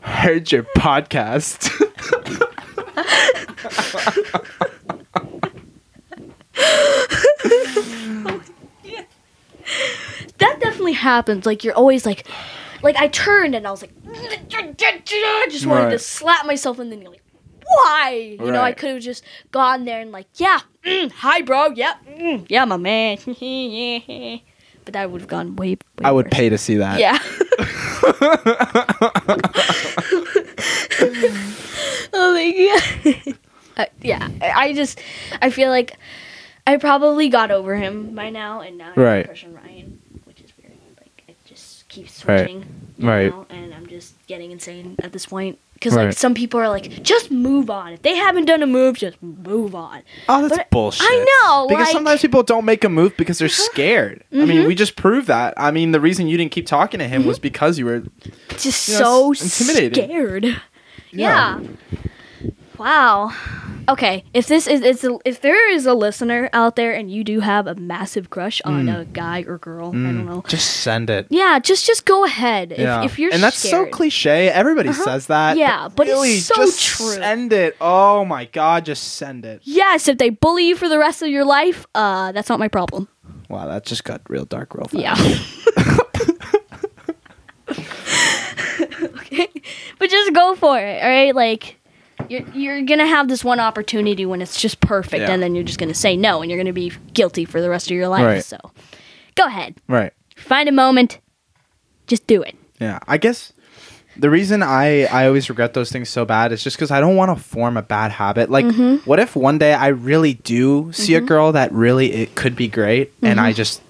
heard 0.00 0.52
your 0.52 0.64
podcast. 0.76 1.70
that 10.38 10.60
definitely 10.60 10.92
happens. 10.92 11.46
Like 11.46 11.64
you're 11.64 11.74
always 11.74 12.06
like, 12.06 12.26
like 12.82 12.96
I 12.96 13.08
turned 13.08 13.54
and 13.54 13.66
I 13.66 13.70
was 13.70 13.82
like, 13.82 13.92
I 14.06 15.46
just 15.50 15.66
wanted 15.66 15.84
right. 15.84 15.90
to 15.90 15.98
slap 15.98 16.46
myself, 16.46 16.78
in 16.78 16.90
the 16.90 16.96
knee. 16.96 17.08
like, 17.08 17.22
why? 17.66 18.36
You 18.38 18.44
right. 18.44 18.52
know, 18.52 18.62
I 18.62 18.72
could 18.72 18.90
have 18.90 19.02
just 19.02 19.24
gone 19.50 19.84
there 19.84 20.00
and 20.00 20.12
like, 20.12 20.26
yeah, 20.34 20.60
mm, 20.84 21.10
hi, 21.10 21.42
bro, 21.42 21.68
yeah, 21.68 21.94
mm, 22.06 22.46
yeah, 22.48 22.64
my 22.64 22.76
man, 22.76 23.18
but 24.84 24.94
that 24.94 25.10
would 25.10 25.20
have 25.20 25.28
gone 25.28 25.56
way. 25.56 25.70
way 25.70 25.78
I 26.02 26.12
would 26.12 26.26
worse. 26.26 26.34
pay 26.34 26.48
to 26.48 26.58
see 26.58 26.76
that. 26.76 27.00
Yeah. 27.00 27.18
oh 32.12 32.32
my 32.34 32.80
god. 33.24 33.38
uh, 33.76 33.84
yeah, 34.02 34.28
I 34.40 34.72
just 34.72 35.00
I 35.40 35.50
feel 35.50 35.70
like 35.70 35.96
I 36.66 36.76
probably 36.76 37.28
got 37.28 37.50
over 37.50 37.76
him 37.76 38.14
by 38.14 38.30
now, 38.30 38.60
and 38.60 38.78
now 38.78 38.86
I 38.86 38.88
have 38.90 38.98
Right. 38.98 39.44
on 39.44 39.54
Ryan, 39.54 40.00
which 40.24 40.40
is 40.40 40.50
weird. 40.62 40.76
Like 40.98 41.24
it 41.28 41.36
just 41.44 41.88
keeps 41.88 42.14
switching, 42.14 42.64
you 42.98 43.08
Right. 43.08 43.30
know, 43.30 43.46
and 43.50 43.74
I'm 43.74 43.86
just 43.86 44.14
getting 44.26 44.50
insane 44.50 44.96
at 45.02 45.12
this 45.12 45.26
point. 45.26 45.58
Because 45.74 45.94
Right. 45.94 46.06
like 46.06 46.16
some 46.16 46.32
people 46.34 46.58
are 46.60 46.68
like, 46.68 47.02
just 47.02 47.30
move 47.30 47.68
on. 47.68 47.92
If 47.92 48.02
they 48.02 48.14
haven't 48.16 48.46
done 48.46 48.62
a 48.62 48.66
move, 48.66 48.96
just 48.96 49.22
move 49.22 49.74
on. 49.74 50.00
Oh, 50.28 50.42
that's 50.42 50.56
But 50.56 50.70
bullshit. 50.70 51.06
I 51.06 51.16
know, 51.16 51.66
Because 51.68 51.78
like- 51.80 51.88
Uh-huh. 51.88 51.92
sometimes 51.92 52.20
people 52.22 52.42
don't 52.42 52.64
make 52.64 52.84
a 52.84 52.88
move 52.88 53.16
because 53.16 53.38
they're 53.38 53.48
scared. 53.50 54.24
I 54.32 54.36
Mm-hmm. 54.36 54.48
mean, 54.48 54.66
we 54.66 54.74
just 54.74 54.96
proved 54.96 55.26
that. 55.26 55.52
I 55.58 55.70
mean, 55.72 55.92
the 55.92 56.00
reason 56.00 56.26
you 56.26 56.36
didn't 56.38 56.52
keep 56.52 56.66
talking 56.66 57.00
to 57.00 57.08
him 57.08 57.26
was 57.26 57.38
because 57.38 57.78
you 57.78 57.84
were. 57.86 58.02
Just 58.56 58.88
Yeah, 58.88 58.98
so 58.98 59.32
it's 59.32 59.60
intimidating. 59.60 60.04
scared. 60.04 60.60
Yeah. 61.10 61.58
Wow. 62.78 63.32
Okay, 63.86 64.24
if 64.32 64.46
this 64.46 64.66
is 64.66 64.80
it's 64.80 65.04
a, 65.04 65.18
if 65.26 65.42
there 65.42 65.70
is 65.70 65.84
a 65.84 65.92
listener 65.92 66.48
out 66.54 66.74
there 66.74 66.94
and 66.94 67.10
you 67.10 67.22
do 67.22 67.40
have 67.40 67.66
a 67.66 67.74
massive 67.74 68.30
crush 68.30 68.62
on 68.64 68.86
Mm. 68.86 69.00
a 69.00 69.04
guy 69.04 69.44
or 69.46 69.58
girl, 69.58 69.88
I 69.88 69.92
don't 69.92 70.24
know. 70.24 70.42
Just 70.48 70.78
send 70.80 71.10
it. 71.10 71.26
Yeah, 71.28 71.58
just 71.58 71.84
just 71.86 72.06
go 72.06 72.24
ahead. 72.24 72.72
If, 72.72 72.78
yeah. 72.78 73.04
if 73.04 73.18
you're 73.18 73.30
and 73.32 73.42
that's 73.42 73.58
so 73.58 73.68
scared. 73.68 73.90
cliche. 73.92 74.48
Everybody 74.48 74.92
says 74.94 75.26
that. 75.26 75.58
Yeah, 75.58 75.88
but 75.94 76.06
it's 76.06 76.14
really, 76.14 76.38
so 76.38 76.54
just 76.56 76.82
true. 76.82 77.10
Send 77.12 77.52
it. 77.52 77.76
Oh 77.80 78.24
my 78.24 78.46
god, 78.46 78.86
just 78.86 79.14
send 79.16 79.44
it. 79.44 79.60
Yes, 79.64 80.08
if 80.08 80.16
they 80.16 80.30
bully 80.30 80.66
you 80.68 80.76
for 80.76 80.88
the 80.88 80.98
rest 80.98 81.20
of 81.20 81.28
your 81.28 81.44
life, 81.44 81.86
uh, 81.94 82.32
that's 82.32 82.48
not 82.48 82.58
my 82.58 82.68
problem. 82.68 83.08
Wow, 83.50 83.66
that 83.68 83.84
just 83.84 84.04
got 84.04 84.22
real 84.30 84.46
dark 84.46 84.74
real 84.74 84.86
fast. 84.88 84.96
Yeah. 84.96 85.14
okay, 89.18 89.48
but 89.98 90.08
just 90.10 90.32
go 90.32 90.54
for 90.54 90.78
it. 90.78 91.02
All 91.02 91.08
right, 91.08 91.34
like 91.34 91.78
you're 92.28 92.42
you're 92.54 92.82
gonna 92.82 93.06
have 93.06 93.28
this 93.28 93.44
one 93.44 93.60
opportunity 93.60 94.24
when 94.26 94.40
it's 94.42 94.60
just 94.60 94.80
perfect, 94.80 95.22
Yeah. 95.22 95.30
and 95.32 95.42
then 95.42 95.54
you're 95.54 95.64
just 95.64 95.78
gonna 95.78 95.94
say 95.94 96.16
no, 96.16 96.42
and 96.42 96.50
you're 96.50 96.58
gonna 96.58 96.72
be 96.72 96.92
guilty 97.12 97.44
for 97.44 97.60
the 97.60 97.68
rest 97.70 97.86
of 97.90 97.96
your 97.96 98.08
life. 98.08 98.24
Right. 98.24 98.44
So, 98.44 98.58
go 99.34 99.44
ahead, 99.46 99.74
Right. 99.88 100.12
find 100.36 100.68
a 100.68 100.72
moment, 100.72 101.18
just 102.06 102.26
do 102.26 102.42
it. 102.42 102.54
Yeah. 102.80 102.98
I 103.08 103.18
guess 103.18 103.52
the 104.16 104.30
reason 104.30 104.62
I 104.62 105.04
I 105.06 105.26
always 105.26 105.48
regret 105.48 105.74
those 105.74 105.90
things 105.90 106.08
so 106.08 106.24
bad 106.24 106.52
is 106.52 106.62
just 106.62 106.76
because 106.76 106.90
I 106.90 107.00
don't 107.00 107.16
want 107.16 107.36
to 107.36 107.42
form 107.42 107.76
a 107.76 107.82
bad 107.82 108.12
habit. 108.12 108.50
Like, 108.50 108.64
Mm-hmm. 108.66 109.08
what 109.08 109.18
if 109.18 109.34
one 109.36 109.58
day 109.58 109.74
I 109.74 109.88
really 109.88 110.34
do 110.34 110.90
see 110.92 111.14
a 111.14 111.20
girl 111.20 111.52
that 111.52 111.72
really 111.72 112.12
it 112.12 112.34
could 112.34 112.54
be 112.56 112.68
great, 112.68 113.12
and 113.22 113.38
Mm-hmm. 113.38 113.46
I 113.46 113.52
just, 113.52 113.82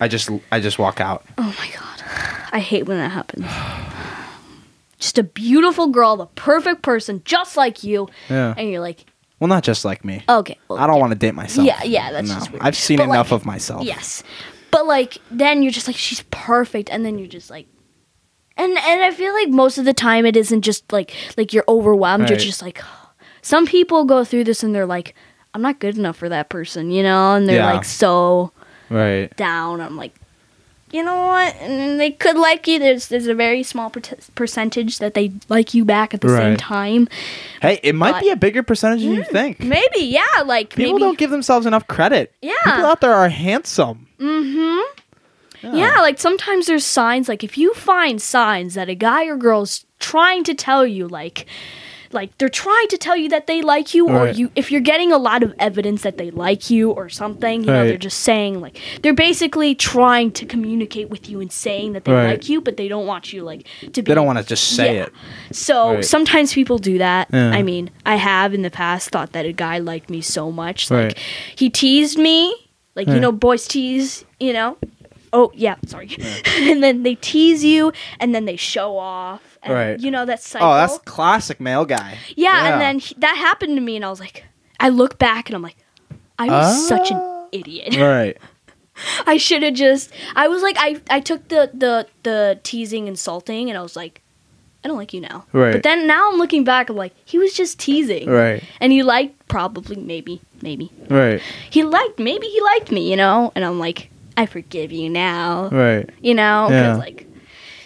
I 0.00 0.08
just, 0.08 0.30
I 0.52 0.60
just 0.60 0.78
walk 0.78 1.00
out. 1.00 1.24
Oh 1.38 1.42
my 1.58 1.68
god, 1.74 2.04
I 2.52 2.58
hate 2.60 2.86
when 2.86 2.98
that 2.98 3.10
happens. 3.10 3.46
Just 4.98 5.18
a 5.18 5.22
beautiful 5.22 5.88
girl, 5.88 6.16
the 6.16 6.26
perfect 6.26 6.82
person, 6.82 7.22
just 7.24 7.56
like 7.56 7.84
you, 7.84 8.08
Yeah. 8.30 8.54
and 8.56 8.70
you're 8.70 8.80
like, 8.80 9.04
Well, 9.40 9.48
not 9.48 9.62
just 9.62 9.84
like 9.84 10.04
me. 10.04 10.22
okay, 10.28 10.58
well, 10.68 10.78
I 10.78 10.86
don't 10.86 10.96
yeah. 10.96 11.00
want 11.00 11.12
to 11.12 11.18
date 11.18 11.34
myself. 11.34 11.66
Yeah, 11.66 11.82
yeah, 11.84 12.12
that's 12.12 12.28
no. 12.28 12.34
just 12.34 12.50
weird. 12.50 12.62
I've 12.62 12.76
seen 12.76 12.96
But, 12.98 13.04
enough 13.04 13.30
like, 13.30 13.40
of 13.40 13.46
myself. 13.46 13.82
Yes. 13.84 14.22
But 14.70 14.86
like 14.86 15.18
then 15.30 15.62
you're 15.62 15.72
just 15.72 15.86
like 15.86 15.96
she's 15.96 16.22
perfect 16.30 16.90
and 16.90 17.04
then 17.04 17.18
you're 17.18 17.28
just 17.28 17.50
like 17.50 17.66
and 18.58 18.70
and 18.76 19.02
I 19.02 19.10
feel 19.10 19.32
like 19.32 19.48
most 19.48 19.78
of 19.78 19.84
the 19.84 19.94
time 19.94 20.26
it 20.26 20.36
isn't 20.36 20.62
just 20.62 20.90
like 20.92 21.14
like 21.36 21.52
you're 21.54 21.64
overwhelmed 21.68 22.28
you're 22.28 22.38
just 22.38 22.60
like 22.62 22.82
some 23.42 23.64
people 23.66 24.04
go 24.04 24.24
through 24.24 24.44
this 24.44 24.62
and 24.62 24.74
they're 24.74 24.86
like 24.86 25.14
I'm 25.54 25.62
not 25.62 25.78
good 25.78 25.96
enough 25.96 26.16
for 26.18 26.28
that 26.28 26.50
person, 26.50 26.90
you 26.90 27.02
know, 27.02 27.34
and 27.36 27.48
they're 27.48 27.56
Yeah. 27.56 27.72
like 27.72 27.84
so 27.84 28.52
Right. 28.90 29.34
down. 29.36 29.80
I'm 29.80 29.96
like 29.96 30.14
you 30.92 31.02
know 31.02 31.26
what? 31.26 31.54
And 31.56 31.98
they 32.00 32.10
could 32.12 32.36
like 32.36 32.66
you. 32.66 32.78
There's 32.78 33.08
there's 33.08 33.26
a 33.26 33.34
very 33.34 33.62
small 33.62 33.90
per- 33.90 34.16
percentage 34.34 34.98
that 34.98 35.14
they 35.14 35.32
like 35.48 35.74
you 35.74 35.84
back 35.84 36.14
at 36.14 36.20
the 36.20 36.28
same 36.28 36.56
time. 36.56 37.08
Hey, 37.60 37.80
it 37.82 37.94
might 37.94 38.12
But- 38.12 38.22
be 38.22 38.30
a 38.30 38.36
bigger 38.36 38.62
percentage 38.62 39.02
than 39.02 39.12
you 39.14 39.24
think. 39.24 39.60
Maybe, 39.60 40.00
yeah. 40.00 40.24
Like 40.44 40.70
People 40.70 40.92
maybe, 40.94 41.00
don't 41.00 41.18
give 41.18 41.30
themselves 41.30 41.66
enough 41.66 41.86
credit. 41.88 42.32
Yeah. 42.40 42.52
People 42.64 42.86
out 42.86 43.00
there 43.00 43.14
are 43.14 43.28
handsome. 43.28 44.06
Mm-hmm. 44.20 45.76
Yeah. 45.76 46.00
like 46.00 46.18
sometimes 46.20 46.66
there's 46.66 46.84
signs. 46.84 47.28
Like 47.28 47.42
if 47.42 47.58
you 47.58 47.74
find 47.74 48.22
signs 48.22 48.74
that 48.74 48.88
a 48.88 48.94
guy 48.94 49.24
or 49.26 49.36
girl's 49.36 49.84
trying 49.98 50.44
to 50.44 50.54
tell 50.54 50.86
you, 50.86 51.08
like, 51.08 51.46
like 52.12 52.36
they're 52.38 52.48
trying 52.48 52.88
to 52.88 52.98
tell 52.98 53.16
you 53.16 53.28
that 53.30 53.46
they 53.46 53.62
like 53.62 53.94
you, 53.94 54.08
or 54.08 54.24
Right. 54.26 54.36
you, 54.36 54.50
if 54.56 54.70
you're 54.70 54.80
getting 54.80 55.12
a 55.12 55.18
lot 55.18 55.42
of 55.42 55.54
evidence 55.58 56.02
that 56.02 56.18
they 56.18 56.30
like 56.30 56.70
you 56.70 56.90
or 56.90 57.08
something, 57.08 57.60
you 57.64 57.70
know, 57.70 57.86
they're 57.86 57.96
just 57.96 58.20
saying 58.20 58.60
like 58.60 58.78
they're 59.02 59.14
basically 59.14 59.74
trying 59.74 60.30
to 60.32 60.46
communicate 60.46 61.10
with 61.10 61.28
you 61.28 61.40
and 61.40 61.50
saying 61.52 61.92
that 61.94 62.04
they 62.04 62.12
Right. 62.12 62.26
like 62.30 62.48
you, 62.48 62.60
but 62.60 62.76
they 62.76 62.88
don't 62.88 63.06
want 63.06 63.32
you 63.32 63.42
like 63.42 63.66
to 63.92 64.02
be. 64.02 64.08
They 64.10 64.14
don't 64.14 64.26
want 64.26 64.38
to 64.38 64.44
just 64.44 64.68
say 64.76 64.96
Yeah. 64.96 65.02
it. 65.04 65.12
So 65.52 65.94
Right. 65.94 66.04
sometimes 66.04 66.52
people 66.52 66.78
do 66.78 66.98
that. 66.98 67.28
Yeah. 67.32 67.50
I 67.50 67.62
mean, 67.62 67.90
I 68.04 68.16
have 68.16 68.54
in 68.54 68.62
the 68.62 68.70
past 68.70 69.10
thought 69.10 69.32
that 69.32 69.44
a 69.46 69.52
guy 69.52 69.78
liked 69.78 70.10
me 70.10 70.20
so 70.20 70.50
much. 70.52 70.90
Right. 70.90 71.08
Like 71.08 71.18
he 71.56 71.70
teased 71.70 72.18
me, 72.18 72.54
like 72.94 73.08
you 73.08 73.20
know, 73.20 73.32
boys 73.32 73.66
tease, 73.66 74.24
you 74.40 74.52
know. 74.52 74.76
Oh 75.32 75.50
yeah, 75.54 75.74
sorry. 75.86 76.16
and 76.60 76.82
then 76.82 77.02
they 77.02 77.16
tease 77.16 77.62
you, 77.64 77.92
and 78.20 78.34
then 78.34 78.44
they 78.46 78.56
show 78.56 78.96
off. 78.96 79.55
And, 79.66 79.74
Right. 79.74 80.00
You 80.00 80.10
know 80.10 80.24
that 80.24 80.42
cycle. 80.42 80.68
Oh, 80.68 80.74
that's 80.74 80.98
classic 80.98 81.60
male 81.60 81.84
guy. 81.84 82.18
yeah, 82.36 82.72
And 82.72 82.80
then 82.80 82.98
he, 82.98 83.14
that 83.18 83.36
happened 83.36 83.76
to 83.76 83.80
me, 83.80 83.96
and 83.96 84.04
I 84.04 84.10
was 84.10 84.20
like, 84.20 84.44
I 84.80 84.88
look 84.88 85.18
back, 85.18 85.48
and 85.48 85.56
I'm 85.56 85.62
like, 85.62 85.76
I 86.38 86.46
was 86.48 86.88
such 86.88 87.10
an 87.10 87.16
Ah. 87.18 87.46
idiot. 87.52 87.96
right. 87.98 88.36
I 89.26 89.36
should 89.36 89.62
have 89.62 89.74
just. 89.74 90.10
I 90.34 90.48
was 90.48 90.62
like, 90.62 90.76
I 90.78 91.00
I 91.10 91.20
took 91.20 91.48
the 91.48 91.70
the 91.74 92.06
the 92.22 92.58
teasing, 92.62 93.08
insulting, 93.08 93.68
and 93.68 93.78
I 93.78 93.82
was 93.82 93.94
like, 93.96 94.22
I 94.84 94.88
don't 94.88 94.96
like 94.96 95.12
you 95.12 95.20
now. 95.20 95.44
Right. 95.52 95.72
But 95.72 95.82
then 95.82 96.06
now 96.06 96.30
I'm 96.30 96.38
looking 96.38 96.64
back, 96.64 96.88
I'm 96.88 96.96
like, 96.96 97.12
he 97.26 97.38
was 97.38 97.52
just 97.52 97.78
teasing. 97.78 98.28
Right. 98.30 98.62
And 98.80 98.92
he 98.92 99.02
liked 99.02 99.48
probably 99.48 99.96
maybe 99.96 100.40
maybe 100.62 100.90
Right. 101.10 101.42
he 101.70 101.82
liked 101.82 102.18
maybe 102.18 102.46
he 102.46 102.60
liked 102.62 102.90
me, 102.90 103.10
you 103.10 103.16
know. 103.16 103.52
And 103.54 103.64
I'm 103.66 103.78
like, 103.78 104.08
I 104.36 104.46
forgive 104.46 104.92
you 104.92 105.10
now, 105.10 105.68
Right. 105.70 106.08
you 106.22 106.34
know, 106.34 106.66
because 106.68 106.96
Yeah. 106.96 106.96
like. 106.96 107.25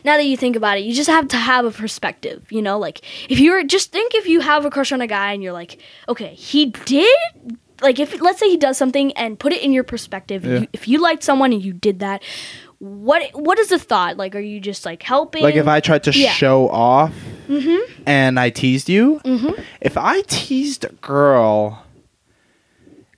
Now 0.05 0.17
that 0.17 0.25
you 0.25 0.37
think 0.37 0.57
about 0.57 0.79
it, 0.79 0.85
you 0.85 0.95
just 0.95 1.11
have 1.11 1.29
to 1.29 1.37
have 1.37 1.65
a 1.65 1.71
perspective, 1.71 2.51
you 2.51 2.63
know. 2.63 2.79
Like 2.79 3.01
if 3.31 3.39
you're 3.41 3.63
just 3.65 3.93
think 3.93 4.15
if 4.15 4.27
you 4.27 4.41
have 4.41 4.65
a 4.65 4.71
crush 4.71 4.93
on 4.93 5.01
a 5.01 5.07
guy 5.07 5.33
and 5.33 5.43
you're 5.43 5.53
like, 5.53 5.79
okay, 6.09 6.35
he 6.35 6.67
did, 6.67 7.19
like 7.83 7.99
if 7.99 8.21
let's 8.21 8.39
say 8.39 8.49
he 8.49 8.57
does 8.57 8.77
something 8.79 9.13
and 9.13 9.39
put 9.39 9.53
it 9.53 9.63
in 9.63 9.73
your 9.73 9.85
perspective. 9.85 10.45
Yeah. 10.45 10.61
You, 10.61 10.67
if 10.73 10.89
you 10.89 10.99
liked 11.01 11.23
someone 11.23 11.53
and 11.53 11.63
you 11.63 11.73
did 11.73 12.01
that, 12.01 12.23
what 12.79 13.23
what 13.35 13.59
is 13.59 13.69
the 13.69 13.79
thought? 13.79 14.17
Like, 14.17 14.35
are 14.35 14.41
you 14.41 14.59
just 14.61 14.87
like 14.87 15.03
helping? 15.03 15.43
Like 15.43 15.55
if 15.57 15.69
I 15.69 15.81
tried 15.81 16.05
to 16.05 16.13
Yeah. 16.13 16.33
show 16.33 16.69
off 16.69 17.15
Mm-hmm. 17.49 18.03
and 18.07 18.39
I 18.39 18.51
teased 18.51 18.89
you, 18.89 19.21
mm-hmm. 19.25 19.61
if 19.81 19.97
I 19.99 20.23
teased 20.23 20.85
a 20.85 20.93
girl 20.93 21.85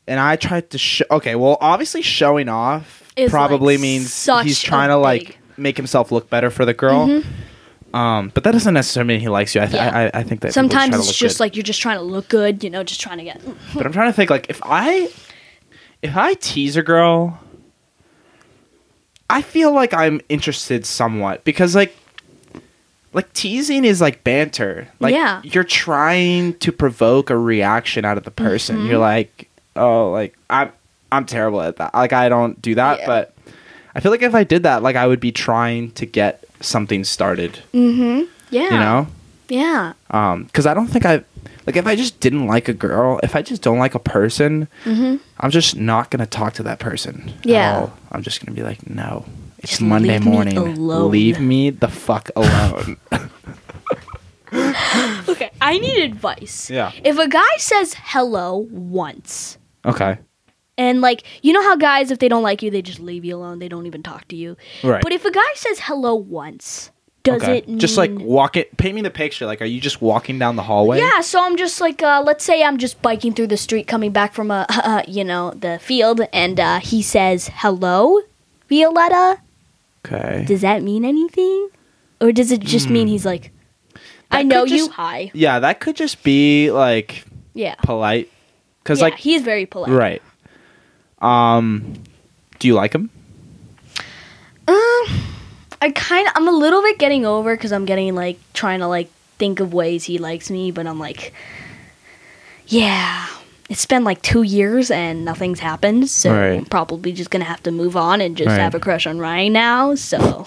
and 0.07 0.18
I 0.18 0.37
tried 0.37 0.71
to 0.71 0.79
show, 0.79 1.05
okay, 1.11 1.35
well, 1.35 1.59
obviously 1.61 2.03
showing 2.03 2.49
off 2.49 3.12
Is, 3.14 3.31
probably 3.31 3.75
like, 3.75 3.83
means 3.83 4.27
he's 4.42 4.59
trying 4.59 4.88
to 4.88 4.97
like 4.97 5.27
big- 5.27 5.37
make 5.57 5.77
himself 5.77 6.11
look 6.12 6.29
better 6.31 6.51
for 6.51 6.65
the 6.65 6.75
girl. 6.75 7.07
Mhm. 7.09 7.25
Um, 7.95 8.31
but 8.33 8.43
that 8.45 8.53
doesn't 8.53 8.73
necessarily 8.73 9.09
mean 9.09 9.21
he 9.21 9.29
likes 9.29 9.55
you. 9.55 9.61
I, 9.61 9.67
th- 9.67 9.75
Yeah. 9.77 9.91
I, 9.95 10.05
I 10.07 10.11
I 10.21 10.23
think 10.23 10.41
that 10.41 10.55
Sometimes 10.55 10.97
it's 10.97 11.15
just 11.15 11.37
good. 11.37 11.45
like 11.45 11.57
you're 11.57 11.62
just 11.62 11.81
trying 11.83 11.99
to 11.99 12.03
look 12.03 12.29
good, 12.29 12.65
you 12.65 12.71
know, 12.71 12.83
just 12.83 13.01
trying 13.03 13.19
to 13.19 13.25
get. 13.25 13.41
But 13.75 13.85
I'm 13.87 13.93
trying 13.93 14.09
to 14.09 14.15
think 14.15 14.31
like 14.31 14.47
if 14.49 14.61
I 14.65 15.11
if 16.01 16.17
I 16.17 16.35
tease 16.35 16.77
a 16.77 16.83
girl, 16.83 17.38
I 19.31 19.42
feel 19.42 19.73
like 19.75 19.94
I'm 19.94 20.21
interested 20.29 20.85
somewhat 20.85 21.44
because 21.44 21.75
like 21.75 21.94
like 23.13 23.31
teasing 23.35 23.85
is 23.85 24.00
like 24.00 24.25
banter. 24.25 24.88
Like 25.00 25.15
Yeah. 25.15 25.40
you're 25.44 25.65
trying 25.65 26.55
to 26.61 26.73
provoke 26.73 27.29
a 27.31 27.37
reaction 27.37 28.05
out 28.05 28.17
of 28.19 28.25
the 28.25 28.31
person. 28.31 28.77
Mm-hmm. 28.79 28.87
You're 28.87 28.98
like, 28.98 29.48
"Oh, 29.77 30.11
like 30.11 30.37
I'm 30.50 30.73
I'm 31.11 31.27
terrible 31.27 31.61
at 31.61 31.77
that. 31.77 31.92
Like 31.94 32.13
I 32.15 32.29
don't 32.31 32.61
do 32.63 32.75
that, 32.77 33.00
Yeah. 33.00 33.07
but 33.07 33.32
I 33.95 34.01
feel 34.01 34.11
like 34.13 34.23
if 34.23 34.35
I 34.35 34.45
did 34.45 34.63
that, 34.63 34.83
like 34.83 34.97
I 34.97 35.07
would 35.07 35.21
be 35.21 35.33
trying 35.33 35.90
to 35.93 36.07
get 36.07 36.45
something 36.61 37.05
started, 37.05 37.59
Mm-hmm. 37.75 38.25
Yeah. 38.51 38.65
you 38.65 38.71
know? 38.79 39.07
Yeah. 39.49 39.93
Um 40.11 40.49
cuz 40.53 40.67
I 40.67 40.75
don't 40.75 40.87
think 40.88 41.05
I 41.07 41.25
like 41.67 41.77
if 41.77 41.87
I 41.87 41.95
just 41.97 42.19
didn't 42.21 42.47
like 42.47 42.69
a 42.69 42.73
girl, 42.75 43.21
if 43.23 43.37
I 43.37 43.43
just 43.43 43.63
don't 43.63 43.79
like 43.79 43.95
a 43.95 43.99
person, 44.01 44.69
Mm-hmm. 44.85 45.17
I'm 45.40 45.51
just 45.51 45.77
not 45.77 46.11
gonna 46.11 46.27
talk 46.27 46.55
to 46.55 46.63
that 46.65 46.79
person. 46.79 47.33
at 47.40 47.47
Yeah. 47.47 47.77
all. 47.79 47.93
I'm 48.13 48.23
just 48.23 48.45
gonna 48.45 48.57
be 48.57 48.63
like, 48.63 48.88
no. 48.88 49.25
It's 49.59 49.73
Just 49.79 49.83
Monday 49.83 50.19
leave 50.19 50.25
me 50.27 50.31
morning. 50.33 50.57
alone." 50.59 51.11
Leave 51.13 51.38
me 51.40 51.71
the 51.71 51.88
fuck 51.88 52.31
alone. 52.35 52.97
Okay, 55.29 55.51
I 55.63 55.79
need 55.79 56.03
advice. 56.03 56.69
Yeah. 56.69 56.93
If 57.05 57.19
a 57.19 57.27
guy 57.27 57.57
says 57.57 57.95
hello 57.97 58.67
once, 58.71 59.57
okay. 59.87 60.19
And 60.79 61.00
like, 61.00 61.25
you 61.42 61.52
know 61.52 61.62
how 61.62 61.77
guys, 61.77 62.10
if 62.10 62.18
they 62.18 62.29
don't 62.29 62.42
like 62.42 62.62
you, 62.62 62.70
they 62.70 62.83
just 62.83 62.98
leave 63.00 63.25
you 63.25 63.37
alone. 63.37 63.58
They 63.58 63.68
don't 63.68 63.87
even 63.87 64.02
talk 64.02 64.27
to 64.29 64.37
you. 64.37 64.56
Right. 64.83 65.02
But 65.02 65.12
if 65.12 65.25
a 65.25 65.31
guy 65.31 65.40
says 65.54 65.81
hello 65.83 66.14
once, 66.14 66.90
does 67.25 67.42
Okay. 67.42 67.58
it 67.58 67.68
mean 67.68 67.79
just 67.79 67.96
like 67.98 68.10
walk 68.12 68.56
it? 68.56 68.77
Paint 68.79 68.94
me 68.96 69.02
the 69.02 69.10
picture. 69.10 69.44
Like, 69.46 69.60
are 69.62 69.66
you 69.66 69.81
just 69.81 70.00
walking 70.02 70.38
down 70.38 70.56
the 70.56 70.62
hallway? 70.62 70.98
Yeah, 70.98 71.20
so 71.20 71.44
I'm 71.44 71.56
just 71.56 71.81
like, 71.81 72.02
uh, 72.02 72.23
let's 72.27 72.42
say 72.44 72.64
I'm 72.64 72.79
just 72.79 73.00
biking 73.02 73.33
through 73.35 73.46
the 73.48 73.56
street 73.56 73.87
coming 73.87 74.10
back 74.12 74.33
from 74.33 74.50
a, 74.50 74.66
uh, 74.70 75.02
you 75.06 75.23
know, 75.25 75.50
the 75.52 75.79
field, 75.79 76.23
and 76.33 76.58
uh, 76.58 76.81
he 76.81 77.00
says, 77.02 77.50
"Hello, 77.54 78.20
Violetta." 78.68 79.40
Okay. 80.04 80.44
Does 80.46 80.62
that 80.62 80.83
mean 80.83 81.04
anything, 81.04 81.68
or 82.20 82.33
does 82.33 82.50
it 82.50 82.60
just 82.60 82.90
mean 82.90 83.06
he's 83.06 83.25
like, 83.27 83.52
"I 84.31 84.42
Hmm. 84.42 84.48
Know 84.48 84.62
could 84.62 84.70
you, 84.73 84.77
just- 84.79 84.90
hi"? 84.92 85.31
Yeah, 85.35 85.60
that 85.60 85.79
could 85.81 85.94
just 85.96 86.23
be 86.25 86.70
like 86.73 87.25
Yeah, 87.54 87.75
polite. 87.83 88.31
Cause 88.85 88.98
yeah, 88.98 89.04
like 89.04 89.14
he's 89.18 89.42
very 89.42 89.64
polite. 89.66 89.92
right. 89.92 90.23
Um, 91.23 91.94
do 92.58 92.68
you 92.68 92.75
like 92.75 92.92
him? 92.94 93.08
Um, 94.68 95.06
I 95.81 95.92
kind 95.94 96.27
of, 96.29 96.33
I'm 96.37 96.48
a 96.48 96.52
little 96.52 96.83
bit 96.83 96.98
getting 96.98 97.25
over 97.25 97.56
because 97.56 97.73
I'm 97.73 97.85
getting 97.85 98.14
like 98.14 98.38
trying 98.52 98.81
to 98.81 98.87
like 98.87 99.10
think 99.38 99.60
of 99.60 99.73
ways 99.73 100.04
he 100.04 100.18
likes 100.18 100.50
me, 100.50 100.70
but 100.70 100.87
I'm 100.87 100.98
like, 100.98 101.33
yeah, 102.66 103.27
it's 103.68 103.87
been 103.87 104.04
like 104.04 104.23
two 104.23 104.42
years 104.42 104.90
and 104.90 105.25
nothing's 105.25 105.60
happened, 105.60 106.08
so 106.08 106.33
Right. 106.33 106.58
I'm 106.58 106.64
probably 106.66 107.12
just 107.12 107.31
gonna 107.31 107.44
have 107.44 107.62
to 107.64 107.73
move 107.73 107.96
on 107.96 108.20
and 108.20 108.37
just 108.37 108.48
Right. 108.48 108.58
have 108.60 108.75
a 108.75 108.81
crush 108.81 109.06
on 109.06 109.18
Ryan 109.18 109.52
now. 109.52 109.94
So, 109.94 110.18
All 110.20 110.46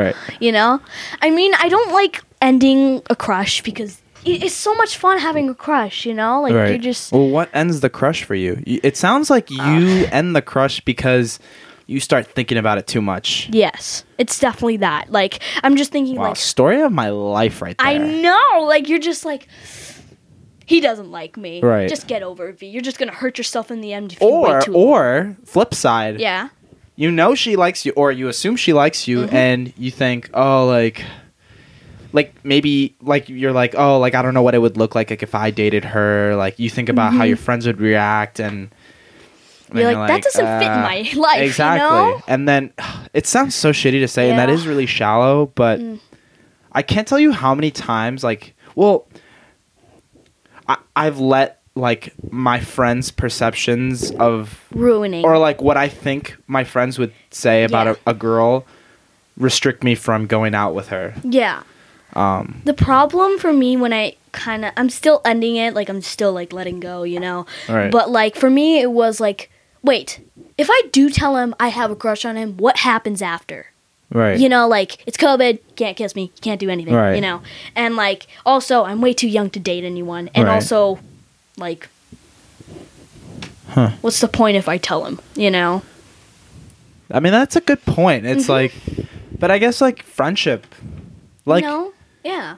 right. 0.00 0.16
you 0.40 0.52
know, 0.52 0.80
I 1.22 1.30
mean, 1.30 1.52
I 1.58 1.68
don't 1.68 1.92
like 1.92 2.22
ending 2.42 3.02
a 3.08 3.16
crush 3.16 3.62
because 3.62 4.00
it's 4.26 4.54
so 4.54 4.74
much 4.74 4.96
fun 4.96 5.18
having 5.18 5.48
a 5.48 5.54
crush. 5.54 6.04
You 6.06 6.14
know, 6.14 6.42
like 6.42 6.54
right. 6.54 6.68
you're 6.70 6.78
just 6.78 7.12
Well, 7.12 7.28
what 7.28 7.48
ends 7.54 7.80
the 7.80 7.90
crush 7.90 8.24
for 8.24 8.34
you? 8.34 8.62
It 8.66 8.96
sounds 8.96 9.30
like 9.30 9.50
you 9.50 10.06
end 10.12 10.34
the 10.36 10.42
crush 10.42 10.80
because 10.80 11.38
you 11.88 12.00
start 12.00 12.26
thinking 12.26 12.58
about 12.58 12.78
it 12.78 12.86
too 12.88 13.00
much. 13.00 13.48
yes, 13.52 14.04
it's 14.18 14.38
definitely 14.40 14.78
that. 14.78 15.10
Like 15.12 15.40
I'm 15.62 15.76
just 15.76 15.92
thinking 15.92 16.16
Wow, 16.16 16.28
like 16.28 16.36
story 16.36 16.80
of 16.82 16.90
my 16.92 17.10
life 17.10 17.62
right 17.62 17.76
there. 17.78 17.86
I 17.86 17.98
know. 17.98 18.64
Like 18.64 18.88
you're 18.88 18.98
just 18.98 19.24
like 19.24 19.46
he 20.64 20.80
doesn't 20.80 21.12
like 21.12 21.36
me. 21.36 21.60
Right. 21.62 21.88
Just 21.88 22.08
get 22.08 22.22
over 22.24 22.48
it, 22.48 22.58
V. 22.58 22.66
You're 22.66 22.82
just 22.82 22.98
gonna 22.98 23.12
hurt 23.14 23.38
yourself 23.38 23.70
in 23.70 23.80
the 23.80 23.92
end 23.92 24.12
if 24.14 24.20
you 24.20 24.26
Or 24.26 24.54
wait 24.54 24.62
too 24.64 24.72
long. 24.72 24.82
or 24.82 25.36
flip 25.44 25.72
side, 25.74 26.18
Yeah. 26.18 26.48
you 26.96 27.12
know 27.12 27.36
she 27.36 27.54
likes 27.54 27.86
you, 27.86 27.92
or 27.94 28.10
you 28.10 28.26
assume 28.28 28.56
she 28.56 28.72
likes 28.72 29.06
you, 29.06 29.20
Mm-hmm. 29.20 29.36
and 29.36 29.72
you 29.78 29.92
think, 29.92 30.28
oh, 30.34 30.66
like, 30.66 31.04
like 32.16 32.34
maybe 32.44 32.96
like 33.00 33.28
you're 33.28 33.52
like, 33.52 33.74
oh, 33.76 33.98
like 33.98 34.14
I 34.14 34.22
don't 34.22 34.34
know 34.34 34.42
what 34.42 34.54
it 34.54 34.58
would 34.58 34.76
look 34.76 34.94
like, 34.94 35.10
like 35.10 35.22
if 35.22 35.34
I 35.34 35.50
dated 35.50 35.84
her. 35.84 36.34
Like 36.36 36.58
you 36.58 36.68
think 36.70 36.88
about 36.88 37.12
how 37.12 37.24
your 37.24 37.36
friends 37.36 37.66
would 37.66 37.80
react, 37.80 38.40
and 38.40 38.70
Mm-hmm. 39.68 39.78
and 39.78 39.80
You're 39.80 39.98
like, 39.98 40.08
that 40.08 40.22
doesn't 40.22 40.60
fit 40.60 40.68
uh, 40.70 40.80
my 40.80 40.98
life, 41.20 41.38
you 41.38 41.44
Exactly, 41.44 41.88
know? 41.88 42.22
and 42.28 42.48
then 42.48 42.72
it 43.14 43.26
sounds 43.26 43.54
so 43.54 43.70
shitty 43.72 43.98
to 44.00 44.06
say, 44.08 44.30
and 44.30 44.38
that 44.38 44.48
is 44.48 44.66
really 44.66 44.86
shallow, 44.86 45.46
but 45.54 45.80
Mm. 45.80 45.98
I 46.72 46.82
can't 46.82 47.08
tell 47.08 47.18
you 47.18 47.32
how 47.32 47.54
many 47.54 47.70
times, 47.72 48.22
like, 48.22 48.54
well, 48.76 49.08
I, 50.68 50.76
I've 50.94 51.18
let 51.18 51.62
like 51.74 52.12
my 52.30 52.60
friends' 52.60 53.10
perceptions 53.10 54.10
of 54.12 54.60
Ruining. 54.72 55.24
or 55.24 55.36
like 55.38 55.60
what 55.60 55.76
I 55.76 55.88
think 55.88 56.36
my 56.46 56.64
friends 56.64 56.98
would 56.98 57.12
say 57.30 57.64
about 57.64 57.86
Yeah. 57.86 57.94
a, 58.06 58.10
a 58.10 58.14
girl 58.14 58.64
restrict 59.36 59.82
me 59.84 59.94
from 59.94 60.26
going 60.26 60.54
out 60.54 60.74
with 60.74 60.88
her. 60.88 61.14
yeah. 61.24 61.62
Um, 62.16 62.62
The 62.64 62.72
problem 62.74 63.38
for 63.38 63.52
me 63.52 63.76
when 63.76 63.92
I 63.92 64.16
kind 64.32 64.64
of 64.64 64.72
I'm 64.76 64.88
still 64.90 65.20
ending 65.24 65.56
it, 65.56 65.74
like 65.74 65.88
I'm 65.88 66.00
still 66.02 66.32
like 66.32 66.52
letting 66.52 66.80
go, 66.80 67.02
you 67.02 67.20
know. 67.20 67.46
Right. 67.68 67.90
But 67.92 68.10
like 68.10 68.36
for 68.36 68.48
me, 68.50 68.80
it 68.80 68.90
was 68.90 69.20
like, 69.20 69.50
wait, 69.82 70.20
if 70.56 70.68
I 70.70 70.82
do 70.92 71.10
tell 71.10 71.36
him 71.36 71.54
I 71.60 71.68
have 71.68 71.90
a 71.90 71.96
crush 71.96 72.24
on 72.24 72.36
him, 72.36 72.56
what 72.56 72.78
happens 72.78 73.20
after? 73.22 73.66
right. 74.12 74.38
You 74.38 74.48
know, 74.48 74.66
like 74.68 75.02
it's 75.06 75.16
COVID, 75.18 75.58
can't 75.76 75.96
kiss 75.96 76.14
me, 76.16 76.30
can't 76.40 76.58
do 76.60 76.70
anything. 76.70 76.94
Right. 76.94 77.16
You 77.16 77.20
know, 77.20 77.42
and 77.74 77.96
like 77.96 78.26
also 78.46 78.84
I'm 78.84 79.00
way 79.02 79.12
too 79.12 79.28
young 79.28 79.50
to 79.50 79.60
date 79.60 79.84
anyone, 79.84 80.30
and 80.34 80.46
Right. 80.46 80.54
also 80.54 80.98
like, 81.58 81.88
Huh. 83.68 83.90
what's 84.00 84.20
the 84.20 84.28
point 84.28 84.56
if 84.56 84.68
I 84.68 84.78
tell 84.78 85.04
him? 85.04 85.20
You 85.34 85.50
know. 85.50 85.82
I 87.10 87.20
mean, 87.20 87.32
that's 87.32 87.56
a 87.56 87.60
good 87.60 87.84
point. 87.84 88.24
Mm-hmm. 88.24 88.38
It's 88.38 88.48
like, 88.48 88.72
but 89.38 89.50
I 89.50 89.58
guess 89.58 89.80
like 89.80 90.02
friendship, 90.02 90.66
like 91.44 91.64
know? 91.64 91.92
Yeah. 92.26 92.56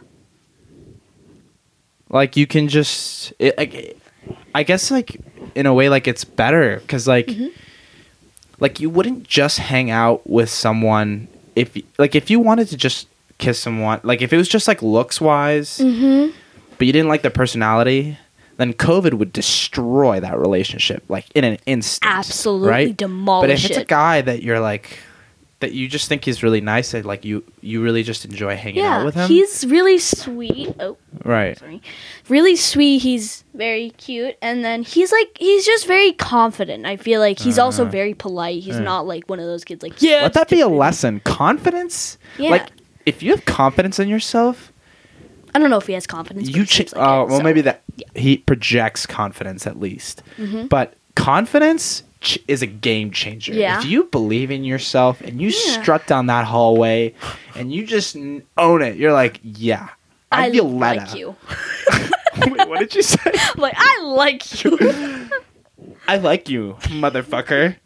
like 2.09 2.37
you 2.37 2.47
can 2.47 2.69
just 2.69 3.33
it, 3.39 3.57
like 3.59 3.97
i 4.55 4.63
guess 4.63 4.91
like 4.91 5.21
in 5.55 5.67
a 5.67 5.75
way 5.75 5.89
like 5.89 6.09
it's 6.09 6.25
better 6.25 6.79
because 6.81 7.07
like 7.07 7.27
Mm-hmm. 7.27 7.49
like 8.61 8.81
you 8.81 8.89
wouldn't 8.91 9.25
just 9.25 9.59
hang 9.59 9.91
out 9.91 10.27
with 10.29 10.49
someone 10.51 11.29
if 11.55 11.77
like 11.99 12.15
if 12.15 12.31
you 12.31 12.41
wanted 12.41 12.69
to 12.69 12.77
just 12.77 13.09
kiss 13.39 13.59
someone 13.61 14.01
like 14.03 14.23
if 14.23 14.33
it 14.33 14.37
was 14.37 14.49
just 14.49 14.67
like 14.69 14.83
looks 14.83 15.21
wise 15.21 15.79
Mm-hmm. 15.79 16.33
but 16.79 16.87
you 16.87 16.93
didn't 16.93 17.09
like 17.09 17.23
the 17.23 17.31
personality 17.31 18.19
then 18.57 18.73
covid 18.73 19.15
would 19.15 19.33
destroy 19.33 20.19
that 20.21 20.39
relationship 20.39 21.05
like 21.09 21.27
in 21.35 21.45
an 21.45 21.59
instant 21.67 22.11
Absolutely 22.11 22.69
right 22.69 22.97
demolish 22.97 23.43
but 23.43 23.51
if 23.51 23.65
it's 23.71 23.79
a 23.79 23.85
guy 23.85 24.21
that 24.23 24.43
you're 24.43 24.61
like 24.61 24.99
that 25.61 25.73
you 25.73 25.89
just 25.89 26.09
think 26.09 26.25
he's 26.25 26.43
really 26.45 26.61
nice 26.61 26.95
and 26.95 27.05
like 27.05 27.25
you 27.25 27.43
you 27.61 27.83
really 27.83 28.03
just 28.05 28.25
enjoy 28.25 28.55
hanging 28.57 28.85
Yeah, 28.85 28.99
out 28.99 29.05
with 29.07 29.15
him 29.17 29.27
he's 29.29 29.67
really 29.67 29.99
sweet. 29.99 30.73
Oh, 30.79 30.97
right 31.25 31.59
sorry, 31.59 31.83
really 32.29 32.55
sweet. 32.55 32.99
He's 33.03 33.43
very 33.55 33.91
cute, 33.91 34.37
and 34.41 34.65
then 34.65 34.83
he's 34.85 35.11
like 35.11 35.37
he's 35.39 35.67
just 35.67 35.87
very 35.87 36.13
confident. 36.13 36.87
I 36.87 36.97
feel 36.97 37.21
like 37.21 37.39
he's 37.41 37.59
also 37.59 37.83
Uh-huh. 37.83 37.91
very 37.91 38.15
polite. 38.15 38.63
He's 38.63 38.77
Yeah. 38.77 38.85
not 38.85 39.07
like 39.07 39.29
one 39.29 39.41
of 39.41 39.47
those 39.47 39.65
kids 39.65 39.83
like 39.83 40.01
yeah. 40.01 40.23
Let 40.23 40.35
that 40.35 40.49
be 40.49 40.61
a 40.61 40.69
lesson. 40.69 41.21
Confidence. 41.25 42.19
Yeah. 42.39 42.51
Like 42.51 42.69
if 43.05 43.23
you 43.23 43.31
have 43.33 43.45
confidence 43.45 43.99
in 43.99 44.09
yourself, 44.09 44.73
I 45.55 45.59
don't 45.59 45.71
know 45.71 45.79
if 45.79 45.87
he 45.89 45.95
has 45.95 46.07
confidence. 46.07 46.49
you 46.51 46.65
change. 46.67 46.93
like 46.95 47.03
oh, 47.05 47.23
it, 47.23 47.29
well, 47.31 47.39
so. 47.39 47.43
maybe 47.43 47.63
that 47.63 47.83
yeah. 47.97 48.07
he 48.15 48.37
projects 48.39 49.07
confidence 49.07 49.67
at 49.67 49.81
least. 49.81 50.23
Mhm. 50.39 50.69
But 50.69 50.95
confidence 51.17 52.05
ch- 52.21 52.39
is 52.49 52.63
a 52.63 52.67
game 52.67 53.11
changer. 53.11 53.53
Yeah. 53.55 53.79
If 53.79 53.85
you 53.87 54.05
believe 54.05 54.51
in 54.51 54.65
yourself 54.65 55.21
and 55.21 55.41
you 55.41 55.49
Yeah. 55.49 55.81
strut 55.83 56.07
down 56.07 56.27
that 56.27 56.45
hallway 56.45 57.15
and 57.55 57.73
you 57.73 57.87
just 57.87 58.17
own 58.57 58.83
it, 58.83 58.97
you're 58.97 59.13
like, 59.13 59.41
yeah, 59.43 59.89
I 60.33 60.51
Violetta. 60.51 61.01
like 61.01 61.15
you. 61.15 61.37
Wait, 62.53 62.69
what 62.69 62.79
did 62.79 62.95
you 62.95 63.03
say? 63.03 63.33
like 63.57 63.75
I 63.77 64.01
like 64.05 64.63
you. 64.65 64.79
I 66.09 66.17
like 66.17 66.49
you, 66.49 66.77
motherfucker. 66.83 67.77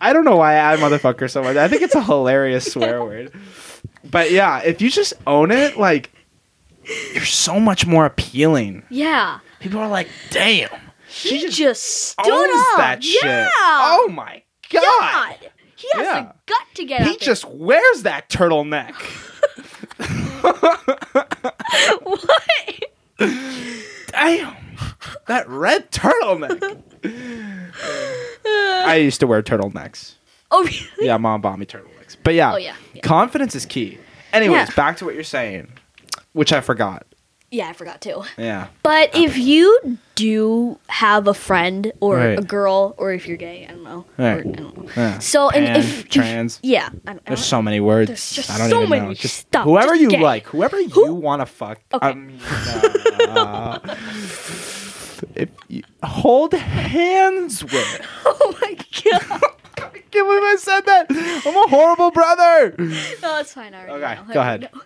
I 0.00 0.12
don't 0.12 0.24
know 0.24 0.36
why 0.36 0.52
I 0.52 0.56
add 0.56 0.78
motherfucker 0.78 1.30
so 1.30 1.42
much. 1.42 1.56
I 1.56 1.68
think 1.68 1.82
it's 1.82 1.94
a 1.94 2.02
hilarious 2.02 2.72
swear 2.72 3.04
word. 3.04 3.32
But 4.10 4.30
yeah, 4.32 4.60
if 4.60 4.80
you 4.80 4.90
just 4.90 5.12
own 5.26 5.50
it, 5.50 5.76
like 5.78 6.10
you're 7.14 7.24
so 7.24 7.60
much 7.60 7.86
more 7.86 8.06
appealing. 8.06 8.82
yeah. 8.88 9.40
People 9.60 9.78
are 9.80 9.88
like, 9.88 10.08
damn, 10.30 10.70
He 11.10 11.28
she 11.28 11.40
just, 11.40 11.58
just, 11.58 11.82
stood 12.12 12.32
owns 12.32 12.52
up. 12.72 12.76
that 12.78 13.04
shit. 13.04 13.24
Yeah. 13.24 13.48
Oh 13.56 14.08
my 14.12 14.42
god. 14.70 14.82
God. 14.82 15.50
He 15.76 15.88
has 15.94 16.06
Yeah. 16.06 16.20
the 16.22 16.34
gut 16.46 16.62
to 16.74 16.84
get 16.84 17.00
He 17.02 17.06
there. 17.08 17.16
just 17.18 17.44
wears 17.46 18.02
that 18.04 18.28
turtleneck. 18.28 18.94
what? 22.02 22.42
Damn. 23.18 24.56
That 25.26 25.48
red 25.48 25.90
turtleneck. 25.90 26.82
I 28.54 28.96
used 28.96 29.20
to 29.20 29.26
wear 29.26 29.42
turtlenecks. 29.42 30.14
oh 30.50 30.64
really? 30.64 31.06
Yeah, 31.06 31.16
mom 31.16 31.40
bought 31.40 31.58
me 31.58 31.66
turtlenecks. 31.66 32.16
But 32.22 32.34
yeah, 32.34 32.52
Oh, 32.52 32.56
yeah, 32.56 32.74
yeah. 32.94 33.02
confidence 33.02 33.54
is 33.54 33.66
key. 33.66 33.98
Anyways, 34.32 34.68
Yeah. 34.68 34.74
back 34.74 34.96
to 34.98 35.04
what 35.04 35.14
you're 35.14 35.24
saying, 35.24 35.68
which 36.32 36.52
I 36.52 36.60
forgot. 36.60 37.06
Yeah, 37.52 37.68
I 37.68 37.72
forgot 37.72 38.00
too. 38.00 38.22
Yeah. 38.38 38.68
But 38.84 39.10
if 39.14 39.36
you 39.36 39.98
do 40.14 40.78
have 40.88 41.26
a 41.26 41.34
friend 41.34 41.90
or 41.98 42.16
Right. 42.18 42.38
a 42.38 42.42
girl, 42.42 42.94
or 42.96 43.12
if 43.12 43.26
you're 43.26 43.36
gay, 43.36 43.66
I 43.68 43.72
don't 43.72 43.82
know. 43.82 44.04
Right. 44.16 44.36
Or, 44.36 44.38
I 44.38 44.42
don't 44.42 44.76
know. 44.78 44.88
yeah. 44.96 45.18
So 45.18 45.50
and 45.50 45.76
if 45.76 46.08
trans. 46.08 46.60
yeah, 46.62 46.90
I 47.06 47.12
don't, 47.12 47.18
I 47.26 47.30
There's 47.30 47.40
don't- 47.40 47.46
so 47.46 47.60
many 47.62 47.80
words. 47.80 48.06
There's 48.06 48.30
just 48.32 48.50
I 48.50 48.58
don't 48.58 48.70
so 48.70 48.78
even 48.78 48.90
many 48.90 49.06
know. 49.08 49.14
Just 49.14 49.36
stuff. 49.36 49.64
whoever 49.64 49.94
Just 49.94 50.00
you 50.02 50.10
gay. 50.10 50.20
like, 50.20 50.46
whoever 50.46 50.78
you 50.80 51.12
want 51.14 51.40
to 51.42 51.46
fuck. 51.46 51.80
Okay. 51.92 52.06
I 52.06 52.14
mean, 52.14 52.38
uh, 53.28 53.78
if 55.34 55.48
you 55.68 55.82
hold 56.02 56.52
hands 56.54 57.64
with. 57.64 58.00
Oh 58.42 58.54
my 58.62 58.74
god! 58.74 59.42
I 59.78 59.98
can't 60.10 60.12
believe 60.12 60.42
I 60.42 60.56
said 60.58 60.80
that. 60.82 61.06
I'm 61.10 61.56
a 61.56 61.68
horrible 61.68 62.10
brother. 62.10 62.74
no, 62.78 63.38
it's 63.40 63.52
fine. 63.54 63.74
I 63.74 63.88
already 63.88 64.04
Okay, 64.04 64.28
know. 64.28 64.34
Go 64.34 64.40
ahead. 64.40 64.62
know. 64.72 64.80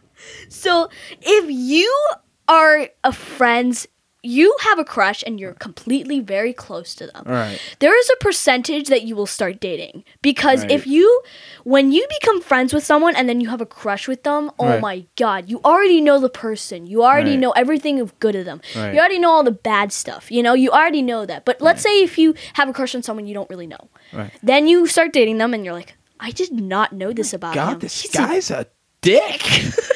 So 0.49 0.89
if 1.21 1.45
you 1.51 2.09
are 2.49 2.89
a 3.03 3.13
friends 3.13 3.87
you 4.27 4.57
have 4.63 4.79
a 4.79 4.85
crush 4.87 5.23
and 5.27 5.39
you're 5.39 5.53
completely 5.53 6.19
very 6.19 6.55
close 6.55 6.95
to 6.95 7.07
them, 7.09 7.25
Right. 7.27 7.61
there 7.81 7.95
is 7.99 8.09
a 8.09 8.17
percentage 8.25 8.89
that 8.89 9.03
you 9.03 9.15
will 9.15 9.27
start 9.27 9.61
dating 9.61 10.03
because 10.23 10.63
Right. 10.63 10.71
if 10.71 10.87
you 10.87 11.21
when 11.65 11.93
you 11.93 12.07
become 12.21 12.41
friends 12.41 12.73
with 12.73 12.83
someone 12.87 13.15
and 13.17 13.29
then 13.29 13.43
you 13.43 13.51
have 13.51 13.61
a 13.61 13.67
crush 13.67 14.09
with 14.09 14.23
them 14.23 14.51
oh 14.59 14.67
Right. 14.67 14.81
my 14.81 15.05
god 15.17 15.51
you 15.51 15.61
already 15.63 16.01
know 16.01 16.19
the 16.19 16.31
person 16.31 16.87
you 16.87 17.05
already 17.05 17.37
know 17.37 17.51
everything 17.51 18.01
of 18.01 18.19
good 18.19 18.35
of 18.35 18.47
them 18.47 18.63
you 18.75 18.99
already 18.99 19.19
know 19.19 19.31
all 19.31 19.43
the 19.45 19.51
bad 19.51 19.93
stuff 19.93 20.33
you 20.33 20.43
know 20.43 20.55
you 20.55 20.71
already 20.71 21.03
know 21.03 21.27
that 21.27 21.45
but 21.45 21.61
let's 21.61 21.83
say 21.83 22.03
if 22.03 22.17
you 22.17 22.33
have 22.55 22.67
a 22.71 22.73
crush 22.73 22.95
on 22.95 23.03
someone 23.03 23.27
you 23.27 23.35
don't 23.35 23.51
really 23.51 23.67
know 23.67 23.89
Right. 24.11 24.31
then 24.43 24.67
you 24.67 24.87
start 24.87 25.13
dating 25.13 25.37
them 25.37 25.53
and 25.53 25.67
you're 25.67 25.75
like 25.75 25.97
i 26.19 26.31
did 26.31 26.51
not 26.51 26.95
know 26.95 27.13
this 27.13 27.35
oh 27.35 27.37
about 27.37 27.55
him 27.57 27.65
God, 27.73 27.81
this 27.83 28.01
He's 28.01 28.15
a 28.15 28.17
guy's 28.17 28.51
a 28.51 28.67
dick. 29.03 29.43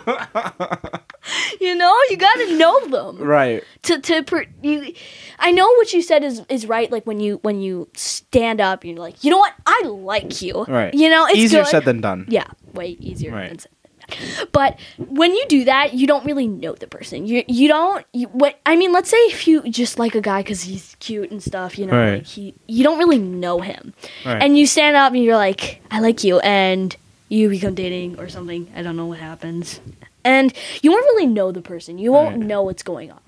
you 1.61 1.75
know 1.75 1.95
you 2.11 2.17
gotta 2.17 2.57
know 2.57 2.87
them 2.89 3.19
right. 3.19 3.63
to 3.83 4.01
to 4.01 4.23
per, 4.23 4.45
you 4.63 4.93
I 5.39 5.51
know 5.53 5.67
what 5.77 5.93
you 5.93 6.03
said 6.03 6.23
is 6.25 6.43
is 6.49 6.67
right 6.67 6.91
like 6.91 7.07
when 7.07 7.21
you 7.21 7.39
when 7.43 7.61
you 7.61 7.89
stand 7.95 8.61
up 8.61 8.85
you're 8.85 8.97
like 8.99 9.25
you 9.25 9.31
know 9.31 9.39
what 9.39 9.55
I 9.67 9.83
like 9.87 10.43
you 10.43 10.65
Right. 10.69 10.93
you 10.95 11.09
know 11.11 11.27
it's 11.27 11.37
Easier 11.39 11.63
good. 11.63 11.69
said 11.71 11.85
than 11.85 12.01
done. 12.01 12.27
yeah 12.29 12.47
way 12.73 12.97
easier 13.01 13.33
Right. 13.33 13.49
than 13.49 13.59
said 13.59 13.71
than 13.71 14.29
done. 14.37 14.49
but 14.53 14.79
when 14.99 15.33
you 15.35 15.45
do 15.49 15.65
that 15.65 15.95
you 15.95 16.07
don't 16.07 16.25
really 16.27 16.47
know 16.47 16.75
the 16.75 16.87
person 16.87 17.27
you 17.27 17.43
you 17.49 17.69
don't 17.69 18.05
you, 18.13 18.27
what 18.29 18.61
I 18.67 18.77
mean 18.77 18.93
let's 18.93 19.09
say 19.09 19.17
if 19.33 19.49
you 19.49 19.63
just 19.71 19.99
like 19.99 20.15
a 20.15 20.21
guy 20.21 20.43
because 20.43 20.63
he's 20.63 20.95
cute 21.01 21.31
and 21.31 21.43
stuff 21.43 21.79
you 21.79 21.87
know 21.87 21.97
Right. 21.97 22.15
like 22.19 22.27
he 22.27 22.55
you 22.67 22.85
don't 22.85 22.99
really 22.99 23.19
know 23.19 23.61
him 23.61 23.95
Right. 24.27 24.43
and 24.43 24.59
you 24.59 24.67
stand 24.67 24.95
up 24.97 25.13
and 25.15 25.23
you're 25.25 25.37
like 25.37 25.81
I 25.91 26.01
like 26.01 26.23
you 26.23 26.39
and 26.41 26.95
you 27.31 27.49
become 27.49 27.75
dating 27.75 28.19
or 28.21 28.29
something 28.29 28.71
I 28.77 28.83
don't 28.83 28.97
know 28.97 29.07
what 29.07 29.19
happens 29.21 29.81
and 30.25 30.53
you 30.83 30.91
won't 30.91 31.05
really 31.05 31.27
know 31.27 31.53
the 31.53 31.61
person 31.63 31.99
you 31.99 32.13
won't 32.13 32.37
Right. 32.37 32.47
know 32.47 32.63
what's 32.63 32.83
going 32.83 33.11
on 33.11 33.21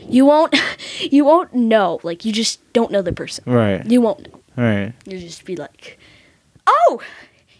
you 0.00 0.24
won't 0.24 0.54
you 1.00 1.24
won't 1.24 1.52
know 1.54 1.98
like 2.02 2.24
you 2.24 2.32
just 2.32 2.60
don't 2.72 2.90
know 2.90 3.02
the 3.02 3.12
person 3.12 3.44
right. 3.46 3.84
you 3.90 4.00
won't 4.00 4.20
know 4.32 4.40
Right. 4.56 4.92
you'll 5.06 5.20
just 5.20 5.44
be 5.44 5.56
like 5.56 5.98
oh 6.66 7.00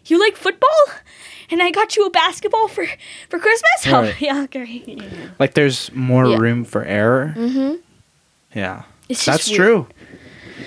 you 0.07 0.19
like 0.19 0.37
football 0.37 0.85
and 1.51 1.63
i 1.63 1.71
got 1.71 1.97
you 1.97 2.07
a 2.07 2.11
basketball 2.11 2.69
for 2.69 2.87
for 3.29 3.39
christmas 3.39 3.71
oh 3.87 4.03
Right. 4.03 4.21
yeah 4.21 4.43
okay 4.45 4.83
yeah. 4.87 5.29
Like 5.39 5.55
there's 5.55 5.93
more 5.93 6.27
Yeah. 6.27 6.39
room 6.39 6.65
for 6.65 6.85
error. 6.85 7.35
mm-hmm 7.37 7.77
Yeah. 8.55 8.83
it's 9.09 9.25
That's 9.25 9.49
true. 9.49 9.87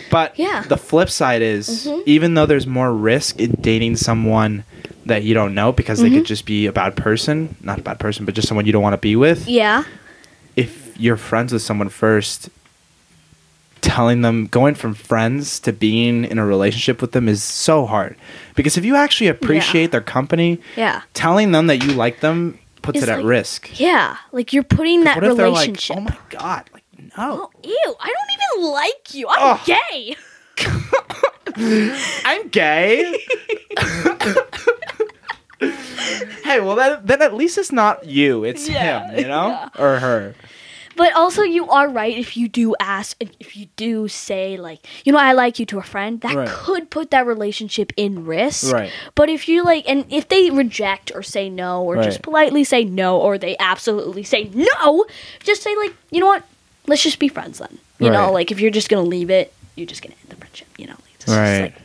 But 0.10 0.38
Yeah. 0.38 0.64
the 0.68 0.78
flip 0.78 1.10
side 1.10 1.42
is 1.42 1.88
Mhm. 1.88 2.04
even 2.06 2.34
though 2.36 2.46
there's 2.46 2.68
more 2.68 2.94
risk 2.94 3.40
in 3.40 3.52
dating 3.62 3.96
someone 3.98 4.64
that 5.06 5.24
you 5.24 5.34
don't 5.34 5.54
know 5.54 5.72
because 5.72 6.00
they 6.00 6.10
Mhm. 6.10 6.16
could 6.18 6.26
just 6.26 6.46
be 6.46 6.66
a 6.68 6.72
bad 6.72 6.96
person, 6.96 7.56
not 7.62 7.80
a 7.80 7.82
bad 7.82 8.00
person, 8.00 8.26
but 8.26 8.36
just 8.36 8.48
someone 8.48 8.66
you 8.66 8.72
don't 8.72 8.84
want 8.84 8.94
to 8.94 8.98
be 8.98 9.16
with. 9.16 9.48
yeah 9.48 9.84
If 10.56 10.92
you're 10.98 11.18
friends 11.18 11.52
with 11.54 11.62
someone 11.62 11.90
first, 11.90 12.50
telling 13.82 14.22
them 14.22 14.46
going 14.48 14.76
from 14.76 14.94
friends 14.94 15.60
to 15.62 15.74
being 15.74 16.24
in 16.26 16.38
a 16.38 16.46
relationship 16.46 17.02
with 17.02 17.14
them 17.14 17.28
is 17.28 17.42
so 17.44 17.86
hard. 17.88 18.16
Because 18.56 18.78
if 18.78 18.86
you 18.86 18.96
actually 18.96 19.28
appreciate 19.28 19.92
their 19.92 20.02
company, 20.02 20.60
yeah 20.76 21.02
telling 21.14 21.52
them 21.52 21.68
that 21.68 21.84
you 21.84 21.92
like 21.94 22.20
them 22.20 22.60
puts 22.84 22.98
It's 23.00 23.08
it 23.08 23.12
at 23.12 23.18
like- 23.20 23.26
risk. 23.26 23.80
yeah 23.80 24.18
like 24.32 24.54
you're 24.54 24.64
putting 24.64 25.04
that 25.06 25.16
what 25.18 25.24
if 25.24 25.38
they're 25.38 25.50
like, 25.50 25.68
relationship 25.70 25.98
"Oh 25.98 26.02
my 26.02 26.18
god, 26.30 26.70
like 26.74 26.84
no. 27.00 27.10
oh 27.18 27.50
ew 27.64 27.96
i 28.00 28.08
don't 28.08 28.32
even 28.58 28.72
like 28.72 29.14
you 29.14 29.28
i'm 29.30 29.58
Ugh. 29.58 29.60
gay 29.66 30.16
I'm 32.26 32.48
gay. 32.50 33.04
hey, 36.54 36.60
well 36.60 36.76
then, 36.76 37.00
then 37.04 37.22
at 37.22 37.34
least 37.34 37.58
it's 37.58 37.72
not 37.72 38.06
you. 38.06 38.44
It's 38.44 38.68
Yeah, 38.68 39.06
him, 39.08 39.18
you 39.20 39.28
know, 39.28 39.48
yeah. 39.50 39.70
or 39.78 40.00
her. 40.00 40.36
But 40.98 41.14
also, 41.16 41.42
you 41.42 41.70
are 41.70 41.88
right 41.88 42.16
if 42.18 42.36
you 42.36 42.50
do 42.50 42.76
ask, 42.80 43.16
if 43.40 43.56
you 43.56 43.68
do 43.78 44.10
say, 44.10 44.58
like, 44.58 44.80
you 45.06 45.14
know, 45.14 45.20
I 45.20 45.32
like 45.32 45.58
you 45.58 45.66
to 45.68 45.80
a 45.80 45.84
friend, 45.84 46.20
that 46.22 46.36
Right. 46.36 46.48
could 46.48 46.90
put 46.90 47.12
that 47.12 47.26
relationship 47.26 47.94
in 47.96 48.26
risk. 48.26 48.72
Right. 48.74 48.92
But 49.16 49.30
if 49.30 49.48
you, 49.48 49.64
like, 49.64 49.86
and 49.90 50.06
if 50.12 50.28
they 50.28 50.50
reject 50.52 51.12
or 51.16 51.24
say 51.24 51.50
no, 51.50 51.82
or 51.82 51.96
just 51.96 52.18
Right. 52.18 52.22
politely 52.24 52.66
say 52.66 52.84
no, 52.84 53.18
or 53.18 53.38
they 53.38 53.56
absolutely 53.58 54.24
say 54.24 54.50
no, 54.54 55.06
just 55.44 55.64
say, 55.64 55.74
like, 55.78 55.94
you 56.12 56.20
know 56.20 56.28
what, 56.28 56.44
let's 56.88 57.02
just 57.04 57.20
be 57.20 57.30
friends 57.30 57.60
then. 57.60 57.78
You 58.00 58.10
know, 58.10 58.26
Right. 58.26 58.34
like, 58.34 58.52
if 58.52 58.60
you're 58.60 58.70
just 58.72 58.90
going 58.90 59.04
to 59.04 59.10
leave 59.10 59.30
it, 59.30 59.54
you're 59.78 59.88
just 59.88 60.02
going 60.02 60.14
to 60.14 60.20
end 60.22 60.30
the 60.30 60.36
friendship, 60.36 60.68
you 60.78 60.88
know? 60.88 60.98
It's 61.16 61.26
just 61.26 61.38
Right. 61.38 61.62
like, 61.62 61.76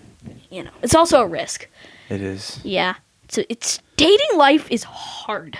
you 0.50 0.64
know, 0.64 0.70
it's 0.82 0.96
also 0.96 1.20
a 1.22 1.26
risk. 1.26 1.68
It 2.10 2.20
is. 2.20 2.58
Yeah. 2.64 2.94
So 3.28 3.42
it's 3.48 3.80
dating 3.96 4.36
life 4.36 4.70
is 4.70 4.84
hard. 4.84 5.58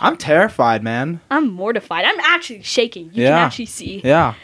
I'm 0.00 0.16
terrified, 0.16 0.82
man. 0.82 1.20
I'm 1.30 1.50
mortified. 1.52 2.04
I'm 2.06 2.18
actually 2.20 2.62
shaking. 2.62 3.06
You 3.12 3.24
Yeah. 3.24 3.28
can 3.30 3.46
actually 3.46 3.66
see. 3.66 4.00
Yeah, 4.02 4.34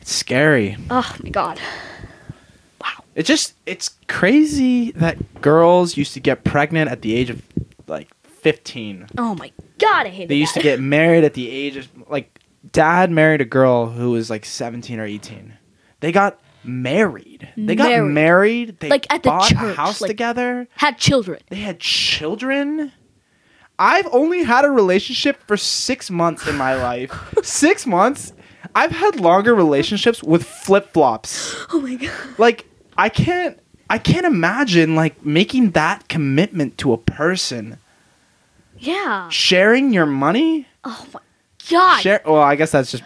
it's 0.00 0.12
scary. 0.12 0.76
Oh 0.90 1.16
my 1.22 1.30
god. 1.30 1.58
Wow. 2.80 3.04
It 3.14 3.24
just 3.24 3.54
it's 3.64 3.96
crazy 4.08 4.90
that 4.92 5.40
girls 5.40 5.96
used 5.96 6.12
to 6.14 6.20
get 6.20 6.44
pregnant 6.44 6.90
at 6.90 7.00
the 7.02 7.14
age 7.14 7.30
of 7.30 7.42
like 7.86 8.08
15. 8.24 9.06
Oh 9.16 9.34
my 9.36 9.52
god, 9.78 10.06
I 10.06 10.10
hate 10.10 10.24
that. 10.24 10.28
They 10.28 10.34
used 10.36 10.54
to 10.54 10.60
get 10.62 10.80
married 10.80 11.24
at 11.24 11.32
the 11.34 11.50
age 11.50 11.76
of 11.76 11.88
like 12.10 12.40
dad 12.72 13.10
married 13.10 13.40
a 13.40 13.44
girl 13.46 13.86
who 13.88 14.10
was 14.10 14.28
like 14.28 14.44
17 14.44 15.00
or 15.00 15.04
18. 15.06 15.54
They 16.00 16.12
got 16.12 16.38
married. 16.64 17.48
They 17.56 17.74
got 17.74 18.04
Married. 18.06 18.78
They 18.80 18.88
Like, 18.88 19.06
at 19.12 19.22
the 19.22 19.30
bought 19.30 19.52
a 19.52 19.56
house 19.74 20.00
like- 20.00 20.08
together. 20.08 20.66
had 20.76 20.98
children. 20.98 21.40
They 21.50 21.56
had 21.56 21.78
children. 21.80 22.92
I've 23.78 24.06
only 24.12 24.44
had 24.44 24.64
a 24.64 24.70
relationship 24.70 25.38
for 25.46 25.56
six 25.56 26.10
months 26.10 26.46
in 26.46 26.56
my 26.56 26.74
life. 26.74 27.12
six 27.42 27.86
months. 27.86 28.32
I've 28.74 28.92
had 28.92 29.18
longer 29.20 29.54
relationships 29.54 30.22
with 30.22 30.44
flip 30.44 30.92
flops. 30.92 31.54
Oh 31.72 31.80
my 31.80 31.94
god. 31.96 32.12
Like 32.38 32.66
I 32.96 33.08
can't. 33.08 33.58
I 33.90 33.98
can't 33.98 34.24
imagine 34.26 34.94
like 34.96 35.24
making 35.26 35.72
that 35.72 36.08
commitment 36.08 36.78
to 36.78 36.92
a 36.92 36.98
person, 36.98 37.78
Yeah. 38.78 39.28
sharing 39.28 39.92
your 39.92 40.06
money. 40.06 40.66
Oh 40.84 41.06
my 41.12 41.20
god. 41.70 42.00
Share. 42.00 42.22
Well, 42.24 42.36
I 42.42 42.56
guess 42.56 42.72
that's 42.72 42.92
just. 42.92 43.02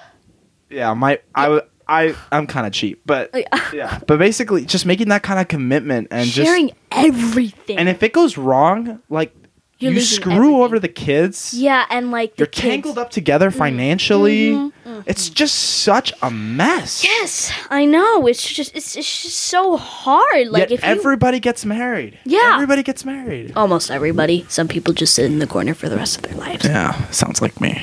Yeah, 0.70 0.92
my 0.94 1.18
I 1.34 1.44
w- 1.44 1.62
I 1.88 2.14
I'm 2.30 2.46
kind 2.46 2.66
of 2.66 2.72
cheap, 2.72 3.00
but 3.06 3.30
Yeah. 3.34 3.60
yeah. 3.72 3.98
But 4.06 4.18
basically, 4.18 4.64
just 4.64 4.84
making 4.86 5.08
that 5.08 5.22
kind 5.22 5.40
of 5.40 5.48
commitment 5.48 6.08
and 6.10 6.28
just 6.28 6.46
Sharing 6.46 6.72
everything. 6.92 7.78
and 7.78 7.88
if 7.88 8.02
it 8.02 8.12
goes 8.12 8.36
wrong, 8.36 9.00
like 9.08 9.34
You're 9.78 9.92
you 9.92 10.00
screw 10.00 10.32
everything. 10.34 10.54
over 10.62 10.78
the 10.78 10.88
kids. 10.88 11.54
yeah, 11.54 11.86
and 11.88 12.10
like 12.10 12.36
the 12.36 12.40
You're 12.42 12.46
kids. 12.48 12.66
tangled 12.68 12.98
up 12.98 13.10
together 13.10 13.50
financially. 13.50 14.50
mhm, 14.50 14.72
It's 15.06 15.30
just 15.30 15.54
such 15.84 16.12
a 16.20 16.30
mess. 16.30 17.02
Yes, 17.04 17.52
I 17.70 17.84
know. 17.86 18.26
It's 18.26 18.42
just 18.52 18.74
it's, 18.76 18.96
it's 18.96 19.22
just 19.22 19.38
so 19.38 19.76
hard. 19.76 20.48
Like 20.48 20.60
Yet 20.68 20.72
if 20.72 20.82
you 20.82 20.88
everybody 20.88 21.40
gets 21.40 21.64
married. 21.64 22.18
Yeah. 22.24 22.52
Everybody 22.54 22.82
gets 22.82 23.04
married. 23.04 23.52
almost 23.56 23.90
everybody. 23.90 24.44
Some 24.48 24.68
people 24.68 24.92
just 24.92 25.14
sit 25.14 25.24
in 25.26 25.38
the 25.38 25.46
corner 25.46 25.72
for 25.74 25.88
the 25.88 25.96
rest 25.96 26.16
of 26.16 26.22
their 26.24 26.36
lives. 26.36 26.64
Yeah, 26.64 26.92
sounds 27.10 27.40
like 27.40 27.60
me. 27.60 27.80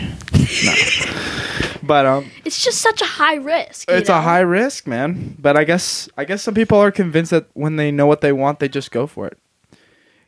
No. 0.66 0.74
but 1.86 2.06
um 2.06 2.32
It's 2.44 2.64
just 2.64 2.82
such 2.82 3.02
a 3.02 3.06
high 3.06 3.36
risk. 3.36 3.90
it's 3.90 4.10
a 4.10 4.22
high 4.22 4.42
risk, 4.42 4.88
man. 4.88 5.36
But 5.40 5.58
I 5.58 5.64
guess 5.64 6.10
I 6.18 6.26
guess 6.26 6.42
some 6.44 6.54
people 6.54 6.78
are 6.78 6.92
convinced 6.92 7.32
that 7.32 7.48
when 7.54 7.76
they 7.76 7.92
know 7.92 8.06
what 8.08 8.22
they 8.22 8.32
want, 8.34 8.60
they 8.60 8.70
just 8.70 8.92
go 8.92 9.08
for 9.08 9.28
it. 9.28 9.38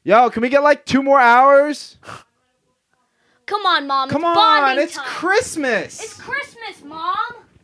Yo, 0.03 0.29
can 0.29 0.41
we 0.41 0.49
get 0.49 0.63
like 0.63 0.85
two 0.85 1.03
more 1.03 1.19
hours? 1.19 1.97
Come 3.45 3.65
on, 3.65 3.87
mom. 3.87 4.09
Come 4.09 4.23
it's 4.23 4.37
on, 4.37 4.79
it's 4.79 4.95
time. 4.95 5.05
Christmas. 5.05 6.03
It's 6.03 6.19
Christmas, 6.19 6.83
mom. 6.83 7.15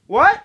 what? 0.08 0.44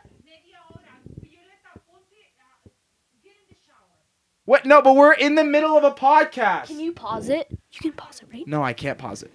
What? 4.49 4.65
No, 4.65 4.81
but 4.81 4.97
we're 4.97 5.13
in 5.13 5.35
the 5.35 5.45
middle 5.45 5.77
of 5.77 5.85
a 5.85 5.91
podcast. 5.91 6.69
Can 6.69 6.81
you 6.81 6.93
pause 6.93 7.29
it? 7.29 7.49
You 7.51 7.81
can 7.83 7.93
pause 7.93 8.23
it, 8.23 8.29
right? 8.33 8.47
No, 8.47 8.65
I 8.65 8.73
can't 8.73 8.97
pause 8.97 9.23
it. 9.23 9.31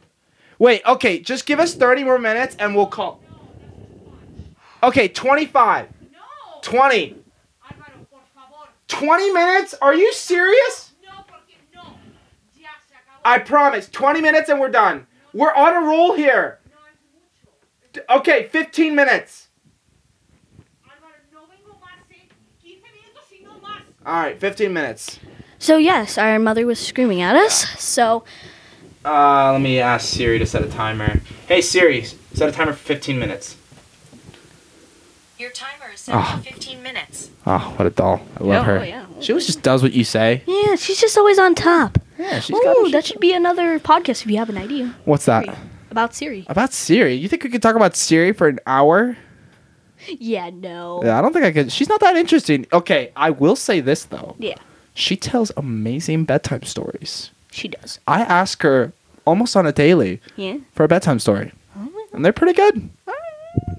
Wait, 0.57 0.81
okay, 0.87 1.19
just 1.19 1.45
give 1.45 1.59
us 1.59 1.75
30 1.75 2.03
more 2.03 2.17
minutes 2.17 2.55
and 2.57 2.75
we'll 2.75 2.87
call. 2.87 3.22
Okay, 4.83 5.07
25. 5.07 5.87
20. 6.61 7.15
20 8.87 9.31
minutes? 9.31 9.73
Are 9.81 9.93
you 9.95 10.13
serious? 10.13 10.91
I 13.25 13.39
promise. 13.39 13.87
20 13.89 14.19
minutes 14.21 14.49
and 14.49 14.59
we're 14.59 14.69
done. 14.69 15.07
We're 15.33 15.53
on 15.53 15.81
a 15.83 15.87
roll 15.87 16.13
here. 16.13 16.59
D- 17.93 18.01
Okay, 18.09 18.47
15 18.51 18.93
minutes. 18.95 19.47
All 24.05 24.13
right, 24.15 24.37
15 24.37 24.73
minutes. 24.73 25.19
So 25.59 25.77
yes, 25.77 26.17
our 26.17 26.37
mother 26.39 26.65
was 26.65 26.77
screaming 26.77 27.21
at 27.21 27.37
us. 27.37 27.65
So 27.81 28.25
Uh, 29.05 29.53
let 29.53 29.61
me 29.61 29.79
ask 29.79 30.07
Siri 30.13 30.39
to 30.39 30.45
set 30.45 30.61
a 30.61 30.69
timer. 30.69 31.21
Hey 31.47 31.61
Siri, 31.61 32.03
set 32.33 32.49
a 32.49 32.51
timer 32.51 32.73
for 32.73 32.79
15 32.83 33.17
minutes. 33.17 33.55
Your 35.43 35.51
timer 35.51 35.91
is 35.93 35.99
set 35.99 36.15
Ah. 36.15 36.37
for 36.41 36.51
15 36.53 36.81
minutes. 36.81 37.29
Oh, 37.45 37.73
what 37.75 37.85
a 37.85 37.89
doll. 37.89 38.21
I 38.39 38.43
love 38.45 38.61
Oh, 38.61 38.63
her. 38.79 38.85
yeah. 38.85 39.05
She 39.19 39.33
always 39.33 39.45
just 39.45 39.61
does 39.61 39.83
what 39.83 39.91
you 39.91 40.05
say. 40.05 40.41
yeah, 40.47 40.75
she's 40.75 41.01
just 41.01 41.17
always 41.17 41.37
on 41.37 41.53
top. 41.53 41.97
Yeah, 42.17 42.39
she's 42.39 42.55
Ooh, 42.55 42.87
that 42.93 43.03
should 43.05 43.19
be 43.19 43.33
another 43.33 43.77
podcast 43.77 44.21
if 44.23 44.27
you 44.27 44.37
have 44.37 44.47
an 44.49 44.57
idea. 44.57 44.95
What's 45.03 45.25
that? 45.25 45.43
About 45.91 46.15
Siri. 46.15 46.45
About 46.47 46.71
Siri. 46.71 47.13
You 47.15 47.27
think 47.27 47.43
we 47.43 47.49
could 47.49 47.61
talk 47.61 47.75
about 47.75 47.97
Siri 47.97 48.31
for 48.31 48.47
an 48.47 48.59
hour? 48.65 49.17
Yeah, 50.07 50.49
no. 50.53 51.01
Yeah, 51.03 51.19
I 51.19 51.21
don't 51.21 51.33
think 51.33 51.43
I 51.45 51.51
could. 51.51 51.73
She's 51.73 51.89
not 51.89 51.99
that 51.99 52.15
interesting. 52.15 52.65
Okay, 52.71 53.11
I 53.17 53.29
will 53.29 53.57
say 53.57 53.81
this 53.81 54.05
though. 54.05 54.35
Yeah, 54.39 54.55
She 54.93 55.17
tells 55.17 55.51
amazing 55.57 56.23
bedtime 56.23 56.63
stories. 56.63 57.31
she 57.51 57.67
does. 57.67 57.99
I 58.07 58.21
ask 58.21 58.61
her 58.63 58.93
almost 59.25 59.57
on 59.57 59.65
a 59.65 59.73
daily 59.73 60.21
Yeah. 60.37 60.57
for 60.73 60.85
a 60.85 60.87
bedtime 60.87 61.19
story, 61.19 61.51
and 62.13 62.23
they're 62.23 62.31
pretty 62.31 62.53
good. 62.53 62.89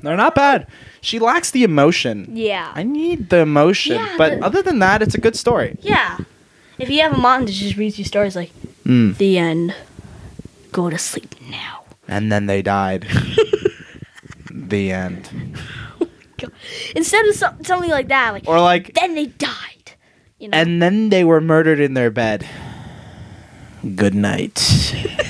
They're 0.02 0.16
not 0.16 0.34
bad. 0.34 0.66
She 1.00 1.18
lacks 1.18 1.50
the 1.50 1.64
emotion. 1.64 2.28
Yeah. 2.32 2.70
I 2.74 2.82
need 2.82 3.30
the 3.30 3.38
emotion, 3.38 3.96
Yeah, 3.96 4.14
but 4.18 4.40
other 4.42 4.60
than 4.62 4.78
that, 4.80 5.00
it's 5.02 5.14
a 5.14 5.20
good 5.20 5.36
story. 5.36 5.76
yeah. 5.80 6.18
If 6.78 6.90
you 6.90 7.00
have 7.02 7.12
a 7.14 7.18
mom 7.18 7.46
that 7.46 7.52
just 7.52 7.76
reads 7.76 7.98
you 7.98 8.04
stories 8.04 8.34
like 8.36 8.50
Mm. 8.84 9.16
the 9.16 9.38
end, 9.38 9.74
go 10.72 10.90
to 10.90 10.98
sleep 10.98 11.34
now. 11.48 11.84
And 12.08 12.30
then 12.30 12.46
they 12.46 12.60
died. 12.62 13.06
the 14.50 14.92
end. 14.92 15.30
Instead 16.94 17.24
of 17.26 17.34
some, 17.34 17.64
something 17.64 17.90
like 17.90 18.08
that, 18.08 18.32
like 18.34 18.44
Or 18.46 18.60
like, 18.60 18.92
then 18.94 19.14
they 19.14 19.26
died. 19.26 19.92
You 20.38 20.48
know. 20.48 20.58
and 20.58 20.82
then 20.82 21.08
they 21.08 21.24
were 21.24 21.40
murdered 21.40 21.80
in 21.80 21.94
their 21.94 22.10
bed. 22.10 22.46
Good 23.96 24.14
night. 24.14 24.58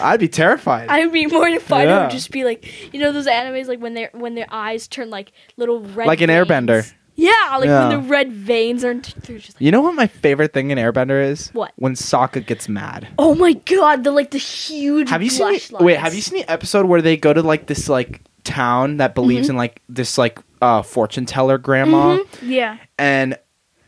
I'd 0.00 0.20
be 0.20 0.28
terrified. 0.28 0.88
I 0.88 1.00
would 1.04 1.12
be 1.12 1.26
mortified. 1.26 1.86
It 1.86 1.90
Yeah. 1.90 2.02
would 2.02 2.10
just 2.10 2.30
be 2.30 2.44
like 2.44 2.92
you 2.94 3.00
know 3.00 3.12
those 3.12 3.26
animes 3.26 3.66
like 3.68 3.80
when 3.80 3.94
their 3.94 4.10
when 4.12 4.34
their 4.34 4.46
eyes 4.50 4.88
turn 4.88 5.10
like 5.10 5.32
little 5.56 5.80
red 5.80 6.06
Like 6.06 6.20
an 6.20 6.28
veins. 6.28 6.46
airbender. 6.48 6.92
Yeah, 7.18 7.30
like 7.58 7.64
Yeah. 7.66 7.88
when 7.88 7.96
the 8.02 8.08
red 8.08 8.30
veins 8.30 8.84
are 8.84 8.92
they're 8.92 9.38
just 9.38 9.56
like, 9.56 9.60
You 9.60 9.70
know 9.70 9.80
what 9.80 9.94
my 9.94 10.06
favorite 10.06 10.52
thing 10.52 10.70
in 10.70 10.76
Airbender 10.76 11.24
is? 11.24 11.48
What? 11.54 11.72
When 11.76 11.94
Sokka 11.94 12.44
gets 12.44 12.68
mad. 12.68 13.08
Oh 13.18 13.34
my 13.34 13.54
god, 13.54 14.04
the 14.04 14.10
like 14.10 14.32
the 14.32 14.38
huge 14.38 15.08
Have 15.08 15.22
you 15.22 15.30
seen? 15.30 15.58
The, 15.70 15.82
wait, 15.82 15.96
have 15.98 16.14
you 16.14 16.20
seen 16.20 16.40
the 16.40 16.50
episode 16.52 16.84
where 16.84 17.00
they 17.00 17.16
go 17.16 17.32
to 17.32 17.40
like 17.42 17.66
this 17.68 17.88
like 17.88 18.20
town 18.44 18.98
that 18.98 19.14
believes 19.14 19.48
in 19.48 19.56
like 19.56 19.80
this 19.88 20.18
like 20.18 20.38
uh 20.60 20.82
fortune 20.82 21.24
teller 21.24 21.56
grandma 21.58 22.18
Mhm, 22.18 22.26
Yeah. 22.42 22.76
and 22.98 23.38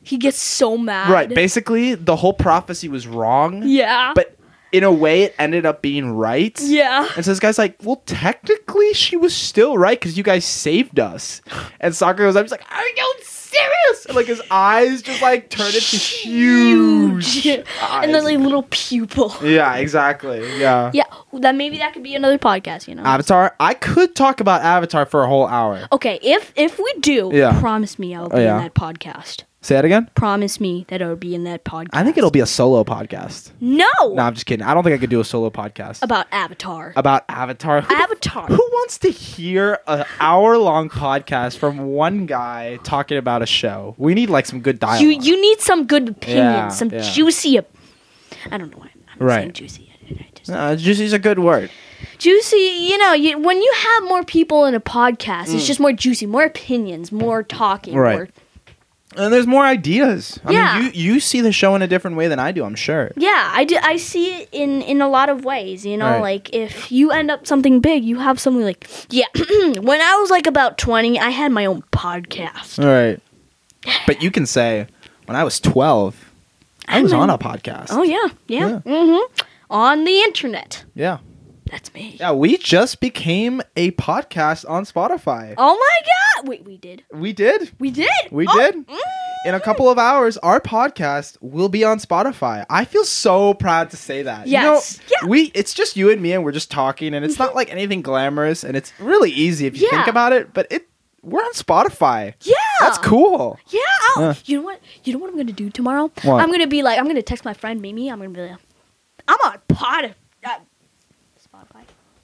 He 0.02 0.16
gets 0.16 0.38
so 0.38 0.78
mad. 0.78 1.11
right 1.11 1.28
basically 1.28 1.94
the 1.96 2.16
whole 2.16 2.32
prophecy 2.32 2.88
was 2.88 3.06
wrong 3.06 3.62
Yeah. 3.66 4.12
but 4.14 4.36
in 4.73 4.85
a 4.85 4.93
way 4.93 5.23
it 5.23 5.35
ended 5.39 5.64
up 5.66 5.81
being 5.83 6.12
right 6.12 6.61
yeah. 6.61 7.09
and 7.16 7.25
so 7.25 7.31
this 7.31 7.41
guy's 7.41 7.59
like 7.59 7.77
well 7.83 8.03
technically 8.07 8.93
she 8.95 9.16
was 9.16 9.35
still 9.35 9.79
right 9.79 9.99
because 9.99 10.16
you 10.16 10.23
guys 10.23 10.45
saved 10.45 10.99
us 11.01 11.41
and 11.81 11.95
Sokka 11.95 12.19
goes 12.19 12.37
up 12.37 12.45
he's 12.45 12.51
like 12.53 12.64
are 12.71 12.83
you 12.87 13.14
serious 13.23 14.07
and 14.07 14.14
like 14.16 14.27
his 14.27 14.43
eyes 14.51 15.01
just 15.03 15.23
like 15.23 15.49
turn 15.49 15.66
into 15.69 15.97
huge, 15.97 17.47
and 17.47 17.64
eyes. 17.83 18.12
then 18.12 18.25
like 18.25 18.39
little 18.39 18.66
pupil. 18.71 19.35
yeah 19.43 19.77
exactly 19.77 20.41
yeah 20.59 20.91
Yeah, 20.93 21.05
that 21.33 21.55
maybe 21.55 21.79
that 21.79 21.93
could 21.95 22.03
be 22.03 22.14
another 22.14 22.39
podcast. 22.39 22.89
You 22.89 22.95
know. 22.97 23.03
Avatar. 23.03 23.55
I 23.61 23.75
could 23.75 24.14
talk 24.14 24.41
about 24.41 24.62
Avatar 24.62 25.07
for 25.07 25.23
a 25.23 25.29
whole 25.29 25.47
hour. 25.47 25.89
okay, 25.93 26.19
if 26.23 26.53
if 26.57 26.79
we 26.79 26.93
do, 27.01 27.31
Yeah. 27.33 27.59
promise 27.61 27.99
me 27.99 28.14
I'll 28.14 28.27
oh, 28.27 28.29
be 28.29 28.37
Oh, 28.37 28.41
yeah. 28.41 28.57
in 28.59 28.62
that 28.64 28.75
podcast. 28.75 29.45
Say 29.69 29.75
that 29.75 29.85
again. 29.85 30.09
Promise 30.14 30.61
me 30.61 30.87
that 30.89 31.03
I 31.03 31.09
will 31.09 31.16
be 31.16 31.35
in 31.35 31.45
that 31.45 31.62
podcast. 31.62 31.89
I 31.93 32.03
think 32.03 32.16
it'll 32.16 32.31
be 32.31 32.41
a 32.41 32.47
solo 32.47 32.85
podcast. 32.85 33.51
no, 33.61 33.85
No, 34.01 34.23
I'm 34.23 34.33
just 34.33 34.47
kidding. 34.47 34.64
I 34.64 34.73
don't 34.73 34.83
think 34.83 34.95
I 34.95 34.99
could 34.99 35.11
do 35.11 35.21
a 35.21 35.25
solo 35.27 35.51
podcast 35.51 36.03
about 36.03 36.27
Avatar. 36.33 36.95
about 36.97 37.27
Avatar. 37.29 37.83
Who, 37.83 37.95
Avatar. 37.95 38.47
who 38.47 38.57
wants 38.57 38.97
to 39.01 39.11
hear 39.11 39.79
an 39.87 40.07
hour 40.21 40.57
long 40.57 40.89
podcast 40.89 41.59
from 41.59 41.81
one 41.89 42.25
guy 42.25 42.79
talking 42.83 43.19
about 43.19 43.43
a 43.43 43.47
show? 43.47 43.95
We 43.99 44.14
need 44.14 44.31
like 44.31 44.47
some 44.47 44.61
good 44.61 44.79
dialogue. 44.79 45.03
You 45.03 45.11
you 45.11 45.39
need 45.39 45.61
some 45.61 45.85
good 45.87 46.09
opinions, 46.09 46.39
Yeah, 46.47 46.69
some 46.69 46.89
yeah. 46.89 47.01
juicy. 47.03 47.59
op- 47.59 47.69
I 48.51 48.57
don't 48.57 48.71
know 48.71 48.79
why 48.79 48.89
I'm 49.21 49.27
Right. 49.27 49.41
saying 49.41 49.53
juicy. 49.53 49.93
I, 49.93 50.14
I 50.14 50.27
just, 50.35 50.51
uh, 50.51 50.77
juicy's 50.77 51.12
a 51.12 51.19
good 51.19 51.41
word. 51.41 51.71
juicy. 52.16 52.57
You 52.57 52.97
know, 52.97 53.12
you, 53.12 53.39
when 53.39 53.61
you 53.61 53.73
have 53.77 54.05
more 54.05 54.25
people 54.25 54.64
in 54.64 54.75
a 54.75 54.81
podcast, 54.81 55.55
it's 55.55 55.66
just 55.66 55.79
more 55.79 55.93
juicy, 55.93 56.25
more 56.25 56.45
opinions, 56.45 57.12
more 57.12 57.43
talking. 57.43 57.93
Mm. 57.93 57.99
Right. 58.03 58.16
More, 58.16 58.29
And 59.16 59.32
there's 59.32 59.46
more 59.46 59.64
ideas. 59.64 60.38
I 60.44 60.52
Yeah. 60.52 60.78
mean, 60.80 60.92
you 60.94 61.14
you 61.14 61.20
see 61.20 61.40
the 61.40 61.50
show 61.52 61.74
in 61.74 61.80
a 61.82 61.86
different 61.88 62.16
way 62.18 62.28
than 62.28 62.38
I 62.38 62.52
do. 62.52 62.64
I'm 62.64 62.74
sure. 62.74 63.11
yeah, 63.16 63.50
I 63.54 63.64
do. 63.64 63.76
I 63.82 63.96
see 63.96 64.34
it 64.42 64.48
in 64.52 64.82
in 64.82 65.00
a 65.00 65.09
lot 65.09 65.28
of 65.30 65.44
ways. 65.44 65.84
You 65.86 65.96
know, 65.96 66.11
Right. 66.11 66.20
like 66.20 66.54
if 66.54 66.92
you 66.92 67.11
end 67.11 67.30
up 67.30 67.46
something 67.46 67.80
big, 67.80 68.04
you 68.04 68.18
have 68.18 68.38
something 68.38 68.62
like 68.64 68.86
yeah. 69.11 69.26
when 69.80 70.00
I 70.00 70.16
was 70.20 70.30
like 70.30 70.46
about 70.46 70.76
twenty, 70.78 71.18
I 71.18 71.30
had 71.30 71.52
my 71.52 71.64
own 71.66 71.82
podcast. 71.90 72.78
All 72.82 72.90
right. 72.92 73.18
But 74.06 74.22
you 74.22 74.30
can 74.30 74.44
say, 74.44 74.86
when 75.26 75.36
I 75.36 75.44
was 75.44 75.61
12, 75.61 76.14
I 76.88 77.00
was 77.02 77.12
on 77.12 77.30
a 77.30 77.38
podcast. 77.38 77.86
Oh 77.90 78.02
yeah, 78.02 78.28
yeah. 78.46 78.68
Yeah. 78.68 78.80
Mm-hmm. 78.92 79.42
On 79.70 80.04
the 80.04 80.18
internet. 80.20 80.84
Yeah. 80.94 81.18
That's 81.71 81.93
me. 81.95 82.16
Yeah, 82.19 82.33
we 82.33 82.57
just 82.57 83.01
became 83.01 83.61
a 83.77 83.91
podcast 83.93 84.69
on 84.69 84.85
Spotify. 84.85 85.55
Oh 85.59 85.77
my 85.77 86.01
god! 86.43 86.49
Wait, 86.49 86.64
we 86.64 86.77
did. 86.79 87.05
We 87.12 87.33
did. 87.33 87.71
We 87.79 87.91
did. 87.91 88.09
We 88.31 88.47
Oh, 88.49 88.57
did. 88.59 88.87
mm. 88.87 88.97
In 89.47 89.55
a 89.55 89.61
couple 89.61 89.89
of 89.89 89.99
hours, 89.99 90.37
our 90.39 90.61
podcast 90.61 91.37
will 91.41 91.69
be 91.69 91.85
on 91.85 91.99
Spotify. 91.99 92.64
I 92.69 92.85
feel 92.85 93.05
so 93.05 93.55
proud 93.55 93.91
to 93.91 93.97
say 93.97 94.23
that. 94.23 94.47
Yes. 94.47 94.99
You 94.99 95.05
know, 95.16 95.21
Yeah. 95.23 95.29
we 95.29 95.43
it's 95.55 95.75
just 95.75 95.97
you 95.97 96.11
and 96.11 96.21
me 96.21 96.33
and 96.33 96.43
we're 96.45 96.53
just 96.53 96.71
talking 96.71 97.14
and 97.14 97.25
it's 97.25 97.39
not 97.39 97.55
like 97.55 97.71
anything 97.71 98.03
glamorous 98.03 98.64
and 98.64 98.77
it's 98.77 98.93
really 98.99 99.31
easy 99.31 99.66
if 99.66 99.81
you 99.81 99.89
think 99.91 100.07
about 100.09 100.33
it, 100.33 100.53
but 100.55 100.66
it 100.71 100.89
we're 101.23 101.41
on 101.41 101.53
Spotify. 101.53 102.35
Yeah. 102.43 102.55
That's 102.81 102.99
cool. 102.99 103.59
Yeah. 103.69 103.81
I'll- 104.16 104.37
You 104.45 104.59
know 104.59 104.64
what? 104.64 104.81
You 105.05 105.12
know 105.12 105.19
what 105.19 105.31
I'm 105.31 105.37
gonna 105.37 105.53
do 105.53 105.69
tomorrow? 105.71 106.11
What? 106.23 106.43
I'm 106.43 106.51
gonna 106.51 106.66
be 106.66 106.83
like, 106.83 106.99
I'm 106.99 107.07
gonna 107.07 107.23
text 107.23 107.45
my 107.45 107.55
friend 107.55 107.81
Mimi. 107.81 108.11
I'm 108.11 108.19
gonna 108.19 108.31
be 108.31 108.41
like, 108.41 108.59
I'm 109.29 109.37
on 109.45 109.59
pod. 109.69 110.05
Uh, 110.05 110.09
Spotify. 110.09 110.14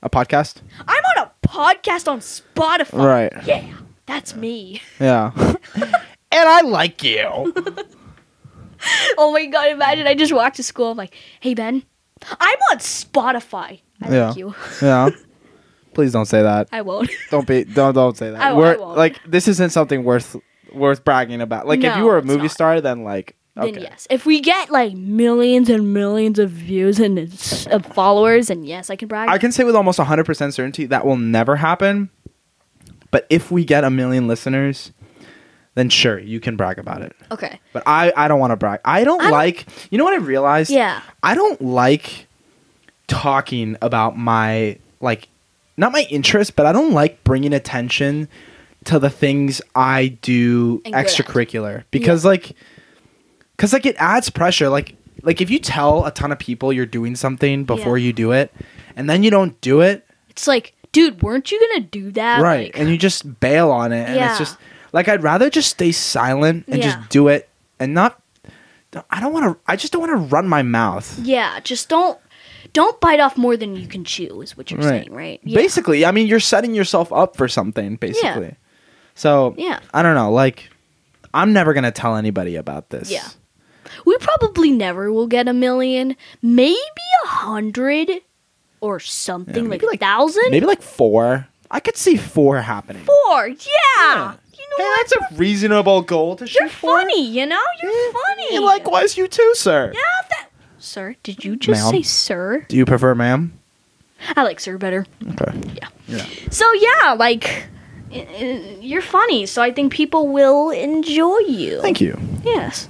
A 0.05 0.11
podcast? 0.11 0.61
I'm 0.87 1.03
on 1.17 1.27
a 1.27 1.49
podcast 1.49 2.07
on 2.07 2.21
Spotify. 2.21 2.93
Right. 2.93 3.33
Yeah. 3.47 3.65
That's 4.07 4.37
me. 4.37 4.83
Yeah. 5.01 5.33
and 5.75 5.95
I 6.33 6.61
like 6.61 7.03
you. 7.03 7.55
Oh 9.17 9.33
my 9.33 9.47
god! 9.47 9.69
Imagine 9.71 10.07
I 10.07 10.15
just 10.15 10.31
walked 10.33 10.57
to 10.57 10.63
school. 10.63 10.91
I'm 10.91 10.99
like, 10.99 11.15
Hey 11.41 11.55
Ben, 11.55 11.83
I'm 12.39 12.59
on 12.71 12.79
Spotify. 12.81 13.81
I 14.03 14.11
Yeah. 14.15 14.29
like 14.29 14.37
you. 14.37 14.55
Yeah. 14.83 15.09
Please 15.95 16.13
don't 16.13 16.27
say 16.27 16.43
that. 16.43 16.69
I 16.71 16.83
won't. 16.83 17.09
Don't 17.31 17.47
be 17.47 17.65
don't 17.65 17.95
don't 17.95 18.15
say 18.15 18.31
that. 18.31 18.41
I 18.43 18.53
won't, 18.53 18.59
we're 18.59 18.75
I 18.75 18.77
won't. 18.77 18.99
like 18.99 19.21
this 19.27 19.49
isn't 19.49 19.71
something 19.71 20.05
worth 20.05 20.37
worth 20.75 21.03
bragging 21.03 21.41
about. 21.41 21.67
Like 21.67 21.83
if 21.83 21.97
you 21.97 22.05
were 22.05 22.19
a 22.19 22.23
movie 22.23 22.43
not. 22.43 22.51
star, 22.51 22.81
then 22.83 23.05
like 23.05 23.37
okay. 23.59 23.71
Then 23.73 23.83
yes, 23.83 24.07
if 24.11 24.27
we 24.27 24.41
get 24.41 24.71
like 24.71 24.95
millions 24.95 25.69
and 25.71 25.93
millions 25.95 26.39
of 26.39 26.51
views 26.51 26.99
and 26.99 27.19
of 27.19 27.87
followers, 27.95 28.51
and 28.51 28.67
yes, 28.67 28.91
I 28.91 28.97
can 28.97 29.09
brag. 29.09 29.29
I 29.29 29.39
can 29.39 29.53
say 29.53 29.65
with 29.65 29.77
almost 29.77 29.99
100% 29.99 30.53
certainty 30.53 30.87
that 30.87 31.07
will 31.07 31.17
never 31.17 31.57
happen. 31.57 32.11
But 33.11 33.27
if 33.31 33.51
we 33.53 33.65
get 33.65 33.85
a 33.85 33.91
million 33.91 34.27
listeners, 34.27 34.91
then 35.77 35.89
sure, 35.89 36.19
you 36.19 36.41
can 36.41 36.57
brag 36.57 36.79
about 36.79 37.03
it. 37.03 37.15
okay. 37.31 37.61
But 37.73 37.85
I, 37.87 38.13
I 38.17 38.27
don't 38.29 38.41
want 38.41 38.51
to 38.51 38.57
brag. 38.57 38.81
I 38.85 39.05
don't 39.05 39.21
I 39.21 39.25
don't- 39.25 39.33
like, 39.33 39.67
you 39.91 39.99
know 39.99 40.05
what 40.05 40.15
I 40.15 40.19
realized? 40.19 40.71
Yeah. 40.71 41.01
I 41.23 41.35
don't 41.37 41.61
like 41.63 42.27
talking 43.07 43.77
about 43.83 44.17
my, 44.19 44.79
like, 45.01 45.29
not 45.77 45.93
my 45.93 46.07
interest, 46.11 46.57
but 46.57 46.67
I 46.67 46.73
don't 46.73 46.93
like 46.93 47.23
bringing 47.25 47.53
attention 47.53 48.29
to 48.85 48.99
the 48.99 49.11
things 49.11 49.61
I 49.75 50.09
do 50.23 50.83
And 50.85 50.95
extracurricular 50.95 51.85
because, 51.91 52.25
like, 52.25 52.53
because 53.57 53.73
like 53.73 53.87
it 53.87 53.97
adds 53.99 54.31
pressure. 54.31 54.69
Like, 54.69 54.97
like 55.23 55.41
if 55.41 55.51
you 55.51 55.59
tell 55.59 56.05
a 56.05 56.11
ton 56.11 56.33
of 56.33 56.39
people 56.39 56.73
you're 56.73 56.87
doing 56.87 57.17
something 57.17 57.65
before 57.65 57.99
Yeah. 57.99 58.07
you 58.07 58.13
do 58.13 58.33
it, 58.33 58.53
and 58.97 59.09
then 59.09 59.23
you 59.23 59.31
don't 59.31 59.59
do 59.61 59.81
it, 59.81 60.07
It's 60.31 60.47
like, 60.47 60.75
dude, 60.93 61.23
weren't 61.23 61.51
you 61.51 61.61
gonna 61.61 61.87
do 61.87 62.11
that? 62.13 62.41
right 62.43 62.67
Like, 62.75 62.79
and 62.79 62.89
you 62.91 62.97
just 62.99 63.41
bail 63.41 63.71
on 63.71 63.93
it 63.93 64.07
and 64.09 64.17
Yeah. 64.17 64.31
it's 64.31 64.39
just 64.39 64.57
like 64.93 65.09
i'd 65.09 65.23
rather 65.25 65.51
just 65.51 65.71
stay 65.71 65.91
silent 65.91 66.65
and 66.69 66.79
Yeah. 66.79 66.93
just 66.97 67.09
do 67.09 67.27
it 67.29 67.49
and 67.81 67.95
not 67.95 68.21
i 69.11 69.19
don't 69.21 69.33
want 69.33 69.45
to 69.47 69.59
i 69.67 69.75
just 69.75 69.93
don't 69.93 70.01
want 70.03 70.13
to 70.13 70.35
run 70.35 70.47
my 70.47 70.63
mouth 70.63 71.19
yeah, 71.23 71.59
just 71.61 71.89
don't 71.89 72.19
don't 72.73 73.01
bite 73.01 73.19
off 73.21 73.37
more 73.37 73.57
than 73.57 73.77
you 73.77 73.87
can 73.87 74.05
chew. 74.05 74.41
Is 74.41 74.57
what 74.57 74.71
you're 74.71 74.79
Right. 74.81 74.89
saying, 75.05 75.13
right? 75.13 75.41
Yeah. 75.43 75.57
basically 75.57 76.05
i 76.07 76.13
mean 76.13 76.27
you're 76.29 76.39
setting 76.41 76.75
yourself 76.77 77.13
up 77.13 77.37
for 77.37 77.49
something 77.49 77.97
basically 77.97 78.55
so 79.17 79.55
Yeah. 79.59 79.81
i 79.93 80.03
don't 80.03 80.15
know 80.15 80.31
like 80.33 80.71
i'm 81.33 81.53
never 81.53 81.75
gonna 81.75 81.91
tell 81.93 82.15
anybody 82.17 82.55
about 82.57 82.91
this 82.91 83.11
Yeah. 83.11 83.27
We 84.05 84.17
probably 84.19 84.71
never 84.71 85.13
will 85.13 85.27
get 85.27 85.49
a 85.49 85.53
million, 85.53 86.17
maybe 86.43 86.77
a 87.25 87.29
hundred 87.29 88.11
or 88.81 89.01
something 89.01 89.69
maybe 89.69 89.87
like 89.87 89.97
a 89.97 90.05
thousand. 90.05 90.51
maybe 90.51 90.67
like 90.67 90.83
four 90.83 91.47
i 91.71 91.81
could 91.81 91.97
see 91.97 92.17
four 92.19 92.61
happening 92.61 93.03
four. 93.05 93.49
Yeah. 93.49 93.57
Yeah. 93.97 94.35
You 94.53 94.65
know 94.71 94.77
hey, 94.77 94.85
what? 94.85 95.09
that's 95.09 95.13
a 95.33 95.35
reasonable 95.37 96.03
goal 96.03 96.37
to 96.37 96.47
shoot 96.47 96.61
You're 96.61 96.69
for. 96.69 96.99
funny. 97.01 97.27
You 97.29 97.47
know, 97.47 97.63
you're 97.83 98.13
funny. 98.13 98.49
Hey, 98.51 98.59
likewise 98.59 99.17
you 99.17 99.27
too 99.27 99.53
sir 99.55 99.91
Yeah. 99.95 100.01
That. 100.31 100.49
Sir, 100.79 101.17
did 101.23 101.45
you 101.45 101.57
just 101.57 101.83
Ma'am? 101.83 101.93
say 101.95 102.03
sir? 102.03 102.67
do 102.69 102.77
you 102.77 102.85
prefer 102.85 103.15
ma'am 103.15 103.53
I 104.37 104.43
like 104.43 104.61
sir 104.61 104.77
better. 104.79 105.07
okay 105.33 105.53
Yeah. 105.75 105.89
yeah 106.07 106.27
So 106.51 106.71
yeah, 106.75 107.15
like 107.15 107.67
you're 108.81 109.03
funny, 109.03 109.47
so 109.47 109.63
I 109.63 109.73
think 109.73 109.93
people 109.93 110.29
will 110.29 110.71
enjoy 110.71 111.39
you. 111.49 111.81
thank 111.81 112.01
you 112.01 112.19
Yes. 112.45 112.89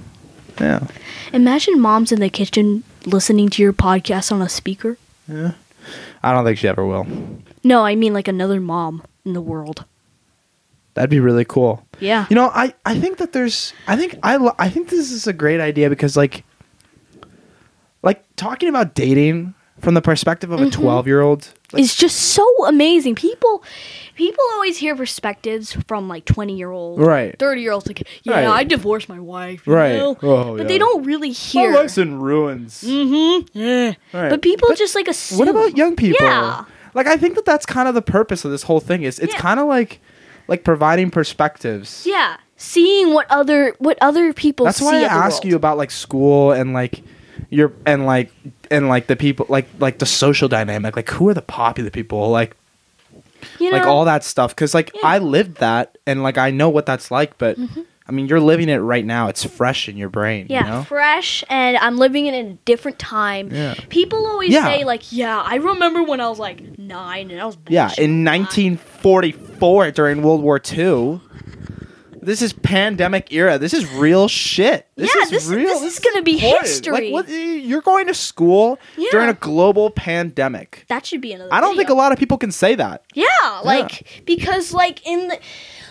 Yeah 0.59 0.85
Imagine 1.33 1.81
moms 1.81 2.11
in 2.11 2.19
the 2.19 2.29
kitchen 2.29 2.83
listening 3.05 3.49
to 3.49 3.61
your 3.61 3.73
podcast 3.73 4.31
on 4.31 4.41
a 4.41 4.47
speaker. 4.47 4.97
Yeah. 5.27 5.53
I 6.23 6.31
don't 6.31 6.45
think 6.45 6.57
she 6.57 6.67
ever 6.67 6.85
will. 6.85 7.05
No, 7.63 7.83
I 7.83 7.95
mean 7.95 8.13
like 8.13 8.27
another 8.27 8.61
mom 8.61 9.03
in 9.25 9.33
the 9.33 9.41
world. 9.41 9.85
That'd 10.93 11.09
be 11.09 11.19
really 11.19 11.43
cool. 11.43 11.85
Yeah. 11.99 12.25
You 12.29 12.35
know, 12.35 12.51
I, 12.53 12.73
I 12.85 12.97
think 12.97 13.17
that 13.17 13.33
there's 13.33 13.73
I 13.87 13.97
think 13.97 14.17
I 14.23 14.37
lo- 14.37 14.55
I 14.57 14.69
think 14.69 14.89
this 14.89 15.11
is 15.11 15.27
a 15.27 15.33
great 15.33 15.59
idea 15.59 15.89
because 15.89 16.15
like 16.15 16.45
like 18.01 18.23
talking 18.35 18.69
about 18.69 18.95
dating 18.95 19.55
from 19.85 19.93
the 19.93 20.01
perspective 20.01 20.51
of 20.51 20.59
a 20.59 20.65
12-year-old 20.65 21.53
it's 21.73 21.95
just 21.95 22.17
so 22.17 22.45
amazing. 22.67 23.15
People 23.15 23.63
people 24.15 24.43
always 24.53 24.77
hear 24.77 24.95
perspectives 24.95 25.73
from 25.87 26.07
like 26.07 26.23
20 26.25 26.55
year 26.57 26.71
olds, 26.71 27.01
Right. 27.01 27.37
30 27.37 27.61
year 27.61 27.71
olds 27.71 27.85
like, 27.87 28.07
yeah, 28.23 28.33
Right. 28.33 28.47
I 28.47 28.63
divorced 28.63 29.09
my 29.09 29.19
wife, 29.19 29.67
you 29.67 29.73
Right. 29.73 29.95
know? 29.97 30.17
Oh, 30.21 30.55
but 30.57 30.63
yeah. 30.63 30.67
they 30.67 30.77
don't 30.77 31.03
really 31.03 31.31
hear. 31.31 31.71
My 31.71 31.79
life's 31.79 31.97
in 31.97 32.19
ruins. 32.19 32.83
mm-hmm. 32.85 33.47
Yeah. 33.57 33.93
Right. 34.13 34.29
But 34.29 34.41
people 34.41 34.69
just 34.75 34.95
like 34.95 35.07
assume. 35.07 35.39
What 35.39 35.47
about 35.49 35.75
young 35.77 35.95
people? 35.95 36.25
Yeah. 36.25 36.65
Like 36.93 37.07
I 37.07 37.17
think 37.17 37.35
that 37.35 37.45
that's 37.45 37.65
kind 37.65 37.87
of 37.89 37.93
the 37.93 38.01
purpose 38.01 38.45
of 38.45 38.51
this 38.51 38.63
whole 38.63 38.79
thing 38.79 39.03
is 39.03 39.19
it's 39.19 39.33
Yeah. 39.33 39.39
kind 39.39 39.59
of 39.59 39.67
like 39.67 39.99
like 40.47 40.63
providing 40.63 41.11
perspectives. 41.11 42.03
Yeah. 42.05 42.37
Seeing 42.57 43.13
what 43.13 43.29
other 43.29 43.73
what 43.79 43.97
other 43.99 44.31
people 44.31 44.65
That's 44.65 44.77
see 44.79 44.85
why 44.85 44.99
I 45.01 45.03
ask 45.03 45.43
world. 45.43 45.45
you 45.45 45.55
about 45.57 45.77
like 45.77 45.91
school 45.91 46.53
and 46.53 46.71
like 46.73 47.01
your 47.49 47.73
and 47.85 48.05
like 48.05 48.31
and 48.71 48.87
like 48.89 49.07
the 49.07 49.15
people 49.15 49.45
like 49.49 49.67
like 49.79 49.99
the 49.99 50.05
social 50.05 50.47
dynamic. 50.47 50.95
Like 50.95 51.09
who 51.09 51.29
are 51.29 51.33
the 51.33 51.41
popular 51.41 51.89
people? 51.89 52.29
Like 52.29 52.55
you 53.59 53.69
know, 53.71 53.77
like 53.77 53.85
all 53.85 54.05
that 54.05 54.23
stuff 54.23 54.55
because 54.55 54.73
like 54.73 54.91
Yeah. 54.93 54.99
Mm-hmm. 55.01 55.07
i 55.07 55.17
lived 55.19 55.57
that 55.57 55.97
and 56.07 56.23
like 56.23 56.37
i 56.37 56.49
know 56.49 56.67
what 56.69 56.87
that's 56.87 57.11
like 57.11 57.37
but 57.37 57.55
i 58.07 58.11
mean 58.11 58.27
you're 58.27 58.39
living 58.39 58.69
it 58.69 58.77
right 58.77 59.05
now 59.05 59.27
it's 59.27 59.43
fresh 59.43 59.87
in 59.87 59.97
your 59.97 60.09
brain 60.09 60.47
Yeah, 60.49 60.63
you 60.65 60.71
know 60.71 60.83
fresh, 60.83 61.43
and 61.47 61.77
I'm 61.77 61.97
living 61.97 62.25
it 62.25 62.33
in 62.33 62.45
a 62.47 62.53
different 62.65 62.97
time. 62.97 63.51
Yeah. 63.51 63.75
People 63.89 64.25
always 64.25 64.51
Yeah. 64.51 64.65
say 64.65 64.83
like, 64.83 65.11
"Yeah, 65.11 65.39
I 65.39 65.55
remember 65.55 66.01
when 66.03 66.21
I 66.21 66.27
was 66.27 66.39
like 66.39 66.79
nine 66.79 67.29
and 67.29 67.39
I 67.39 67.45
was 67.45 67.57
yeah 67.67 67.91
in 67.99 68.23
nine." 68.23 68.41
1944 68.45 69.91
during 69.91 70.23
world 70.23 70.41
war 70.41 70.59
ii 70.77 71.19
this 72.25 72.41
is 72.41 72.53
pandemic 72.53 73.31
era. 73.31 73.57
This 73.57 73.73
is 73.73 73.85
real 73.93 74.27
shit. 74.27 74.87
This 74.95 75.13
Yeah, 75.15 75.23
is 75.23 75.29
this- 75.29 75.47
real 75.47 75.79
this 75.79 75.93
is 75.93 75.99
gonna 75.99 76.21
be 76.23 76.33
important. 76.33 76.61
history. 76.67 76.93
like 76.93 77.13
what 77.13 77.29
eh, 77.29 77.55
you're 77.55 77.81
going 77.81 78.07
to 78.07 78.13
school 78.13 78.79
Yeah. 78.97 79.09
during 79.11 79.29
a 79.29 79.33
global 79.33 79.89
pandemic. 79.91 80.85
That 80.87 81.05
should 81.05 81.21
be 81.21 81.33
another. 81.33 81.53
i 81.53 81.61
don't 81.61 81.75
think 81.77 81.89
a 81.89 81.93
lot 81.93 82.11
of 82.11 82.19
people 82.19 82.37
can 82.37 82.51
say 82.51 82.75
that. 82.75 83.03
Yeah, 83.13 83.25
like 83.63 84.23
because 84.25 84.73
like 84.73 85.05
in 85.05 85.27
the, 85.29 85.39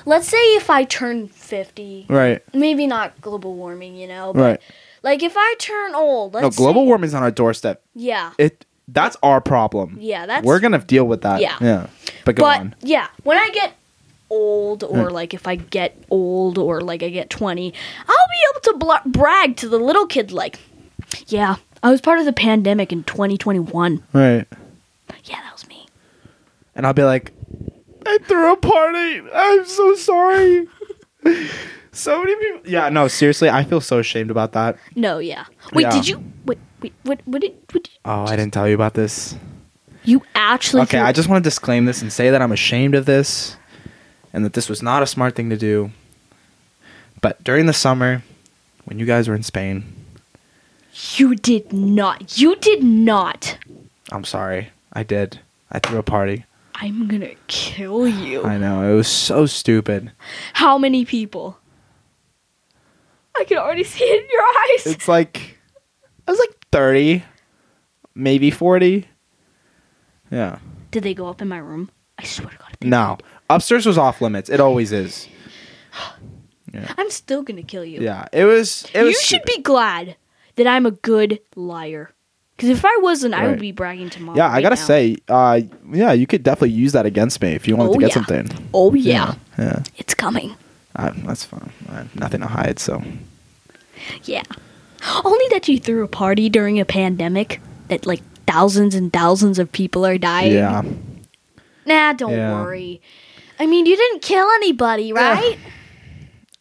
let's 0.07 0.29
say 0.29 0.43
if 0.57 0.69
I 0.71 0.85
turn 0.85 1.29
fifty, 1.29 2.07
right. 2.09 2.43
maybe 2.53 2.87
not 2.87 3.21
global 3.21 3.55
warming, 3.55 3.95
you 3.97 4.07
know, 4.09 4.33
but 4.33 4.43
right. 4.43 4.61
like 5.03 5.23
if 5.23 5.35
I 5.37 5.55
turn 5.59 5.95
old, 5.95 6.35
let's 6.35 6.43
no 6.43 6.51
global 6.51 6.83
say- 6.83 6.87
warming's 6.87 7.15
on 7.15 7.23
our 7.23 7.31
doorstep. 7.31 7.83
Yeah, 7.95 8.33
it 8.39 8.65
that's 8.89 9.17
our 9.23 9.41
problem. 9.41 9.97
Yeah, 10.01 10.27
that's 10.27 10.45
we're 10.45 10.61
gonna 10.61 10.79
deal 10.79 11.07
with 11.07 11.23
that. 11.23 11.41
Yeah. 11.41 11.57
yeah. 11.61 11.87
But 12.25 12.37
go 12.37 12.43
but 12.45 12.61
on. 12.61 12.75
yeah, 12.83 13.09
when 13.23 13.39
I 13.39 13.49
get 13.51 13.73
old, 14.35 14.83
or 14.85 15.09
hmm. 15.09 15.15
like 15.15 15.33
if 15.35 15.47
I 15.47 15.57
get 15.57 15.97
old, 16.11 16.59
or 16.59 16.81
like 16.81 17.03
I 17.03 17.09
get 17.09 17.31
twenty, 17.31 17.73
I'll 18.09 18.29
be 18.31 18.41
able 18.51 18.61
to 18.73 18.79
bla- 18.79 19.03
brag 19.07 19.57
to 19.59 19.69
the 19.69 19.79
little 19.79 20.07
kid 20.07 20.33
like, 20.33 20.59
yeah, 21.29 21.57
I 21.83 21.91
was 21.91 22.01
part 22.01 22.19
of 22.19 22.25
the 22.25 22.33
pandemic 22.33 22.93
in 22.93 23.05
2021. 23.05 24.03
right 24.13 24.47
Yeah, 25.25 25.41
that 25.43 25.53
was 25.53 25.69
me. 25.69 25.87
and 26.75 26.87
I'll 26.87 26.95
be 26.95 27.05
like, 27.05 27.33
I 28.07 28.19
threw 28.23 28.53
a 28.53 28.57
party. 28.57 29.23
I'm 29.33 29.65
so 29.65 29.95
sorry. 29.95 30.67
so 31.93 32.23
many 32.23 32.37
people. 32.37 32.71
Yeah, 32.71 32.89
no, 32.89 33.09
seriously, 33.09 33.49
I 33.49 33.65
feel 33.65 33.81
so 33.81 33.99
ashamed 33.99 34.31
about 34.31 34.53
that. 34.53 34.77
No, 34.95 35.19
yeah. 35.19 35.45
Wait, 35.73 35.83
Yeah. 35.83 35.91
did 35.91 36.09
you? 36.09 36.25
Wait, 36.47 36.59
wait, 36.83 36.93
what? 37.05 37.21
What 37.27 37.41
did? 37.43 37.53
What 37.73 37.85
did 37.85 37.91
Oh, 38.05 38.25
I 38.25 38.37
didn't 38.37 38.53
tell 38.53 38.69
you 38.69 38.75
about 38.75 38.95
this. 38.95 39.37
you 40.05 40.23
actually? 40.35 40.83
Okay, 40.83 40.99
threw- 40.99 41.07
I 41.07 41.13
just 41.13 41.29
want 41.29 41.43
to 41.45 41.49
disclaim 41.49 41.85
this 41.87 42.03
and 42.03 42.13
say 42.13 42.31
that 42.31 42.43
I'm 42.43 42.53
ashamed 42.53 42.95
of 42.95 43.07
this 43.07 43.57
and 44.35 44.45
that 44.45 44.53
this 44.53 44.69
was 44.69 44.83
not 44.83 45.03
a 45.03 45.07
smart 45.07 45.37
thing 45.37 45.49
to 45.49 45.57
do. 45.57 45.93
But 47.23 47.43
during 47.43 47.67
the 47.67 47.73
summer, 47.73 48.23
when 48.85 48.99
you 48.99 49.07
guys 49.07 49.29
were 49.29 49.35
in 49.35 49.45
Spain, 49.45 49.85
You 51.17 51.35
did 51.35 51.73
not. 51.73 52.39
You 52.39 52.57
did 52.57 52.83
not. 52.83 53.57
I'm 54.13 54.25
sorry. 54.25 54.71
I 54.93 55.03
did. 55.05 55.41
I 55.71 55.79
threw 55.79 55.99
a 55.99 56.03
party. 56.03 56.45
I'm 56.75 57.07
gonna 57.09 57.35
kill 57.47 58.07
you. 58.07 58.45
I 58.45 58.59
know. 58.59 58.93
It 58.93 58.95
was 58.95 59.09
so 59.09 59.47
stupid. 59.47 60.13
How 60.53 60.77
many 60.79 61.05
people? 61.05 61.57
I 63.39 63.45
can 63.45 63.59
already 63.59 63.85
see 63.85 64.05
it 64.05 64.23
in 64.23 64.29
your 64.31 64.43
eyes. 64.43 64.87
It's 64.95 65.09
like, 65.09 65.59
I 66.27 66.31
was 66.31 66.39
like 66.39 66.57
30, 66.71 67.25
maybe 68.15 68.51
40. 68.51 69.09
Yeah. 70.31 70.59
Did 70.91 71.03
they 71.03 71.15
go 71.15 71.29
up 71.29 71.43
in 71.43 71.49
my 71.49 71.59
room? 71.59 71.91
I 72.19 72.25
swear 72.25 72.51
to 72.51 72.59
God. 72.59 72.77
No. 72.83 73.19
Upstairs 73.51 73.87
was 73.87 73.99
off 73.99 74.21
limits. 74.21 74.49
It 74.51 74.61
always 74.61 74.93
is. 74.93 75.29
did, 76.73 76.89
I'm 76.99 77.11
still 77.11 77.43
gonna 77.43 77.63
kill 77.63 77.85
you. 77.85 78.01
Yeah. 78.01 78.27
It 78.33 78.45
was. 78.45 78.85
It 78.95 79.01
you 79.01 79.05
was. 79.07 79.15
should 79.21 79.43
stupid. 79.43 79.57
be 79.57 79.63
glad 79.63 80.17
that 80.57 80.67
I'm 80.67 80.87
a 80.87 80.91
good 80.91 81.41
liar. 81.57 82.11
Because 82.57 82.69
if 82.71 82.85
I 82.85 82.97
wasn't, 83.03 83.35
I 83.35 83.49
would 83.49 83.59
be 83.59 83.73
bragging 83.73 84.11
to 84.11 84.23
mom. 84.23 84.37
Yeah, 84.37 84.49
I 84.49 84.63
gotta 84.63 84.77
now. 84.77 84.81
say, 84.83 85.17
uh, 85.29 85.61
yeah, 85.93 86.13
you 86.13 86.25
could 86.27 86.45
definitely 86.45 86.71
use 86.71 86.93
that 86.93 87.05
against 87.05 87.43
me 87.43 87.49
if 87.51 87.67
you 87.67 87.75
wanted 87.75 87.91
Oh, 87.91 87.95
to 87.95 87.99
get 88.01 88.09
yeah. 88.11 88.15
something. 88.15 88.69
Oh 88.73 88.95
yeah, 88.95 89.35
Yeah, 89.59 89.83
it's 89.97 90.15
coming. 90.15 90.55
uh, 90.95 91.11
that's 91.25 91.45
fine. 91.45 91.73
I 91.89 91.95
have 91.97 92.15
nothing 92.15 92.41
to 92.43 92.47
hide, 92.47 92.79
so 92.79 93.03
Yeah. 94.23 94.43
Only 95.25 95.47
that 95.51 95.67
you 95.69 95.81
threw 95.81 96.05
a 96.05 96.09
party 96.09 96.49
during 96.49 96.79
a 96.79 96.85
pandemic 96.85 97.61
that 97.89 98.07
like 98.07 98.23
thousands 98.47 98.95
and 98.95 99.13
thousands 99.13 99.59
of 99.59 99.73
people 99.73 100.07
are 100.07 100.17
dying. 100.17 100.53
yeah. 100.53 100.83
Nah, 101.87 102.13
don't 102.13 102.33
Yeah. 102.33 102.53
worry. 102.63 103.03
I 103.59 103.67
mean, 103.67 103.87
you 103.87 103.97
didn't 103.97 104.23
kill 104.23 104.47
anybody, 104.57 105.13
right? 105.13 105.57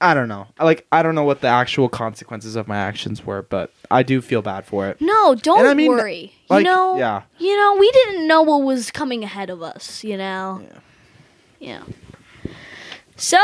I 0.02 0.14
don't 0.14 0.28
know. 0.28 0.48
Like, 0.60 0.86
I 0.92 1.02
don't 1.02 1.16
know 1.16 1.24
what 1.24 1.42
the 1.42 1.48
actual 1.48 1.88
consequences 1.88 2.56
of 2.58 2.68
my 2.68 2.76
actions 2.78 3.26
were, 3.26 3.42
but 3.42 3.72
I 3.90 4.04
do 4.04 4.22
feel 4.22 4.42
bad 4.42 4.66
for 4.66 4.88
it. 4.90 5.00
No, 5.00 5.34
don't 5.34 5.60
And 5.60 5.68
I 5.70 5.74
mean, 5.74 5.92
worry. 5.92 6.34
like, 6.50 6.66
you 6.66 6.72
know, 6.72 6.98
yeah. 6.98 7.22
you 7.40 7.56
know, 7.56 7.76
we 7.80 7.90
didn't 7.92 8.28
know 8.28 8.42
what 8.42 8.64
was 8.64 8.92
coming 8.92 9.24
ahead 9.24 9.50
of 9.50 9.62
us. 9.62 10.04
You 10.04 10.18
know, 10.18 10.62
Yeah. 11.60 11.84
yeah. 12.46 12.52
So, 13.16 13.38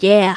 yeah, 0.00 0.36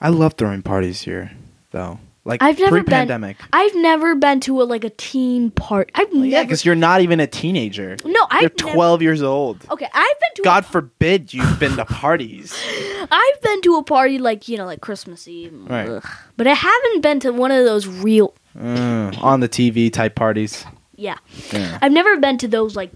I 0.00 0.08
love 0.08 0.34
throwing 0.34 0.62
parties 0.62 1.02
here, 1.02 1.32
though. 1.70 2.00
Like 2.28 2.42
I've 2.42 2.58
never 2.58 2.76
been. 2.76 2.84
pre-pandemic. 2.84 3.38
I've 3.54 3.74
never 3.76 4.14
been 4.14 4.38
to 4.40 4.60
a 4.60 4.64
like 4.64 4.84
a 4.84 4.90
teen 4.90 5.50
part. 5.50 5.90
I've 5.94 6.12
Well, 6.12 6.26
yeah, 6.26 6.42
because 6.42 6.62
you're 6.62 6.74
not 6.74 7.00
even 7.00 7.20
a 7.20 7.26
teenager. 7.26 7.96
no, 8.04 8.26
I've 8.30 8.42
You're 8.42 8.50
never- 8.66 8.72
12 8.74 9.02
years 9.02 9.22
old. 9.22 9.64
Okay, 9.70 9.88
I've 9.94 10.20
been 10.20 10.34
to. 10.36 10.42
God 10.42 10.66
forbid 10.66 11.32
you've 11.32 11.58
been 11.58 11.76
to 11.76 11.86
parties. 11.86 12.54
I've 13.10 13.40
been 13.42 13.62
to 13.62 13.76
a 13.76 13.82
party 13.82 14.18
like 14.18 14.46
you 14.46 14.58
know, 14.58 14.66
like 14.66 14.82
Christmas 14.82 15.26
Eve. 15.26 15.54
Right. 15.54 15.88
Ugh. 15.88 16.06
But 16.36 16.46
I 16.46 16.52
haven't 16.52 17.00
been 17.00 17.18
to 17.20 17.32
one 17.32 17.50
of 17.50 17.64
those 17.64 17.86
real. 17.86 18.34
Mm, 18.56 19.22
on 19.22 19.40
the 19.40 19.48
TV 19.48 19.90
type 19.90 20.14
parties. 20.14 20.66
Yeah, 20.96 21.16
Yeah. 21.52 21.78
I've 21.80 21.92
never 21.92 22.18
been 22.18 22.36
to 22.38 22.48
those 22.48 22.76
like 22.76 22.90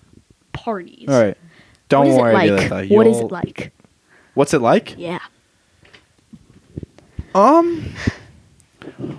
parties. 0.53 1.09
All 1.09 1.23
right. 1.23 1.39
Don't 1.89 2.09
what 2.09 2.21
worry. 2.21 2.47
it 2.49 2.53
about 2.53 2.71
like? 2.71 2.89
that. 2.89 2.95
What 2.95 3.07
is 3.07 3.19
it 3.21 3.31
like? 3.33 3.73
What's 4.35 4.53
it 4.53 4.61
like? 4.61 4.95
Yeah. 4.99 5.21
Um. 7.35 7.95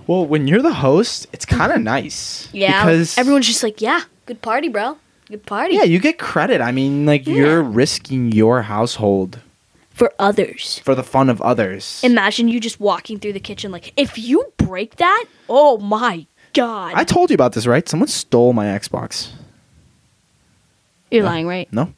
Well, 0.06 0.26
when 0.26 0.46
you're 0.48 0.62
the 0.62 0.74
host, 0.74 1.26
it's 1.32 1.46
mm. 1.46 1.56
kind 1.56 1.72
of 1.72 1.80
nice. 1.80 2.48
Yeah. 2.52 2.84
Because 2.84 3.16
everyone's 3.18 3.46
just 3.46 3.62
like, 3.62 3.80
yeah, 3.80 4.02
good 4.26 4.42
party, 4.42 4.68
bro. 4.68 4.98
Good 5.28 5.46
party. 5.46 5.74
Yeah, 5.74 5.84
you 5.84 5.98
get 5.98 6.18
credit. 6.18 6.60
I 6.60 6.70
mean, 6.72 7.06
like 7.06 7.26
Yeah. 7.26 7.34
you're 7.34 7.62
risking 7.62 8.30
your 8.32 8.62
household 8.62 9.40
For 9.90 10.12
others. 10.18 10.80
for 10.84 10.94
the 10.94 11.02
fun 11.02 11.30
of 11.30 11.40
others. 11.40 12.00
Imagine 12.04 12.48
you 12.48 12.60
just 12.60 12.78
walking 12.80 13.18
through 13.18 13.32
the 13.32 13.40
kitchen 13.40 13.72
like, 13.72 13.92
if 13.96 14.18
you 14.18 14.52
break 14.58 14.96
that, 14.96 15.24
oh 15.48 15.78
my 15.78 16.26
god. 16.52 16.92
I 16.94 17.04
told 17.04 17.30
you 17.30 17.34
about 17.34 17.52
this, 17.54 17.66
right? 17.66 17.88
Someone 17.88 18.08
stole 18.08 18.52
my 18.52 18.66
Xbox. 18.66 19.30
You're 21.10 21.22
Yeah. 21.24 21.30
lying, 21.30 21.46
right? 21.46 21.72
No. 21.72 21.94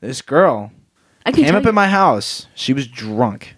This 0.00 0.20
girl 0.22 0.72
I 1.24 1.32
came 1.32 1.54
up 1.54 1.62
you- 1.64 1.68
in 1.70 1.74
my 1.74 1.88
house. 1.88 2.46
She 2.54 2.72
was 2.72 2.86
drunk. 2.86 3.54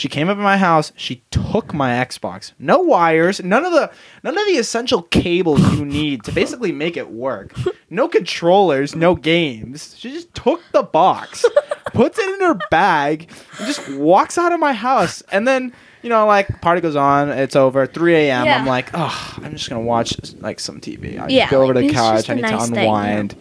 She 0.00 0.08
came 0.08 0.30
up 0.30 0.38
in 0.38 0.42
my 0.42 0.56
house. 0.56 0.92
She 0.96 1.22
took 1.30 1.74
my 1.74 1.90
Xbox. 1.90 2.52
No 2.58 2.78
wires. 2.78 3.42
None 3.44 3.66
of 3.66 3.72
the 3.72 3.92
none 4.22 4.38
of 4.38 4.46
the 4.46 4.54
essential 4.54 5.02
cables 5.02 5.60
you 5.74 5.84
need 5.84 6.24
to 6.24 6.32
basically 6.32 6.72
make 6.72 6.96
it 6.96 7.10
work. 7.10 7.54
No 7.90 8.08
controllers. 8.08 8.96
No 8.96 9.14
games. 9.14 9.94
She 9.98 10.10
just 10.10 10.32
took 10.32 10.62
the 10.72 10.82
box, 10.82 11.44
puts 11.92 12.18
it 12.18 12.26
in 12.30 12.40
her 12.40 12.58
bag, 12.70 13.30
and 13.58 13.66
just 13.66 13.86
walks 13.90 14.38
out 14.38 14.52
of 14.52 14.58
my 14.58 14.72
house. 14.72 15.22
And 15.32 15.46
then 15.46 15.70
you 16.00 16.08
know, 16.08 16.24
like 16.24 16.62
party 16.62 16.80
goes 16.80 16.96
on. 16.96 17.28
It's 17.28 17.54
over. 17.54 17.86
3 17.86 18.14
a.m. 18.14 18.46
Yeah. 18.46 18.56
I'm 18.56 18.66
like, 18.66 18.88
oh, 18.94 19.34
I'm 19.42 19.52
just 19.52 19.68
gonna 19.68 19.82
watch 19.82 20.14
like 20.40 20.60
some 20.60 20.80
TV. 20.80 21.20
I 21.20 21.28
Yeah, 21.28 21.50
go 21.50 21.60
over 21.60 21.74
to 21.74 21.80
the 21.80 21.92
couch. 21.92 22.30
I 22.30 22.34
need 22.36 22.40
nice 22.40 22.68
to 22.68 22.74
thing, 22.74 22.74
yeah. 22.76 22.80
unwind 22.84 23.36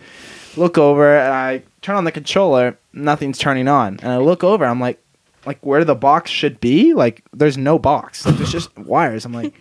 look 0.57 0.77
over 0.77 1.17
and 1.17 1.33
I 1.33 1.63
turn 1.81 1.95
on 1.95 2.03
the 2.03 2.11
controller, 2.11 2.77
nothing's 2.91 3.37
turning 3.37 3.69
on. 3.69 3.99
And 4.01 4.11
I 4.11 4.17
look 4.17 4.43
over, 4.43 4.65
I'm 4.65 4.81
like, 4.81 5.01
like 5.45 5.59
where 5.65 5.83
the 5.85 5.95
box 5.95 6.31
should 6.31 6.59
be, 6.59 6.93
like 6.93 7.23
there's 7.33 7.57
no 7.57 7.79
box. 7.79 8.25
Like, 8.25 8.35
there's 8.35 8.51
just 8.51 8.75
wires. 8.77 9.25
I'm 9.25 9.33
like, 9.33 9.53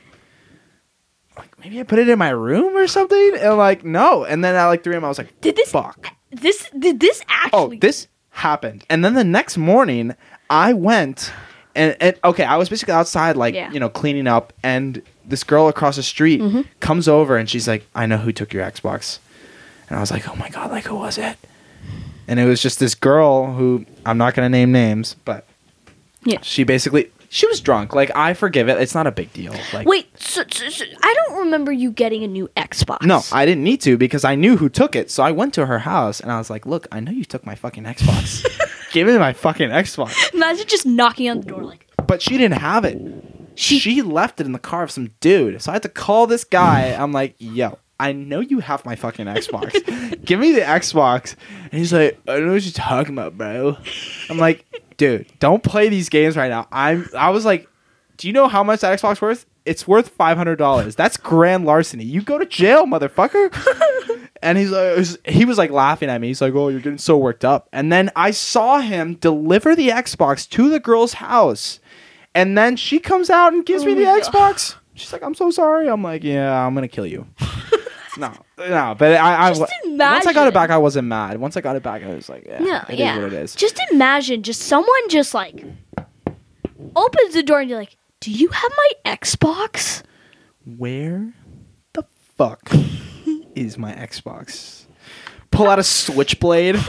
like 1.36 1.58
maybe 1.60 1.80
I 1.80 1.82
put 1.84 1.98
it 1.98 2.08
in 2.08 2.18
my 2.18 2.30
room 2.30 2.76
or 2.76 2.86
something. 2.86 3.32
And 3.40 3.56
like, 3.56 3.84
no. 3.84 4.24
And 4.24 4.42
then 4.44 4.54
at 4.54 4.66
like 4.66 4.82
3 4.84 4.94
a.m., 4.94 5.04
I 5.04 5.08
was 5.08 5.18
like, 5.18 5.40
Did 5.40 5.56
this 5.56 5.70
fuck. 5.70 6.08
this 6.30 6.68
did 6.78 7.00
this 7.00 7.22
actually? 7.28 7.76
Oh, 7.76 7.80
this 7.80 8.08
happened. 8.30 8.84
And 8.90 9.04
then 9.04 9.14
the 9.14 9.24
next 9.24 9.56
morning, 9.56 10.14
I 10.50 10.72
went 10.72 11.32
and, 11.74 11.96
and 12.00 12.16
okay, 12.24 12.44
I 12.44 12.56
was 12.56 12.68
basically 12.68 12.94
outside, 12.94 13.36
like, 13.36 13.54
Yeah. 13.54 13.70
you 13.70 13.78
know, 13.78 13.88
cleaning 13.88 14.26
up. 14.26 14.52
And 14.64 15.00
this 15.24 15.44
girl 15.44 15.68
across 15.68 15.96
the 15.96 16.02
street 16.02 16.40
Mm-hmm. 16.40 16.62
comes 16.80 17.06
over 17.08 17.36
and 17.36 17.48
she's 17.48 17.68
like, 17.68 17.86
I 17.94 18.06
know 18.06 18.16
who 18.16 18.32
took 18.32 18.52
your 18.52 18.64
Xbox. 18.64 19.18
And 19.88 19.96
I 19.96 20.00
was 20.00 20.10
like, 20.10 20.28
oh 20.28 20.34
my 20.36 20.48
God, 20.50 20.70
like, 20.70 20.84
who 20.84 20.96
was 20.96 21.16
it? 21.18 21.36
And 22.26 22.38
it 22.38 22.44
was 22.44 22.60
just 22.60 22.78
this 22.78 22.94
girl 22.94 23.54
who 23.54 23.86
I'm 24.04 24.18
not 24.18 24.34
going 24.34 24.44
to 24.44 24.50
name 24.50 24.70
names, 24.70 25.16
but 25.24 25.46
Yeah. 26.28 26.38
she 26.42 26.64
basically, 26.64 27.10
she 27.30 27.46
was 27.46 27.60
drunk. 27.60 27.94
Like, 27.94 28.10
I 28.16 28.34
forgive 28.34 28.68
it. 28.68 28.80
It's 28.80 28.94
not 28.94 29.06
a 29.06 29.10
big 29.12 29.32
deal. 29.32 29.54
Like, 29.72 29.86
Wait, 29.86 30.06
so, 30.18 30.44
so, 30.50 30.68
so 30.68 30.84
I 31.02 31.14
don't 31.26 31.38
remember 31.40 31.72
you 31.72 31.90
getting 31.90 32.24
a 32.24 32.28
new 32.28 32.48
Xbox. 32.56 33.02
No, 33.02 33.22
I 33.32 33.44
didn't 33.46 33.64
need 33.64 33.80
to 33.82 33.96
because 33.96 34.24
I 34.24 34.34
knew 34.34 34.56
who 34.56 34.68
took 34.68 34.94
it. 34.96 35.10
So 35.10 35.22
I 35.22 35.30
went 35.32 35.54
to 35.54 35.66
her 35.66 35.78
house 35.80 36.20
and 36.20 36.30
I 36.32 36.38
was 36.38 36.48
like, 36.50 36.64
"Look, 36.66 36.86
I 36.92 37.00
know 37.00 37.10
you 37.12 37.24
took 37.24 37.44
my 37.44 37.54
fucking 37.54 37.84
Xbox. 37.84 38.44
Give 38.92 39.06
me 39.06 39.18
my 39.18 39.32
fucking 39.32 39.68
Xbox." 39.70 40.32
Imagine 40.34 40.66
just 40.66 40.86
knocking 40.86 41.28
on 41.30 41.40
the 41.40 41.46
door 41.46 41.62
like 41.64 41.86
But 42.06 42.22
she 42.22 42.38
didn't 42.38 42.58
have 42.60 42.84
it. 42.84 42.98
She- 43.54 43.78
She 43.78 44.02
left 44.02 44.40
it 44.40 44.46
in 44.46 44.52
the 44.52 44.58
car 44.58 44.82
of 44.84 44.90
some 44.90 45.10
dude. 45.20 45.60
So 45.60 45.70
I 45.70 45.74
had 45.74 45.82
to 45.82 45.88
call 45.88 46.26
this 46.26 46.44
guy. 46.44 46.90
I'm 46.98 47.12
like, 47.12 47.34
"Yo, 47.38 47.78
I 48.00 48.12
know 48.12 48.40
you 48.40 48.60
have 48.60 48.84
my 48.86 48.96
fucking 48.96 49.26
Xbox. 49.26 49.72
Give 50.24 50.38
me 50.40 50.52
the 50.52 50.60
Xbox." 50.62 51.34
And 51.64 51.72
he's 51.74 51.92
like, 51.92 52.18
"I 52.26 52.36
don't 52.36 52.46
know 52.46 52.52
what 52.52 52.64
you're 52.64 52.72
talking 52.72 53.14
about, 53.14 53.36
bro." 53.36 53.76
I'm 54.30 54.38
like, 54.38 54.64
"Dude, 54.98 55.26
don't 55.38 55.62
play 55.62 55.88
these 55.88 56.10
games 56.10 56.36
right 56.36 56.50
now." 56.50 56.68
I'm. 56.70 57.08
I 57.16 57.30
was 57.30 57.46
like, 57.46 57.66
"Do 58.18 58.26
you 58.26 58.34
know 58.34 58.46
how 58.48 58.62
much 58.62 58.80
that 58.80 58.98
Xbox 59.00 59.22
worth?" 59.22 59.46
It's 59.64 59.88
worth 59.88 60.08
five 60.10 60.36
hundred 60.36 60.56
dollars. 60.56 60.94
That's 60.94 61.16
grand 61.16 61.64
larceny. 61.64 62.04
You 62.04 62.20
go 62.22 62.38
to 62.38 62.44
jail, 62.46 62.84
motherfucker. 62.84 63.54
And 64.40 64.56
he's 64.56 64.72
uh, 64.72 64.90
like, 64.90 64.96
was- 64.98 65.18
he 65.24 65.44
was 65.44 65.58
like 65.58 65.72
laughing 65.72 66.08
at 66.08 66.20
me. 66.20 66.28
He's 66.28 66.40
like, 66.40 66.54
"Oh, 66.54 66.68
you're 66.68 66.78
getting 66.80 66.98
so 66.98 67.18
worked 67.18 67.44
up." 67.44 67.68
And 67.72 67.90
then 67.90 68.08
I 68.14 68.30
saw 68.30 68.78
him 68.78 69.14
deliver 69.14 69.74
the 69.74 69.88
Xbox 69.88 70.48
to 70.50 70.70
the 70.70 70.78
girl's 70.78 71.14
house, 71.14 71.80
and 72.36 72.56
then 72.56 72.76
she 72.76 73.00
comes 73.00 73.30
out 73.30 73.52
and 73.52 73.66
gives 73.66 73.84
me 73.84 73.92
oh 73.92 73.96
the 73.96 74.04
God. 74.04 74.22
Xbox. 74.22 74.76
She's 74.94 75.12
like, 75.12 75.24
"I'm 75.24 75.34
so 75.34 75.50
sorry." 75.50 75.88
I'm 75.88 76.04
like, 76.04 76.22
"Yeah, 76.22 76.64
I'm 76.64 76.72
gonna 76.74 76.86
kill 76.86 77.04
you." 77.06 77.26
no, 78.18 78.32
no, 78.58 78.94
but 78.98 79.12
I, 79.16 79.46
I 79.46 79.48
Just 79.50 79.60
once 79.86 80.26
I 80.26 80.32
got 80.32 80.48
it 80.48 80.54
back, 80.54 80.70
I 80.70 80.78
wasn't 80.78 81.08
mad. 81.08 81.38
Once 81.38 81.56
I 81.56 81.60
got 81.60 81.76
it 81.76 81.82
back, 81.82 82.02
I 82.02 82.14
was 82.14 82.28
like, 82.28 82.44
"Yeah, 82.46 82.62
Yeah, 82.62 82.84
it 82.88 82.94
is 82.94 82.98
yeah. 82.98 83.16
what 83.16 83.26
it 83.26 83.32
is." 83.32 83.54
Just 83.54 83.80
imagine 83.92 84.42
just 84.42 84.62
someone 84.62 85.08
just 85.08 85.34
like 85.34 85.64
opens 86.96 87.34
the 87.34 87.42
door 87.42 87.60
and 87.60 87.70
you're 87.70 87.78
like, 87.78 87.96
"Do 88.20 88.30
you 88.30 88.48
have 88.48 88.72
my 88.76 89.12
Xbox?" 89.16 90.02
Where 90.64 91.32
the 91.94 92.04
fuck 92.36 92.70
is 93.54 93.78
my 93.78 93.92
Xbox? 93.92 94.84
Pull 95.50 95.68
out 95.68 95.78
a 95.78 95.84
switchblade. 95.84 96.76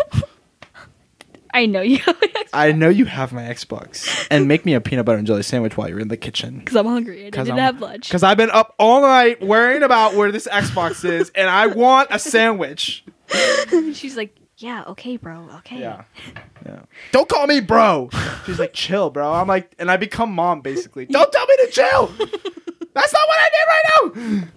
I 1.60 1.66
know 1.66 1.82
you 1.82 1.98
have 2.00 2.16
my 2.22 2.28
Xbox 2.28 2.50
I 2.54 2.72
know 2.72 2.90
you 2.90 3.06
have 3.06 3.32
my 3.34 3.44
Xbox, 3.44 4.28
and 4.32 4.48
make 4.48 4.66
me 4.66 4.74
a 4.74 4.82
peanut 4.82 5.06
butter 5.06 5.18
and 5.18 5.28
jelly 5.28 5.44
sandwich 5.44 5.78
while 5.78 5.88
you're 5.90 6.00
in 6.00 6.08
the 6.08 6.18
kitchen. 6.18 6.60
because 6.60 6.76
I'm 6.76 6.86
hungry 6.88 7.28
and 7.28 7.36
I 7.36 7.44
didn't 7.44 7.60
have 7.60 7.80
lunch. 7.82 8.08
Because 8.10 8.24
I've 8.24 8.38
been 8.38 8.50
up 8.52 8.74
all 8.80 9.02
night 9.02 9.42
worrying 9.42 9.84
about 9.84 10.16
where 10.16 10.32
this 10.32 10.48
Xbox 10.48 11.06
is, 11.06 11.32
and 11.36 11.50
I 11.50 11.68
want 11.68 12.10
a 12.12 12.18
sandwich. 12.20 13.04
She's 13.94 14.18
like, 14.18 14.36
"Yeah, 14.58 14.84
okay, 14.88 15.18
bro, 15.18 15.48
okay." 15.60 15.80
Yeah. 15.80 16.04
Yeah. 16.66 16.82
Don't 17.14 17.30
call 17.30 17.48
me 17.48 17.62
bro. 17.62 18.10
She's 18.46 18.60
like, 18.60 18.74
chill, 18.74 19.10
bro. 19.10 19.32
I'm 19.32 19.48
like, 19.48 19.72
and 19.80 19.90
I 19.90 19.96
become 19.96 20.30
mom 20.34 20.60
basically. 20.60 21.06
Don't 21.10 21.32
tell 21.32 21.46
me 21.46 21.56
to 21.56 21.68
chill. 21.72 22.12
That's 23.00 23.14
not 23.14 23.28
what 23.28 23.38
I 23.40 23.50
did 23.56 23.66
right 23.68 23.86
now. 24.42 24.48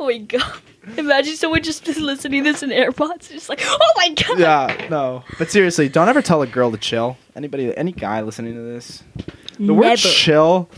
Oh 0.00 0.06
my 0.06 0.18
god! 0.18 0.60
Imagine 0.98 1.36
someone 1.36 1.62
just 1.62 1.86
listening 1.86 2.44
to 2.44 2.52
this 2.52 2.62
in 2.62 2.70
AirPods, 2.70 3.30
just 3.30 3.48
like, 3.48 3.60
"Oh 3.64 3.92
my 3.96 4.08
god!" 4.10 4.38
Yeah, 4.38 4.86
no. 4.90 5.24
But 5.38 5.50
seriously, 5.50 5.88
don't 5.88 6.08
ever 6.08 6.22
tell 6.22 6.42
a 6.42 6.46
girl 6.46 6.70
to 6.70 6.78
chill. 6.78 7.16
Anybody, 7.36 7.76
any 7.76 7.92
guy 7.92 8.20
listening 8.22 8.54
to 8.54 8.60
this, 8.60 9.02
the 9.58 9.64
Never. 9.72 9.74
word 9.74 9.98
chill 9.98 10.68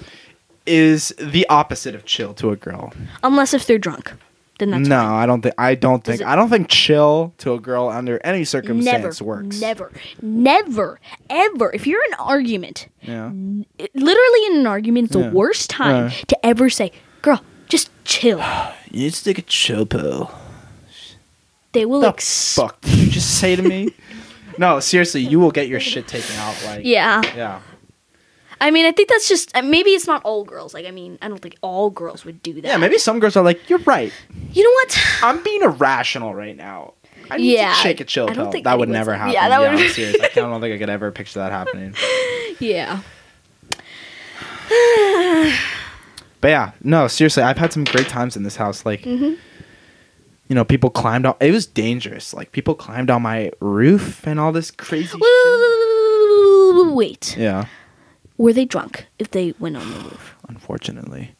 is 0.66 1.14
the 1.18 1.46
opposite 1.48 1.94
of 1.94 2.04
chill 2.04 2.34
to 2.34 2.50
a 2.50 2.56
girl. 2.56 2.92
Unless 3.22 3.54
if 3.54 3.66
they're 3.66 3.78
drunk, 3.78 4.12
then 4.58 4.70
that's 4.70 4.88
no, 4.88 4.96
fine. 4.96 5.22
I 5.22 5.26
don't 5.26 5.42
think. 5.42 5.54
I 5.58 5.74
don't 5.74 6.02
think. 6.04 6.20
it- 6.22 6.26
I 6.26 6.34
don't 6.36 6.48
think 6.48 6.68
chill 6.68 7.34
to 7.38 7.52
a 7.54 7.60
girl 7.60 7.88
under 7.88 8.18
any 8.24 8.38
Never, 8.38 8.44
circumstance 8.46 9.20
works. 9.22 9.60
never, 9.60 9.92
never, 10.22 10.98
ever. 11.28 11.70
If 11.72 11.86
you're 11.86 12.02
in 12.06 12.12
an 12.14 12.20
argument, 12.20 12.88
Yeah. 13.02 13.30
it- 13.78 13.94
literally 13.94 14.46
in 14.50 14.56
an 14.60 14.66
argument, 14.66 15.08
it's 15.08 15.16
Yeah. 15.16 15.28
the 15.28 15.30
worst 15.34 15.68
time 15.70 16.06
Yeah. 16.06 16.10
to 16.28 16.46
ever 16.46 16.70
say, 16.70 16.92
"Girl, 17.22 17.40
just 17.68 17.90
chill." 18.04 18.40
You 18.90 19.02
need 19.02 19.12
to 19.14 19.24
take 19.24 19.38
a 19.38 19.42
chill 19.42 19.84
pill. 19.84 20.30
They 21.72 21.84
will 21.84 22.00
The 22.00 22.08
ex- 22.08 22.54
fuck 22.54 22.80
did 22.80 22.94
you 22.98 23.10
just 23.10 23.38
say 23.38 23.56
to 23.56 23.62
me? 23.62 23.90
no, 24.58 24.80
seriously, 24.80 25.20
you 25.20 25.38
will 25.38 25.50
get 25.50 25.68
your 25.68 25.80
shit 25.80 26.08
taken 26.08 26.34
out. 26.36 26.54
Like, 26.64 26.80
Yeah, 26.84 27.20
yeah. 27.36 27.60
I 28.60 28.70
mean, 28.70 28.86
I 28.86 28.92
think 28.92 29.08
that's 29.10 29.28
just 29.28 29.54
uh, 29.56 29.62
maybe 29.62 29.90
it's 29.90 30.06
not 30.06 30.22
all 30.24 30.44
girls. 30.44 30.72
Like, 30.74 30.86
I 30.86 30.90
mean, 30.90 31.18
I 31.20 31.28
don't 31.28 31.40
think 31.40 31.56
all 31.60 31.90
girls 31.90 32.24
would 32.24 32.42
do 32.42 32.54
that. 32.54 32.64
Yeah, 32.64 32.76
maybe 32.78 32.96
some 32.98 33.20
girls 33.20 33.36
are 33.36 33.44
like, 33.44 33.68
you're 33.68 33.80
right. 33.80 34.12
You 34.52 34.62
know 34.62 34.70
what? 34.70 34.98
I'm 35.22 35.42
being 35.42 35.62
irrational 35.62 36.34
right 36.34 36.56
now. 36.56 36.94
I 37.30 37.36
need 37.38 37.52
Yeah, 37.54 37.70
to 37.70 37.74
shake 37.80 38.00
a 38.00 38.04
chill 38.04 38.28
pill. 38.28 38.50
That 38.62 38.78
would 38.78 38.88
never 38.88 39.12
happen. 39.14 39.32
yeah, 39.34 39.42
Yeah, 39.42 39.48
that 39.48 39.60
would- 39.60 39.80
I'm 39.82 39.88
serious. 39.90 40.16
I 40.22 40.28
don't 40.34 40.60
think 40.60 40.74
I 40.74 40.78
could 40.78 40.88
ever 40.88 41.10
picture 41.10 41.40
that 41.40 41.52
happening. 41.52 41.94
yeah. 42.60 43.00
But 46.40 46.48
yeah, 46.48 46.72
no, 46.82 47.08
seriously, 47.08 47.42
I've 47.42 47.58
had 47.58 47.72
some 47.72 47.84
great 47.84 48.08
times 48.08 48.36
in 48.36 48.42
this 48.42 48.56
house. 48.56 48.84
Like, 48.86 49.02
Mm-hmm. 49.02 49.34
you 50.48 50.54
know, 50.54 50.64
people 50.64 50.90
climbed 50.90 51.26
on. 51.26 51.34
It 51.40 51.50
was 51.50 51.66
dangerous. 51.66 52.32
Like, 52.34 52.52
people 52.52 52.74
climbed 52.74 53.10
on 53.10 53.22
my 53.22 53.50
roof 53.60 54.26
and 54.26 54.38
all 54.38 54.52
this 54.52 54.70
crazy 54.70 55.08
shit. 55.08 55.20
Wait, 56.94 57.36
Yeah, 57.36 57.66
were 58.38 58.52
they 58.52 58.64
drunk 58.64 59.06
if 59.18 59.30
they 59.30 59.54
went 59.58 59.76
on 59.76 59.88
the 59.90 59.98
roof? 60.00 60.36
unfortunately. 60.48 61.32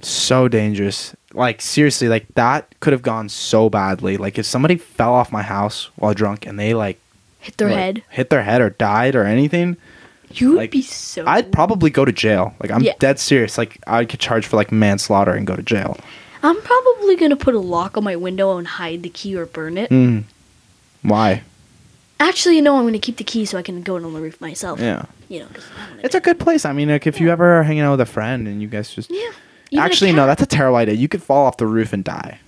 So 0.00 0.46
dangerous. 0.48 1.14
Like, 1.34 1.60
seriously, 1.60 2.08
like, 2.08 2.26
that 2.34 2.72
could 2.80 2.92
have 2.92 3.02
gone 3.02 3.28
so 3.28 3.68
badly. 3.68 4.16
Like, 4.16 4.38
if 4.38 4.46
somebody 4.46 4.76
fell 4.76 5.12
off 5.12 5.32
my 5.32 5.42
house 5.42 5.90
while 5.96 6.14
drunk 6.14 6.46
and 6.46 6.58
they, 6.58 6.72
like, 6.74 7.00
Hit 7.40 7.56
their 7.56 7.68
like, 7.68 7.76
head. 7.78 8.02
hit 8.10 8.30
their 8.30 8.42
head 8.42 8.60
or 8.60 8.70
died 8.70 9.14
or 9.16 9.24
anything, 9.24 9.76
You 10.30 10.50
would 10.50 10.56
like, 10.58 10.70
be 10.70 10.82
so. 10.82 11.24
I'd 11.26 11.50
probably 11.52 11.90
go 11.90 12.04
to 12.04 12.12
jail. 12.12 12.54
Like, 12.60 12.70
I'm 12.70 12.82
Yeah. 12.82 12.92
dead 13.00 13.18
serious. 13.18 13.58
Like, 13.58 13.78
I 13.86 14.04
could 14.04 14.20
charge 14.20 14.46
for, 14.46 14.56
like, 14.56 14.70
manslaughter 14.70 15.32
and 15.32 15.46
go 15.46 15.56
to 15.56 15.62
jail. 15.62 15.98
I'm 16.42 16.60
probably 16.62 17.16
gonna 17.16 17.36
put 17.36 17.54
a 17.56 17.58
lock 17.60 17.96
on 17.96 18.04
my 18.04 18.14
window 18.14 18.56
and 18.58 18.66
hide 18.66 19.02
the 19.02 19.08
key 19.08 19.36
or 19.36 19.46
burn 19.46 19.76
it. 19.76 19.90
Mm. 19.90 20.22
Why? 21.02 21.42
Actually, 22.20 22.60
no, 22.60 22.76
I'm 22.76 22.84
gonna 22.84 22.98
keep 23.00 23.16
the 23.16 23.24
key 23.24 23.44
so 23.44 23.58
I 23.58 23.62
can 23.62 23.82
go 23.82 23.96
on 23.96 24.02
the 24.04 24.08
roof 24.20 24.40
myself. 24.40 24.78
Yeah. 24.80 25.06
You 25.28 25.40
know, 25.40 25.46
don't 25.52 26.04
It's 26.04 26.14
a 26.14 26.20
good 26.20 26.38
place. 26.40 26.64
I 26.64 26.72
mean, 26.72 26.88
like 26.88 27.06
if 27.06 27.20
you 27.20 27.30
ever 27.30 27.58
are 27.58 27.62
hanging 27.62 27.82
out 27.82 27.92
with 27.92 28.00
a 28.00 28.06
friend 28.06 28.48
and 28.48 28.62
you 28.62 28.68
guys 28.68 28.94
just 28.94 29.10
yeah. 29.10 29.30
Even 29.70 29.84
actually 29.84 30.12
no, 30.12 30.26
that's 30.26 30.40
a 30.42 30.46
terrible 30.46 30.76
idea. 30.78 30.94
You 30.94 31.08
could 31.08 31.22
fall 31.22 31.44
off 31.46 31.58
the 31.58 31.66
roof 31.66 31.92
and 31.92 32.02
die. 32.02 32.40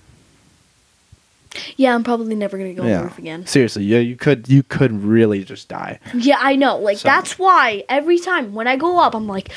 Yeah, 1.75 1.93
I'm 1.93 2.03
probably 2.03 2.33
never 2.35 2.57
gonna 2.57 2.73
go 2.73 2.83
on 2.83 2.89
the 2.89 3.03
roof 3.03 3.17
again. 3.17 3.45
seriously, 3.45 3.83
yeah, 3.83 3.99
you 3.99 4.15
could 4.15 4.47
you 4.47 4.63
could 4.63 5.03
really 5.03 5.43
just 5.43 5.67
die. 5.67 5.99
Yeah, 6.13 6.37
I 6.39 6.55
know. 6.55 6.77
Like 6.77 6.97
So- 6.99 7.09
that's 7.09 7.37
why 7.37 7.83
every 7.89 8.19
time 8.19 8.53
when 8.53 8.67
I 8.67 8.77
go 8.77 8.99
up, 8.99 9.13
I'm 9.13 9.27
like, 9.27 9.51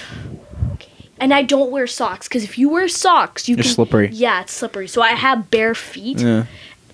okay. 0.74 0.90
And 1.18 1.32
I 1.32 1.42
don't 1.42 1.70
wear 1.70 1.86
socks 1.86 2.26
because 2.28 2.42
if 2.42 2.58
you 2.58 2.68
wear 2.68 2.88
socks, 2.88 3.48
you 3.48 3.54
You're 3.56 3.62
can. 3.62 3.72
slippery. 3.72 4.08
Yeah, 4.12 4.40
it's 4.42 4.52
slippery. 4.52 4.88
So 4.88 5.02
I 5.02 5.10
have 5.10 5.50
bare 5.50 5.74
feet. 5.76 6.18
Yeah, 6.20 6.46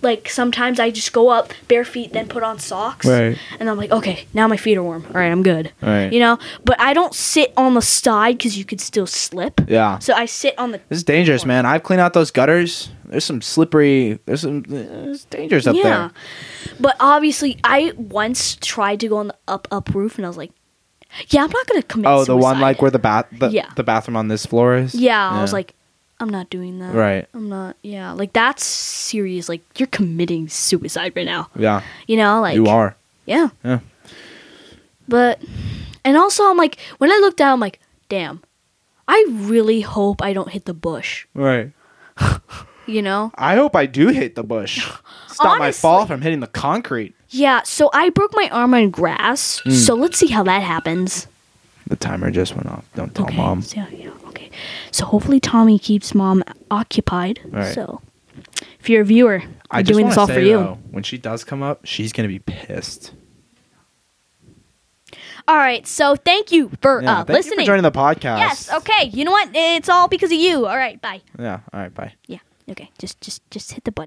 Like 0.03 0.31
sometimes 0.31 0.81
I 0.81 0.91
just 0.91 1.13
go 1.13 1.29
up 1.29 1.53
bare 1.69 1.85
feet, 1.85 2.13
then 2.13 2.27
put 2.27 2.43
on 2.43 2.59
socks. 2.59 3.07
right, 3.07 3.37
And 3.59 3.69
I'm 3.69 3.77
like, 3.77 3.91
okay, 3.91 4.27
now 4.33 4.49
my 4.49 4.57
feet 4.57 4.77
are 4.79 4.83
warm. 4.83 5.05
All 5.09 5.13
right, 5.13 5.31
I'm 5.31 5.43
good. 5.43 5.73
right. 5.83 6.11
You 6.13 6.21
know, 6.21 6.39
but 6.65 6.81
I 6.81 6.95
don't 6.95 7.15
sit 7.15 7.53
on 7.57 7.75
the 7.75 7.83
side 7.83 8.39
because 8.39 8.57
you 8.57 8.65
could 8.65 8.81
still 8.81 9.07
slip. 9.07 9.61
yeah, 9.69 9.99
So 9.99 10.15
I 10.15 10.25
sit 10.27 10.59
on 10.59 10.73
the. 10.73 10.79
this 10.89 10.99
is 10.99 11.05
dangerous, 11.05 11.45
man. 11.45 11.67
I've 11.67 11.83
cleaned 11.83 12.01
out 12.01 12.15
those 12.15 12.31
gutters. 12.31 12.91
There's 13.05 13.25
some 13.25 13.43
slippery. 13.43 14.19
There's 14.25 14.41
some. 14.43 14.63
There's 14.63 15.25
dangers 15.27 15.67
up 15.67 15.75
yeah. 15.77 15.83
there. 15.83 16.11
But 16.79 16.97
obviously, 17.01 17.59
I 17.65 17.93
once 17.97 18.57
tried 18.57 19.01
to 19.01 19.09
go 19.09 19.17
on 19.19 19.29
the 19.29 19.37
up 19.49 19.67
up 19.73 19.93
roof, 19.95 20.17
and 20.17 20.25
I 20.25 20.29
was 20.29 20.37
like, 20.37 20.53
yeah, 21.29 21.43
I'm 21.43 21.51
not 21.51 21.67
gonna 21.67 21.83
commit. 21.83 22.07
Oh, 22.09 22.25
the 22.25 22.37
one 22.37 22.61
like 22.61 22.81
where 22.81 22.91
the 22.91 23.01
bath 23.01 23.27
the, 23.33 23.49
Yeah. 23.51 23.69
the 23.75 23.83
bathroom 23.83 24.17
on 24.17 24.29
this 24.29 24.47
floor 24.47 24.77
is. 24.77 24.95
Yeah, 24.95 25.29
I 25.29 25.43
was 25.43 25.53
like, 25.53 25.75
I'm 26.21 26.29
not 26.29 26.51
doing 26.51 26.79
that. 26.81 26.95
Right. 26.95 27.27
I'm 27.35 27.49
not. 27.49 27.77
Yeah, 27.83 28.13
like 28.13 28.33
that's 28.33 28.65
serious. 28.65 29.49
Like 29.49 29.63
you're 29.79 29.89
committing 29.89 30.49
suicide 30.49 31.13
right 31.17 31.27
now. 31.27 31.49
yeah, 31.57 31.83
You 32.07 32.17
know, 32.19 32.41
like 32.41 32.55
you 32.55 32.67
are. 32.67 32.95
Yeah. 33.27 33.49
Yeah. 33.65 33.81
But, 35.09 35.43
and 36.05 36.17
also 36.17 36.45
I'm 36.45 36.57
like, 36.57 36.79
when 36.99 37.11
I 37.11 37.19
look 37.21 37.37
down, 37.37 37.55
I'm 37.55 37.61
like, 37.61 37.81
damn, 38.09 38.43
I 39.09 39.25
really 39.29 39.81
hope 39.81 40.23
I 40.23 40.33
don't 40.33 40.51
hit 40.51 40.67
the 40.67 40.75
bush. 40.75 41.27
Right. 41.35 41.73
You 42.87 43.03
know? 43.03 43.31
I 43.37 43.55
hope 43.55 43.77
I 43.77 43.87
do 43.87 44.09
hit 44.09 44.35
the 44.35 44.43
bush. 44.43 44.85
Stop 45.29 45.59
my 45.59 45.67
Honestly. 45.67 45.81
fall 45.81 46.07
from 46.07 46.23
hitting 46.23 46.41
the 46.41 46.49
concrete. 46.49 47.15
Yeah. 47.29 47.63
So 47.63 47.89
I 47.95 48.11
broke 48.11 48.33
my 48.35 48.49
arm 48.51 48.75
on 48.75 48.91
grass. 48.91 49.61
Hmm. 49.61 49.71
So 49.71 49.95
let's 49.95 50.19
see 50.19 50.27
how 50.27 50.43
that 50.43 50.63
happens. 50.65 51.29
The 51.87 51.95
timer 51.95 52.33
just 52.33 52.57
went 52.57 52.67
off. 52.67 52.85
Don't 52.97 53.15
tell 53.15 53.27
okay. 53.27 53.37
mom. 53.37 53.63
So, 53.63 53.85
yeah. 53.93 54.11
So 54.91 55.07
hopefully 55.07 55.41
Tommy 55.41 55.79
keeps 55.79 56.15
mom 56.15 56.43
occupied. 56.71 57.41
Right. 57.45 57.75
So, 57.75 58.01
if 58.79 58.89
you're 58.89 59.03
a 59.03 59.05
viewer, 59.05 59.43
I 59.71 59.79
I'm 59.79 59.85
doing 59.85 60.09
this 60.09 60.17
all 60.17 60.27
say, 60.27 60.35
for 60.35 60.41
you. 60.41 60.59
though, 60.59 60.79
when 60.91 61.03
she 61.03 61.19
does 61.19 61.45
come 61.45 61.63
up, 61.63 61.85
she's 61.85 62.13
gonna 62.13 62.29
be 62.29 62.39
pissed. 62.39 63.13
All 65.49 65.57
right. 65.57 65.87
So, 65.87 66.17
thank 66.17 66.53
you 66.53 66.71
for 66.81 67.03
Yeah, 67.03 67.21
uh, 67.21 67.25
thank 67.25 67.45
you 67.47 67.57
for 67.57 67.63
joining 67.63 67.83
the 67.83 67.91
podcast. 67.91 68.39
yes. 68.39 68.73
Okay. 68.73 69.11
You 69.13 69.25
know 69.25 69.33
what? 69.33 69.49
It's 69.55 69.89
all 69.89 70.07
because 70.09 70.31
of 70.31 70.39
you. 70.39 70.67
All 70.67 70.77
right. 70.77 71.01
Bye. 71.01 71.23
Yeah. 71.39 71.61
All 71.73 71.81
right. 71.81 71.93
Bye. 71.93 72.15
Yeah. 72.27 72.39
Okay. 72.71 72.91
Just, 72.99 73.21
just, 73.21 73.49
just 73.51 73.73
hit 73.73 73.83
the 73.85 73.91
button. 73.91 73.97